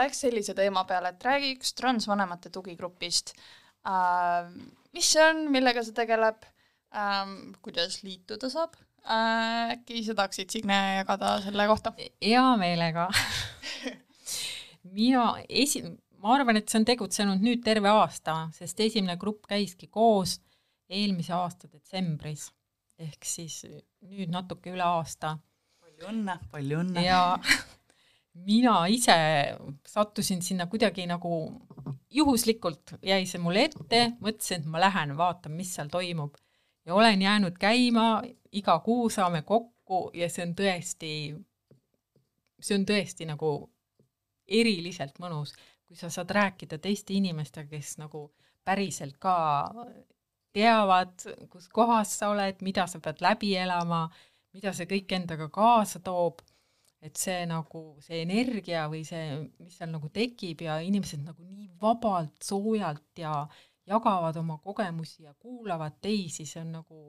läheks 0.08 0.24
sellise 0.24 0.56
teema 0.56 0.86
peale, 0.88 1.12
et 1.12 1.24
räägiks 1.24 1.74
transvanemate 1.76 2.50
tugigrupist 2.50 3.34
ähm,. 3.88 4.72
mis 4.96 5.12
see 5.12 5.24
on, 5.24 5.48
millega 5.52 5.84
see 5.84 5.96
tegeleb 5.96 6.46
ähm,, 6.96 7.54
kuidas 7.62 8.02
liituda 8.04 8.50
saab 8.50 8.78
äh,? 9.04 9.76
äkki 9.76 10.04
sa 10.06 10.16
tahaksid, 10.16 10.50
Signe, 10.50 10.80
jagada 11.02 11.38
selle 11.44 11.68
kohta? 11.68 11.94
hea 12.24 12.46
meelega. 12.58 13.10
mina 14.98 15.34
esi-, 15.50 15.84
ma 16.24 16.38
arvan, 16.38 16.62
et 16.62 16.70
see 16.70 16.80
on 16.80 16.88
tegutsenud 16.88 17.44
nüüd 17.44 17.66
terve 17.66 17.92
aasta, 17.92 18.46
sest 18.56 18.80
esimene 18.88 19.18
grupp 19.20 19.50
käiski 19.52 19.92
koos 19.92 20.40
eelmise 20.88 21.36
aasta 21.36 21.68
detsembris 21.68 22.48
ehk 22.98 23.28
siis 23.28 23.60
nüüd 24.08 24.32
natuke 24.32 24.72
üle 24.72 24.88
aasta 24.88 25.36
palju 25.84 26.14
õnne, 26.14 26.40
palju 26.54 26.80
õnne. 26.86 27.04
ja 27.04 27.36
mina 28.46 28.86
ise 28.88 29.16
sattusin 29.88 30.42
sinna 30.42 30.68
kuidagi 30.68 31.06
nagu 31.08 31.32
juhuslikult 32.10 32.98
jäi 33.02 33.26
see 33.26 33.42
mulle 33.42 33.68
ette, 33.68 34.04
mõtlesin, 34.22 34.62
et 34.62 34.70
ma 34.72 34.82
lähen 34.82 35.16
vaatan, 35.18 35.56
mis 35.58 35.74
seal 35.76 35.90
toimub. 35.92 36.36
Ja 36.86 36.96
olen 36.96 37.22
jäänud 37.22 37.58
käima, 37.60 38.22
iga 38.52 38.80
kuu 38.80 39.10
saame 39.10 39.42
kokku 39.42 40.10
ja 40.14 40.30
see 40.32 40.46
on 40.48 40.54
tõesti, 40.56 41.12
see 42.60 42.78
on 42.80 42.86
tõesti 42.88 43.28
nagu 43.28 43.52
eriliselt 44.48 45.20
mõnus, 45.20 45.52
kui 45.88 46.00
sa 46.00 46.10
saad 46.10 46.32
rääkida 46.32 46.80
teiste 46.80 47.14
inimestega, 47.14 47.70
kes 47.76 47.98
nagu 48.00 48.30
päriselt 48.64 49.18
ka 49.20 49.36
teavad, 50.56 51.14
kus 51.52 51.68
kohas 51.70 52.16
sa 52.20 52.32
oled, 52.32 52.64
mida 52.64 52.88
sa 52.88 53.00
pead 53.04 53.20
läbi 53.22 53.54
elama, 53.60 54.08
mida 54.56 54.72
see 54.74 54.88
kõik 54.90 55.12
endaga 55.20 55.50
kaasa 55.54 56.00
toob 56.04 56.42
et 57.08 57.20
see 57.20 57.46
nagu, 57.50 57.84
see 58.04 58.22
energia 58.24 58.86
või 58.92 59.04
see, 59.08 59.40
mis 59.64 59.78
seal 59.80 59.92
nagu 59.94 60.10
tekib 60.14 60.64
ja 60.66 60.80
inimesed 60.86 61.24
nagu 61.26 61.44
nii 61.46 61.70
vabalt, 61.82 62.36
soojalt 62.44 63.22
ja 63.24 63.40
jagavad 63.88 64.38
oma 64.42 64.58
kogemusi 64.64 65.24
ja 65.24 65.34
kuulavad 65.34 66.00
teisi, 66.04 66.46
see 66.46 66.62
on 66.62 66.74
nagu, 66.80 67.04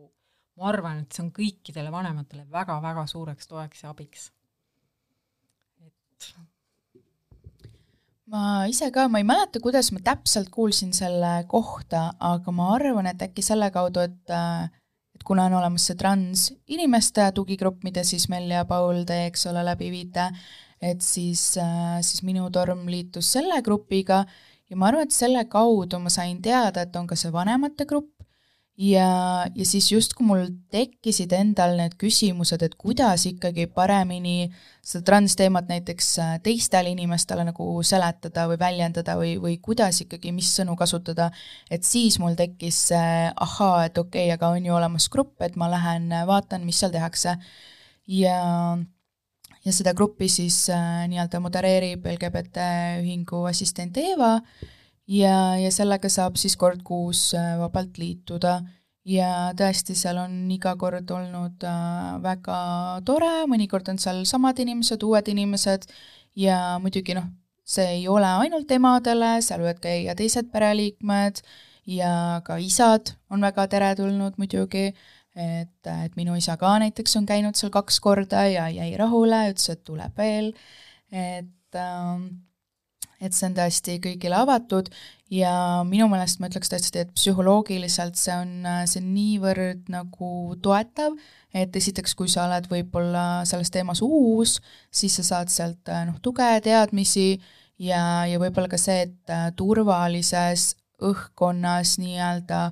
ma 0.59 0.69
arvan, 0.73 1.03
et 1.03 1.15
see 1.15 1.25
on 1.25 1.33
kõikidele 1.35 1.93
vanematele 1.95 2.47
väga-väga 2.53 3.07
suureks 3.11 3.51
toeks 3.51 3.83
ja 3.85 3.95
abiks. 3.95 4.31
et 5.83 6.31
ma 8.29 8.43
ise 8.71 8.91
ka, 8.95 9.09
ma 9.09 9.23
ei 9.23 9.27
mäleta, 9.27 9.61
kuidas 9.65 9.91
ma 9.93 10.03
täpselt 10.05 10.51
kuulsin 10.55 10.93
selle 10.97 11.45
kohta, 11.51 12.13
aga 12.21 12.53
ma 12.55 12.73
arvan, 12.77 13.09
et 13.11 13.23
äkki 13.25 13.45
selle 13.45 13.71
kaudu, 13.75 14.05
et 14.05 14.35
äh, 14.35 14.69
et 15.19 15.25
kuna 15.27 15.49
on 15.49 15.57
olemas 15.59 15.89
see 15.89 15.99
transinimeste 15.99 17.25
tugigrupp, 17.35 17.83
mida 17.83 18.05
siis 18.07 18.29
Mel 18.31 18.47
ja 18.55 18.62
Paul 18.69 19.03
te, 19.09 19.25
eks 19.27 19.49
ole, 19.51 19.64
läbi 19.66 19.91
viite, 19.91 20.29
et 20.79 21.03
siis, 21.03 21.43
siis 22.07 22.23
minu 22.23 22.47
torm 22.55 22.87
liitus 22.87 23.33
selle 23.35 23.59
grupiga. 23.66 24.23
Ja 24.71 24.77
ma 24.79 24.93
arvan, 24.93 25.09
et 25.09 25.16
selle 25.16 25.43
kaudu 25.51 25.99
ma 25.99 26.12
sain 26.12 26.39
teada, 26.45 26.85
et 26.85 26.97
on 27.01 27.09
ka 27.11 27.19
see 27.19 27.33
vanemate 27.35 27.89
grupp 27.89 28.18
ja, 28.79 29.47
ja 29.55 29.64
siis 29.66 29.91
justkui 29.93 30.26
mul 30.26 30.45
tekkisid 30.70 31.33
endal 31.35 31.74
need 31.79 31.97
küsimused, 31.99 32.62
et 32.62 32.76
kuidas 32.79 33.24
ikkagi 33.26 33.66
paremini 33.74 34.53
seda 34.87 35.03
transteemat 35.09 35.70
näiteks 35.70 36.11
äh, 36.22 36.35
teistele 36.45 36.93
inimestele 36.95 37.45
nagu 37.49 37.66
seletada 37.87 38.47
või 38.51 38.61
väljendada 38.61 39.16
või, 39.18 39.35
või 39.43 39.57
kuidas 39.62 39.99
ikkagi, 40.05 40.33
mis 40.35 40.53
sõnu 40.61 40.76
kasutada, 40.79 41.31
et 41.70 41.85
siis 41.85 42.20
mul 42.22 42.39
tekkis 42.39 42.85
see 42.93 43.16
ahaa, 43.35 43.89
et 43.89 43.99
okei 43.99 44.29
okay,, 44.29 44.37
aga 44.39 44.53
on 44.55 44.70
ju 44.70 44.79
olemas 44.79 45.11
grupp, 45.11 45.35
et 45.43 45.59
ma 45.59 45.70
lähen 45.72 46.12
äh, 46.12 46.26
vaatan, 46.29 46.64
mis 46.68 46.79
seal 46.79 46.95
tehakse. 46.95 47.35
ja, 48.07 48.39
ja 49.64 49.74
seda 49.74 49.93
gruppi 49.95 50.31
siis 50.31 50.68
äh, 50.70 51.05
nii-öelda 51.11 51.43
modereerib 51.43 52.07
LGBT 52.07 52.70
ühingu 53.03 53.43
assistent 53.51 53.99
Eeva 53.99 54.37
ja, 55.09 55.57
ja 55.59 55.71
sellega 55.75 56.11
saab 56.13 56.37
siis 56.41 56.57
kord 56.61 56.85
kuus 56.87 57.33
äh, 57.37 57.57
vabalt 57.61 57.99
liituda. 58.01 58.61
Ja 59.09 59.55
tõesti, 59.57 59.95
seal 59.97 60.19
on 60.21 60.43
iga 60.53 60.75
kord 60.77 61.09
olnud 61.15 61.65
äh, 61.65 62.17
väga 62.25 62.59
tore, 63.09 63.33
mõnikord 63.49 63.89
on 63.89 64.01
seal 64.01 64.25
samad 64.29 64.59
inimesed, 64.61 65.05
uued 65.05 65.31
inimesed. 65.33 65.89
Ja 66.39 66.77
muidugi 66.83 67.17
noh, 67.17 67.31
see 67.69 67.87
ei 68.01 68.09
ole 68.09 68.29
ainult 68.45 68.71
emadele, 68.73 69.39
seal 69.45 69.65
võivad 69.65 69.81
käia 69.85 70.17
teised 70.19 70.51
pereliikmed. 70.53 71.41
Ja 71.89 72.43
ka 72.45 72.59
isad 72.61 73.15
on 73.33 73.41
väga 73.41 73.65
teretulnud 73.73 74.37
muidugi, 74.37 74.91
et, 75.39 75.89
et 75.89 76.19
minu 76.21 76.35
isa 76.37 76.59
ka 76.61 76.75
näiteks 76.83 77.17
on 77.17 77.25
käinud 77.29 77.57
seal 77.57 77.73
kaks 77.73 77.97
korda 78.05 78.45
ja 78.51 78.67
jäi 78.69 78.91
rahule, 79.01 79.47
ütles, 79.55 79.71
et 79.73 79.81
tuleb 79.89 80.21
veel, 80.21 80.51
et 81.09 81.81
ähm, 81.81 82.27
et 83.21 83.35
see 83.35 83.49
on 83.49 83.57
tõesti 83.57 83.99
kõigile 84.03 84.39
avatud 84.39 84.91
ja 85.33 85.83
minu 85.89 86.07
meelest 86.11 86.41
ma 86.41 86.49
ütleks 86.49 86.71
tõesti, 86.73 87.03
et 87.03 87.12
psühholoogiliselt 87.16 88.16
see 88.19 88.35
on, 88.37 88.53
see 88.89 89.03
on 89.03 89.09
niivõrd 89.14 89.91
nagu 89.93 90.33
toetav, 90.64 91.16
et 91.57 91.77
esiteks, 91.77 92.14
kui 92.16 92.31
sa 92.31 92.47
oled 92.47 92.69
võib-olla 92.71 93.45
selles 93.49 93.73
teemas 93.75 94.03
uus, 94.05 94.59
siis 94.91 95.19
sa 95.21 95.27
saad 95.33 95.53
sealt 95.53 95.91
noh, 96.09 96.21
tuge, 96.25 96.49
teadmisi 96.64 97.31
ja, 97.83 98.27
ja 98.29 98.41
võib-olla 98.41 98.71
ka 98.71 98.81
see, 98.81 99.09
et 99.09 99.33
äh, 99.35 99.49
turvalises 99.57 100.73
õhkkonnas 101.05 101.97
nii-öelda 102.03 102.69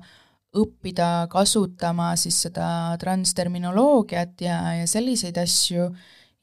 õppida 0.57 1.27
kasutama 1.31 2.13
siis 2.19 2.39
seda 2.47 2.95
transterminoloogiat 3.01 4.41
ja, 4.41 4.59
ja 4.81 4.87
selliseid 4.89 5.37
asju 5.39 5.91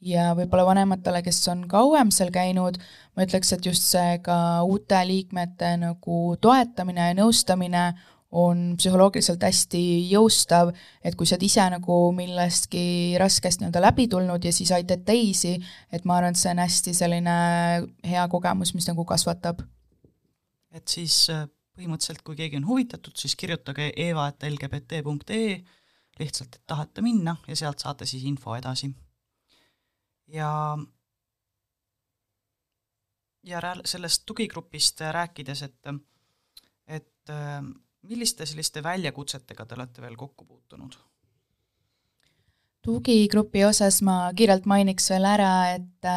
ja 0.05 0.31
võib-olla 0.37 0.65
vanematele, 0.69 1.23
kes 1.25 1.41
on 1.51 1.65
kauem 1.69 2.11
seal 2.13 2.31
käinud, 2.33 2.77
ma 3.15 3.25
ütleks, 3.25 3.53
et 3.55 3.65
just 3.65 3.87
see 3.89 4.19
ka 4.25 4.37
uute 4.67 4.99
liikmete 5.07 5.75
nagu 5.81 6.19
toetamine 6.41 7.09
ja 7.11 7.17
nõustamine 7.17 7.85
on 8.35 8.73
psühholoogiliselt 8.79 9.43
hästi 9.45 9.81
jõustav, 10.11 10.73
et 11.03 11.15
kui 11.15 11.27
sa 11.27 11.37
oled 11.37 11.45
ise 11.47 11.67
nagu 11.71 11.99
millestki 12.15 13.15
raskest 13.21 13.61
nii-öelda 13.61 13.83
läbi 13.85 14.09
tulnud 14.11 14.43
ja 14.43 14.51
siis 14.53 14.73
aitad 14.75 15.05
teisi, 15.07 15.55
et 15.91 16.05
ma 16.05 16.19
arvan, 16.19 16.35
et 16.35 16.41
see 16.41 16.51
on 16.51 16.59
hästi 16.63 16.95
selline 16.97 17.37
hea 18.03 18.27
kogemus, 18.33 18.75
mis 18.75 18.89
nagu 18.91 19.07
kasvatab 19.07 19.63
et 20.75 20.91
siis 20.91 21.15
äh, 21.33 21.47
põhimõtteliselt, 21.75 22.23
kui 22.25 22.37
keegi 22.39 22.59
on 22.59 22.67
huvitatud, 22.67 23.15
siis 23.19 23.35
kirjutage 23.39 23.91
eva.lgbt.ee 24.07 25.55
lihtsalt, 26.19 26.55
et 26.55 26.63
tahate 26.67 27.03
minna 27.03 27.35
ja 27.47 27.57
sealt 27.59 27.83
saate 27.83 28.07
siis 28.07 28.23
info 28.27 28.55
edasi. 28.55 28.91
Ja 30.27 30.77
ja 33.45 33.61
sellest 33.85 34.23
tugigrupist 34.25 35.01
rääkides, 35.01 35.61
et 35.61 35.95
et 36.87 37.33
milliste 38.05 38.45
selliste 38.45 38.83
väljakutsetega 38.83 39.65
te 39.65 39.75
olete 39.75 40.01
veel 40.01 40.15
kokku 40.15 40.45
puutunud? 40.45 40.95
tugigrupi 42.85 43.63
osas 43.65 44.01
ma 44.05 44.29
kiirelt 44.37 44.67
mainiks 44.69 45.09
veel 45.09 45.25
ära, 45.25 45.53
et 45.73 46.09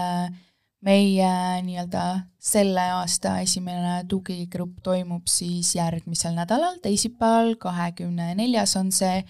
meie 0.84 1.30
nii-öelda 1.66 2.04
selle 2.38 2.84
aasta 3.00 3.38
esimene 3.42 4.02
tugigrupp 4.10 4.82
toimub 4.84 5.26
siis 5.30 5.72
järgmisel 5.74 6.36
nädalal, 6.36 6.78
teisipäeval, 6.84 7.56
kahekümne 7.60 8.34
neljas 8.38 8.76
on 8.78 8.92
see 8.94 9.22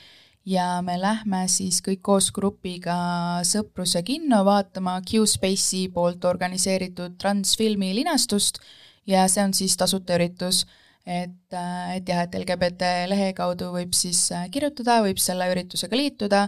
ja 0.48 0.80
me 0.82 0.96
lähme 1.00 1.44
siis 1.52 1.82
kõik 1.84 2.00
koos 2.08 2.30
grupiga 2.32 2.96
Sõpruse 3.44 4.00
kinno 4.06 4.40
vaatama 4.48 4.98
Q-Space'i 5.04 5.88
poolt 5.92 6.24
organiseeritud 6.24 7.18
transfilmi 7.20 7.92
linastust 8.00 8.62
ja 9.06 9.26
see 9.28 9.44
on 9.44 9.56
siis 9.56 9.76
tasuta 9.76 10.16
üritus 10.16 10.64
et, 11.08 11.56
et 11.96 12.08
jah, 12.08 12.24
et 12.26 12.34
LGBT 12.36 12.90
lehe 13.08 13.30
kaudu 13.36 13.70
võib 13.72 13.94
siis 13.96 14.20
äh, 14.36 14.48
kirjutada, 14.52 15.00
võib 15.04 15.20
selle 15.22 15.48
üritusega 15.52 15.96
liituda 15.96 16.44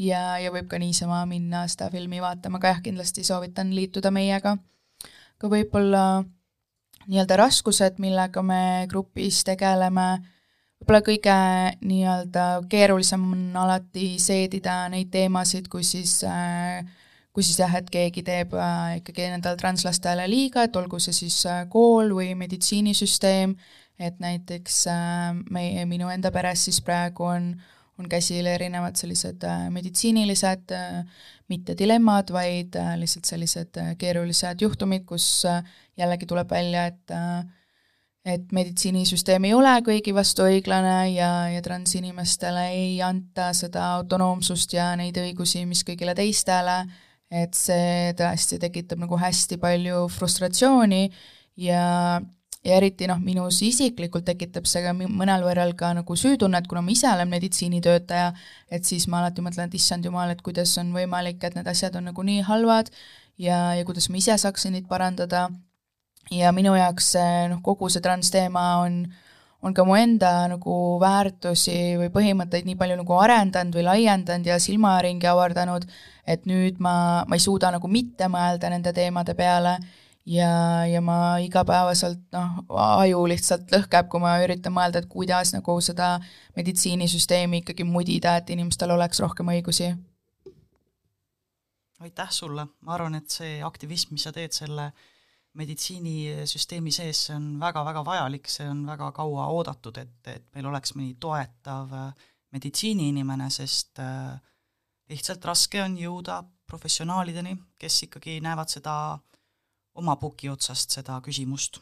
ja, 0.00 0.22
ja 0.40 0.52
võib 0.54 0.68
ka 0.70 0.80
niisama 0.80 1.20
minna 1.28 1.66
seda 1.68 1.90
filmi 1.92 2.22
vaatama, 2.24 2.60
aga 2.60 2.74
jah, 2.74 2.82
kindlasti 2.88 3.26
soovitan 3.26 3.74
liituda 3.76 4.12
meiega. 4.14 4.56
ka 5.38 5.50
võib-olla 5.50 6.24
nii-öelda 7.08 7.36
raskused, 7.38 8.00
millega 8.02 8.42
me 8.42 8.86
grupis 8.90 9.44
tegeleme, 9.46 10.08
võib-olla 10.80 11.02
kõige 11.04 11.36
nii-öelda 11.84 12.46
keerulisem 12.70 13.26
on 13.32 13.42
alati 13.64 14.14
seedida 14.22 14.86
neid 14.92 15.10
teemasid, 15.12 15.68
kui 15.72 15.84
siis 15.84 16.20
äh, 16.24 16.86
kui 17.38 17.46
siis 17.46 17.60
jah, 17.60 17.74
et 17.78 17.86
keegi 17.86 18.24
teeb 18.26 18.54
äh, 18.58 18.96
ikkagi 18.98 19.28
nendele 19.30 19.54
translastele 19.60 20.24
liiga, 20.26 20.64
et 20.66 20.74
olgu 20.74 20.98
see 20.98 21.14
siis 21.14 21.36
äh, 21.46 21.60
kool 21.70 22.10
või 22.16 22.32
meditsiinisüsteem, 22.34 23.52
et 23.94 24.18
näiteks 24.18 24.78
äh, 24.90 25.28
meie, 25.54 25.84
minu 25.86 26.10
enda 26.10 26.32
peres 26.34 26.64
siis 26.66 26.80
praegu 26.82 27.28
on, 27.28 27.52
on 28.02 28.10
käsil 28.10 28.46
erinevad 28.50 28.98
sellised 28.98 29.46
meditsiinilised 29.70 30.74
mitte 31.50 31.78
dilemmad, 31.78 32.34
vaid 32.34 32.74
lihtsalt 32.98 33.30
sellised 33.30 33.78
keerulised 34.02 34.66
juhtumid, 34.66 35.06
kus 35.06 35.28
jällegi 35.98 36.26
tuleb 36.26 36.50
välja, 36.50 36.88
et 36.90 37.14
et 38.26 38.52
meditsiinisüsteem 38.52 39.46
ei 39.48 39.54
ole 39.56 39.74
kõigi 39.86 40.12
vastu 40.14 40.44
õiglane 40.46 40.96
ja, 41.12 41.30
ja 41.52 41.60
transinimestele 41.64 42.64
ei 42.74 42.96
anta 43.04 43.52
seda 43.56 43.84
autonoomsust 43.98 44.74
ja 44.76 44.90
neid 44.98 45.16
õigusi, 45.20 45.64
mis 45.68 45.84
kõigile 45.86 46.14
teistele, 46.18 46.80
et 47.30 47.54
see 47.56 48.14
tõesti 48.18 48.58
tekitab 48.60 49.04
nagu 49.04 49.18
hästi 49.20 49.58
palju 49.60 50.06
frustratsiooni 50.12 51.04
ja, 51.60 51.84
ja 52.64 52.80
eriti 52.80 53.08
noh, 53.08 53.20
minus 53.22 53.60
isiklikult 53.64 54.26
tekitab 54.28 54.66
see 54.68 54.82
ka 54.84 54.94
mõnel 54.96 55.44
võrral 55.46 55.74
ka 55.78 55.92
nagu 55.96 56.16
süütunnet, 56.18 56.68
kuna 56.68 56.82
ma 56.84 56.92
ise 56.92 57.08
olen 57.10 57.30
meditsiinitöötaja, 57.32 58.32
et 58.72 58.88
siis 58.88 59.08
ma 59.08 59.22
alati 59.22 59.44
mõtlen, 59.44 59.70
et 59.70 59.78
issand 59.78 60.08
jumal, 60.08 60.32
et 60.32 60.42
kuidas 60.44 60.74
on 60.80 60.92
võimalik, 60.96 61.40
et 61.44 61.56
need 61.56 61.70
asjad 61.70 61.96
on 62.00 62.10
nagu 62.10 62.26
nii 62.26 62.44
halvad 62.48 62.92
ja, 63.38 63.72
ja 63.78 63.88
kuidas 63.88 64.10
ma 64.10 64.20
ise 64.20 64.36
saaksin 64.40 64.76
neid 64.76 64.88
parandada 64.90 65.48
ja 66.34 66.52
minu 66.52 66.74
jaoks 66.76 67.12
see 67.16 67.48
noh, 67.52 67.62
kogu 67.64 67.90
see 67.92 68.04
transteema 68.04 68.64
on, 68.82 69.00
on 69.62 69.74
ka 69.74 69.84
mu 69.86 69.96
enda 69.98 70.32
nagu 70.52 70.74
väärtusi 71.02 71.96
või 72.00 72.10
põhimõtteid 72.14 72.68
nii 72.68 72.78
palju 72.80 72.98
nagu 73.00 73.20
arendanud 73.20 73.78
või 73.78 73.86
laiendanud 73.86 74.50
ja 74.50 74.58
silmaringi 74.62 75.30
avardanud, 75.30 75.86
et 76.26 76.44
nüüd 76.50 76.82
ma, 76.84 77.24
ma 77.28 77.38
ei 77.38 77.42
suuda 77.42 77.72
nagu 77.74 77.90
mitte 77.90 78.28
mõelda 78.32 78.70
nende 78.72 78.92
teemade 78.96 79.34
peale 79.38 79.78
ja, 80.28 80.50
ja 80.86 81.00
ma 81.04 81.38
igapäevaselt 81.42 82.20
noh, 82.34 82.60
aju 82.68 83.24
lihtsalt 83.32 83.72
lõhkeb, 83.72 84.10
kui 84.12 84.22
ma 84.22 84.36
üritan 84.44 84.74
mõelda, 84.76 85.02
et 85.02 85.10
kuidas 85.10 85.54
nagu 85.56 85.78
seda 85.84 86.16
meditsiinisüsteemi 86.58 87.62
ikkagi 87.62 87.86
mudida, 87.88 88.36
et 88.38 88.52
inimestel 88.54 88.92
oleks 88.94 89.22
rohkem 89.24 89.54
õigusi. 89.56 89.94
aitäh 91.98 92.30
sulle, 92.30 92.68
ma 92.86 92.94
arvan, 92.94 93.16
et 93.18 93.30
see 93.30 93.58
aktivism, 93.64 94.12
mis 94.14 94.22
sa 94.28 94.32
teed 94.32 94.54
selle 94.54 94.92
meditsiinisüsteemi 95.58 96.92
sees, 96.94 97.24
see 97.28 97.36
on 97.36 97.48
väga-väga 97.60 98.04
vajalik, 98.06 98.50
see 98.50 98.68
on 98.70 98.84
väga 98.86 99.10
kaua 99.16 99.48
oodatud, 99.54 99.98
et, 99.98 100.20
et 100.30 100.46
meil 100.54 100.68
oleks 100.70 100.94
mõni 100.96 101.16
toetav 101.20 101.94
äh, 101.98 102.28
meditsiiniinimene, 102.54 103.50
sest 103.52 104.00
äh, 104.02 104.38
lihtsalt 105.10 105.44
raske 105.44 105.82
on 105.82 105.98
jõuda 105.98 106.42
professionaalideni, 106.68 107.56
kes 107.80 108.04
ikkagi 108.06 108.38
näevad 108.44 108.70
seda 108.70 108.94
oma 109.98 110.14
puki 110.20 110.50
otsast, 110.52 110.92
seda 110.94 111.16
küsimust. 111.24 111.80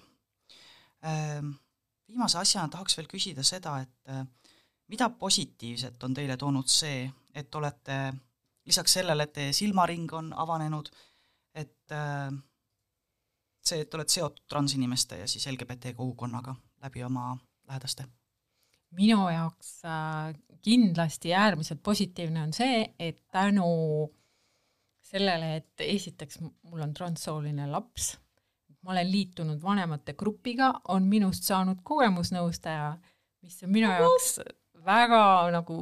Viimase 2.06 2.38
asjana 2.38 2.70
tahaks 2.70 2.96
veel 2.98 3.08
küsida 3.10 3.42
seda, 3.46 3.80
et 3.82 4.12
äh, 4.12 4.22
mida 4.92 5.08
positiivset 5.10 6.02
on 6.06 6.14
teile 6.14 6.36
toonud 6.38 6.70
see, 6.70 7.06
et 7.34 7.54
olete 7.54 7.96
lisaks 8.66 8.98
sellele, 8.98 9.26
et 9.26 9.34
teie 9.34 9.54
silmaring 9.54 10.12
on 10.14 10.30
avanenud, 10.44 10.90
et 11.54 11.94
äh, 11.94 12.30
see, 13.66 13.82
et 13.84 13.94
oled 13.94 14.12
seotud 14.12 14.44
transinimeste 14.48 15.20
ja 15.22 15.28
siis 15.30 15.46
LGBT 15.50 15.94
kogukonnaga 15.96 16.54
läbi 16.82 17.04
oma 17.04 17.36
lähedaste? 17.68 18.06
minu 18.96 19.28
jaoks 19.28 19.80
äh, 19.84 20.34
kindlasti 20.62 21.34
äärmiselt 21.34 21.82
positiivne 21.82 22.42
on 22.42 22.52
see, 22.52 22.94
et 22.98 23.18
tänu 23.32 23.66
sellele, 25.04 25.56
et 25.56 25.84
esiteks 25.84 26.40
mul 26.40 26.82
on 26.82 26.94
transsooline 26.94 27.66
laps, 27.70 28.14
ma 28.82 28.94
olen 28.94 29.10
liitunud 29.10 29.62
vanemate 29.62 30.14
grupiga, 30.18 30.72
on 30.88 31.06
minust 31.10 31.46
saanud 31.46 31.82
kogemusnõustaja, 31.86 32.94
mis 33.42 33.58
on 33.66 33.72
minu 33.74 33.90
jaoks 33.90 34.40
väga 34.86 35.22
nagu 35.54 35.78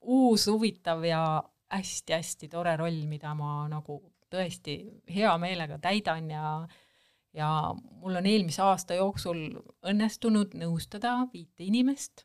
uus, 0.00 0.46
huvitav 0.46 1.04
ja 1.04 1.22
hästi-hästi 1.74 2.48
tore 2.48 2.76
roll, 2.80 3.02
mida 3.10 3.34
ma 3.38 3.66
nagu 3.70 4.00
tõesti 4.32 4.78
hea 5.14 5.32
meelega 5.40 5.78
täidan 5.82 6.30
ja 6.30 6.52
ja 7.38 7.48
mul 7.74 8.18
on 8.18 8.26
eelmise 8.26 8.62
aasta 8.64 8.98
jooksul 8.98 9.44
õnnestunud 9.86 10.56
nõustada 10.58 11.14
viite 11.32 11.66
inimest 11.66 12.24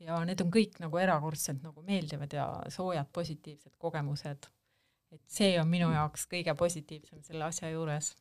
ja 0.00 0.18
need 0.24 0.40
on 0.44 0.50
kõik 0.52 0.80
nagu 0.82 1.00
erakordselt 1.00 1.62
nagu 1.64 1.84
meeldivad 1.86 2.32
ja 2.34 2.46
soojad 2.72 3.10
positiivsed 3.12 3.76
kogemused. 3.78 4.48
et 5.10 5.22
see 5.26 5.56
on 5.60 5.68
minu 5.68 5.90
jaoks 5.90 6.28
kõige 6.30 6.54
positiivsem 6.54 7.22
selle 7.26 7.44
asja 7.44 7.70
juures. 7.70 8.14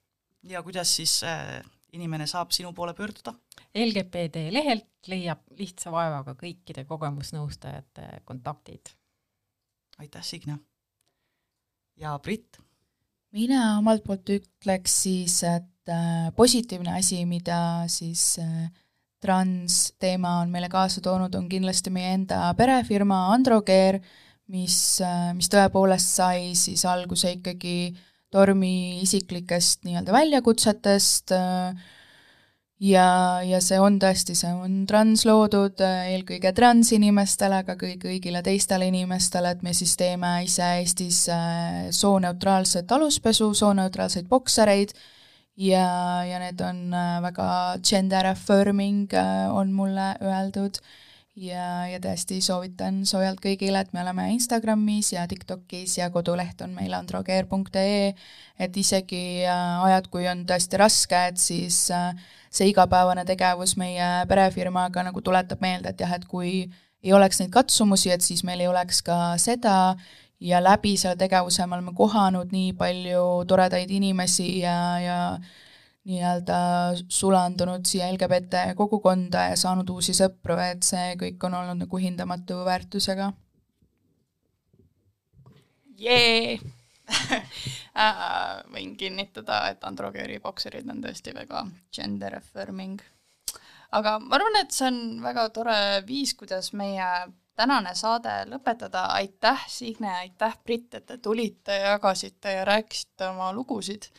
ja 0.44 0.64
kuidas 0.64 0.96
siis 0.96 1.22
äh, 1.24 1.62
inimene 1.94 2.28
saab 2.28 2.52
sinu 2.52 2.74
poole 2.74 2.94
pöörduda? 2.94 3.34
LGPD 3.76 4.50
lehelt 4.52 5.08
leiab 5.08 5.46
lihtsa 5.58 5.92
vaevaga 5.92 6.36
kõikide 6.36 6.86
kogemusnõustajate 6.86 8.24
kontaktid. 8.26 8.96
aitäh, 9.98 10.24
Signe! 10.24 10.60
ja 11.96 12.20
Brit? 12.20 12.60
mina 13.32 13.78
omalt 13.78 14.04
poolt 14.04 14.30
ütleks 14.30 15.02
siis, 15.04 15.44
et 15.44 15.79
positiivne 16.36 16.98
asi, 17.00 17.24
mida 17.26 17.86
siis 17.88 18.38
äh, 18.44 18.70
transteema 19.22 20.40
on 20.44 20.52
meile 20.54 20.70
kaasa 20.72 21.02
toonud, 21.04 21.36
on 21.36 21.50
kindlasti 21.52 21.92
meie 21.94 22.14
enda 22.16 22.54
perefirma 22.58 23.28
Androgear, 23.34 24.00
mis, 24.50 24.78
mis 25.38 25.52
tõepoolest 25.52 26.16
sai 26.22 26.54
siis 26.58 26.86
alguse 26.90 27.36
ikkagi 27.38 27.94
Tormi 28.30 29.02
isiklikest 29.02 29.88
nii-öelda 29.88 30.14
väljakutsetest 30.14 31.34
ja, 32.80 33.06
ja 33.42 33.62
see 33.66 33.80
on 33.82 33.98
tõesti, 34.02 34.36
see 34.38 34.52
on 34.54 34.84
transloodud 34.90 35.82
eelkõige 35.82 36.52
transinimestele, 36.56 37.64
aga 37.64 37.76
kõi-, 37.80 37.98
kõigile 38.02 38.44
teistele 38.46 38.92
inimestele, 38.92 39.56
et 39.56 39.66
me 39.66 39.74
siis 39.74 39.96
teeme 40.00 40.36
ise 40.46 40.68
Eestis 40.80 41.24
sooneutraalset 41.98 42.92
aluspesu, 43.00 43.50
sooneutraalseid 43.58 44.30
boksereid, 44.30 44.94
ja, 45.60 46.24
ja 46.24 46.40
need 46.40 46.62
on 46.64 46.88
väga 47.26 47.52
gender 47.84 48.32
affirming, 48.32 49.12
on 49.52 49.74
mulle 49.76 50.14
öeldud, 50.24 50.80
ja, 51.40 51.86
ja 51.90 52.00
tõesti 52.04 52.40
soovitan 52.44 53.02
soojalt 53.08 53.42
kõigile, 53.44 53.82
et 53.82 53.94
me 53.96 54.02
oleme 54.04 54.30
Instagramis 54.34 55.14
ja 55.14 55.26
TikTokis 55.30 55.98
ja 56.00 56.10
koduleht 56.14 56.62
on 56.66 56.74
meil 56.76 56.94
androgeer.ee, 56.98 58.14
et 58.60 58.78
isegi 58.78 59.24
ajad, 59.48 60.10
kui 60.12 60.28
on 60.32 60.46
tõesti 60.50 60.80
raske, 60.80 61.24
et 61.32 61.42
siis 61.42 61.86
see 62.50 62.70
igapäevane 62.72 63.26
tegevus 63.30 63.76
meie 63.80 64.10
perefirmaga 64.30 65.06
nagu 65.08 65.24
tuletab 65.24 65.62
meelde, 65.64 65.94
et 65.94 66.06
jah, 66.06 66.16
et 66.16 66.26
kui 66.30 66.54
ei 67.04 67.14
oleks 67.16 67.40
neid 67.40 67.54
katsumusi, 67.54 68.12
et 68.12 68.26
siis 68.26 68.44
meil 68.48 68.64
ei 68.64 68.72
oleks 68.72 69.04
ka 69.06 69.38
seda 69.40 69.76
ja 70.40 70.64
läbi 70.64 70.98
selle 70.98 71.16
tegevuse 71.20 71.66
me 71.68 71.76
oleme 71.76 71.94
kohanud 71.96 72.52
nii 72.52 72.74
palju 72.80 73.26
toredaid 73.48 73.92
inimesi 73.92 74.60
ja, 74.60 74.76
ja 75.04 75.18
nii-öelda 76.08 76.60
sulandunud 77.08 77.86
siia 77.86 78.08
LGBT 78.14 78.64
kogukonda 78.76 79.50
ja 79.52 79.60
saanud 79.60 79.90
uusi 79.90 80.16
sõpru, 80.16 80.58
et 80.64 80.84
see 80.88 81.14
kõik 81.20 81.44
on 81.46 81.60
olnud 81.60 81.84
nagu 81.84 82.02
hindamatu 82.02 82.64
väärtusega. 82.66 83.32
jee! 86.00 86.60
võin 88.74 88.96
kinnitada, 88.98 89.64
et 89.72 89.84
androgeeri 89.84 90.40
bokserid 90.40 90.90
on 90.90 91.02
tõesti 91.04 91.34
väga 91.36 91.66
gender 91.96 92.38
affirming. 92.38 93.02
aga 93.92 94.20
ma 94.24 94.38
arvan, 94.38 94.60
et 94.62 94.72
see 94.72 94.88
on 94.88 95.00
väga 95.24 95.50
tore 95.50 95.78
viis, 96.08 96.34
kuidas 96.38 96.72
meie 96.74 97.10
tänane 97.60 97.94
saade 97.98 98.34
lõpetada, 98.50 99.06
aitäh, 99.20 99.66
Signe, 99.68 100.12
aitäh, 100.24 100.58
Brit, 100.64 100.94
et 100.96 101.06
te 101.10 101.18
tulite, 101.18 101.76
jagasite 101.84 102.54
ja 102.60 102.66
rääkisite 102.68 103.30
oma 103.34 103.52
lugusid 103.56 104.10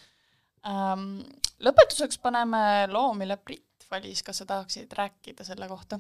ähm,. 0.69 1.21
lõpetuseks 1.61 2.21
paneme 2.23 2.87
loo, 2.93 3.15
mille 3.15 3.37
Brit 3.37 3.87
valis, 3.91 4.23
kas 4.23 4.43
sa 4.43 4.47
tahaksid 4.47 4.93
rääkida 4.97 5.45
selle 5.45 5.69
kohta? 5.69 5.99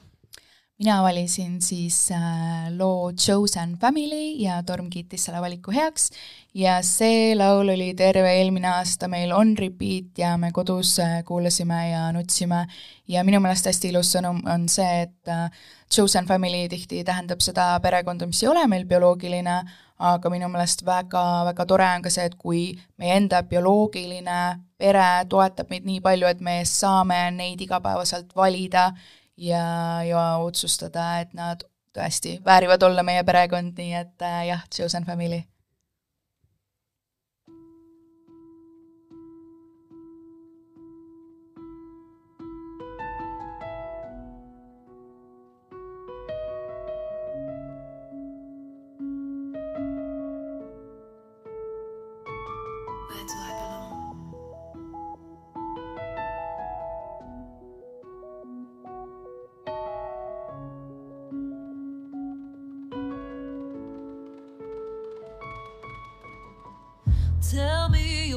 Mina 0.81 1.03
valisin 1.03 1.62
siis 1.62 2.11
äh, 2.11 2.70
loo 2.76 3.12
Chosen 3.12 3.76
Family 3.81 4.43
ja 4.43 4.62
Torm 4.62 4.91
kiitis 4.91 5.24
selle 5.24 5.41
valiku 5.41 5.74
heaks. 5.76 6.09
Ja 6.55 6.78
see 6.83 7.35
laul 7.37 7.68
oli 7.74 7.91
terve 7.95 8.33
eelmine 8.39 8.70
aasta 8.72 9.09
meil 9.09 9.33
on 9.37 9.53
repeat 9.59 10.18
ja 10.18 10.37
me 10.41 10.53
kodus 10.53 10.95
äh, 10.99 11.20
kuulasime 11.24 11.91
ja 11.91 12.07
nutsime. 12.16 12.64
Ja 13.09 13.24
minu 13.24 13.43
meelest 13.45 13.68
hästi 13.68 13.93
ilus 13.93 14.14
sõnum 14.16 14.41
on 14.49 14.66
see, 14.72 15.05
et 15.05 15.28
äh, 15.28 15.53
Chosen 15.93 16.26
Family 16.26 16.64
tihti 16.72 17.05
tähendab 17.05 17.45
seda 17.45 17.74
perekonda, 17.85 18.26
mis 18.31 18.41
ei 18.43 18.49
ole 18.49 18.64
meil 18.70 18.89
bioloogiline, 18.89 19.61
aga 20.01 20.33
minu 20.33 20.49
meelest 20.49 20.87
väga-väga 20.87 21.68
tore 21.68 21.93
on 21.93 22.09
ka 22.09 22.12
see, 22.14 22.24
et 22.31 22.41
kui 22.41 22.64
meie 22.97 23.20
enda 23.20 23.43
bioloogiline 23.45 24.41
pere 24.81 25.09
toetab 25.28 25.68
meid 25.68 25.85
nii 25.85 26.01
palju, 26.01 26.31
et 26.31 26.41
me 26.41 26.62
saame 26.64 27.26
neid 27.37 27.61
igapäevaselt 27.61 28.33
valida 28.37 28.93
ja, 29.41 29.64
ja 30.05 30.24
otsustada, 30.45 31.20
et 31.24 31.32
nad 31.34 31.64
tõesti 31.97 32.36
väärivad 32.45 32.82
olla 32.86 33.05
meie 33.07 33.24
perekond, 33.26 33.74
nii 33.78 33.97
et 34.03 34.26
äh, 34.26 34.43
jah, 34.53 34.66
chosen 34.74 35.07
family. 35.09 35.43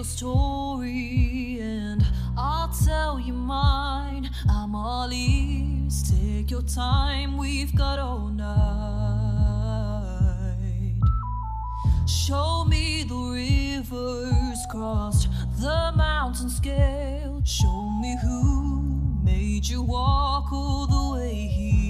your 0.03 0.09
story 0.09 1.59
and 1.61 2.05
I'll 2.37 2.67
tell 2.85 3.19
you 3.19 3.31
mine. 3.31 4.29
I'm 4.49 4.75
all 4.75 5.09
ears, 5.13 6.03
take 6.11 6.51
your 6.51 6.63
time, 6.63 7.37
we've 7.37 7.73
got 7.73 7.99
all 7.99 8.27
night. 8.27 8.49
Show 12.05 12.65
me 12.65 13.03
the 13.03 13.15
rivers 13.15 14.59
crossed, 14.69 15.29
the 15.61 15.93
mountain 15.95 16.49
scaled. 16.49 17.47
Show 17.47 17.89
me 18.01 18.17
who 18.21 19.21
made 19.23 19.65
you 19.65 19.83
walk 19.83 20.51
all 20.51 20.85
the 20.85 21.17
way 21.17 21.47
here. 21.47 21.82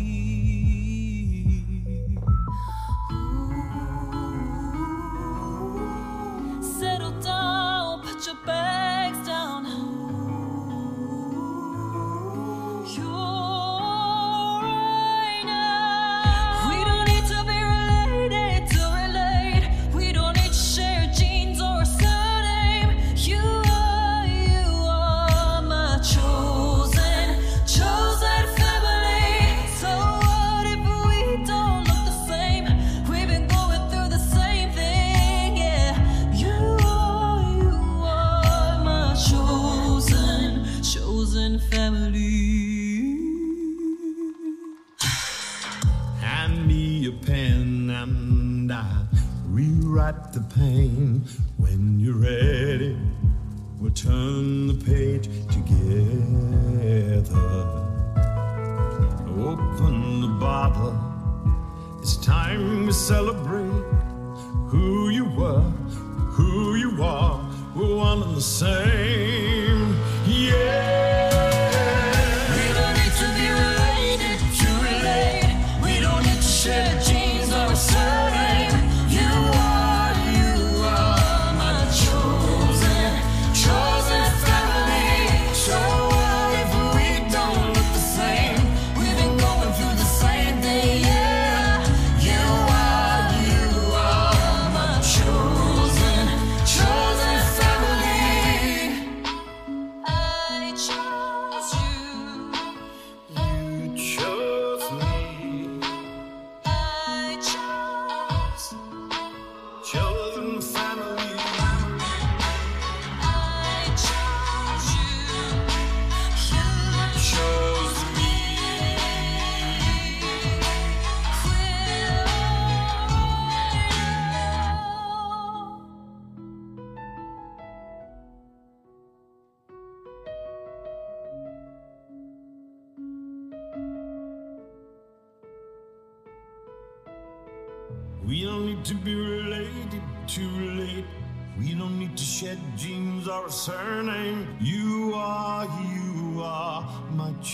one 68.19 68.27
and 68.27 68.37
the 68.37 68.41
same. 68.41 69.02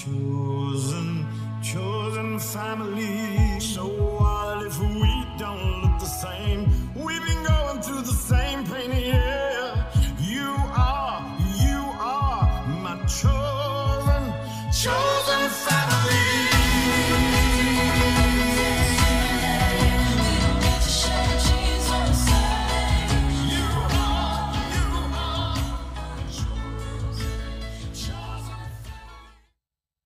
to 0.10 0.59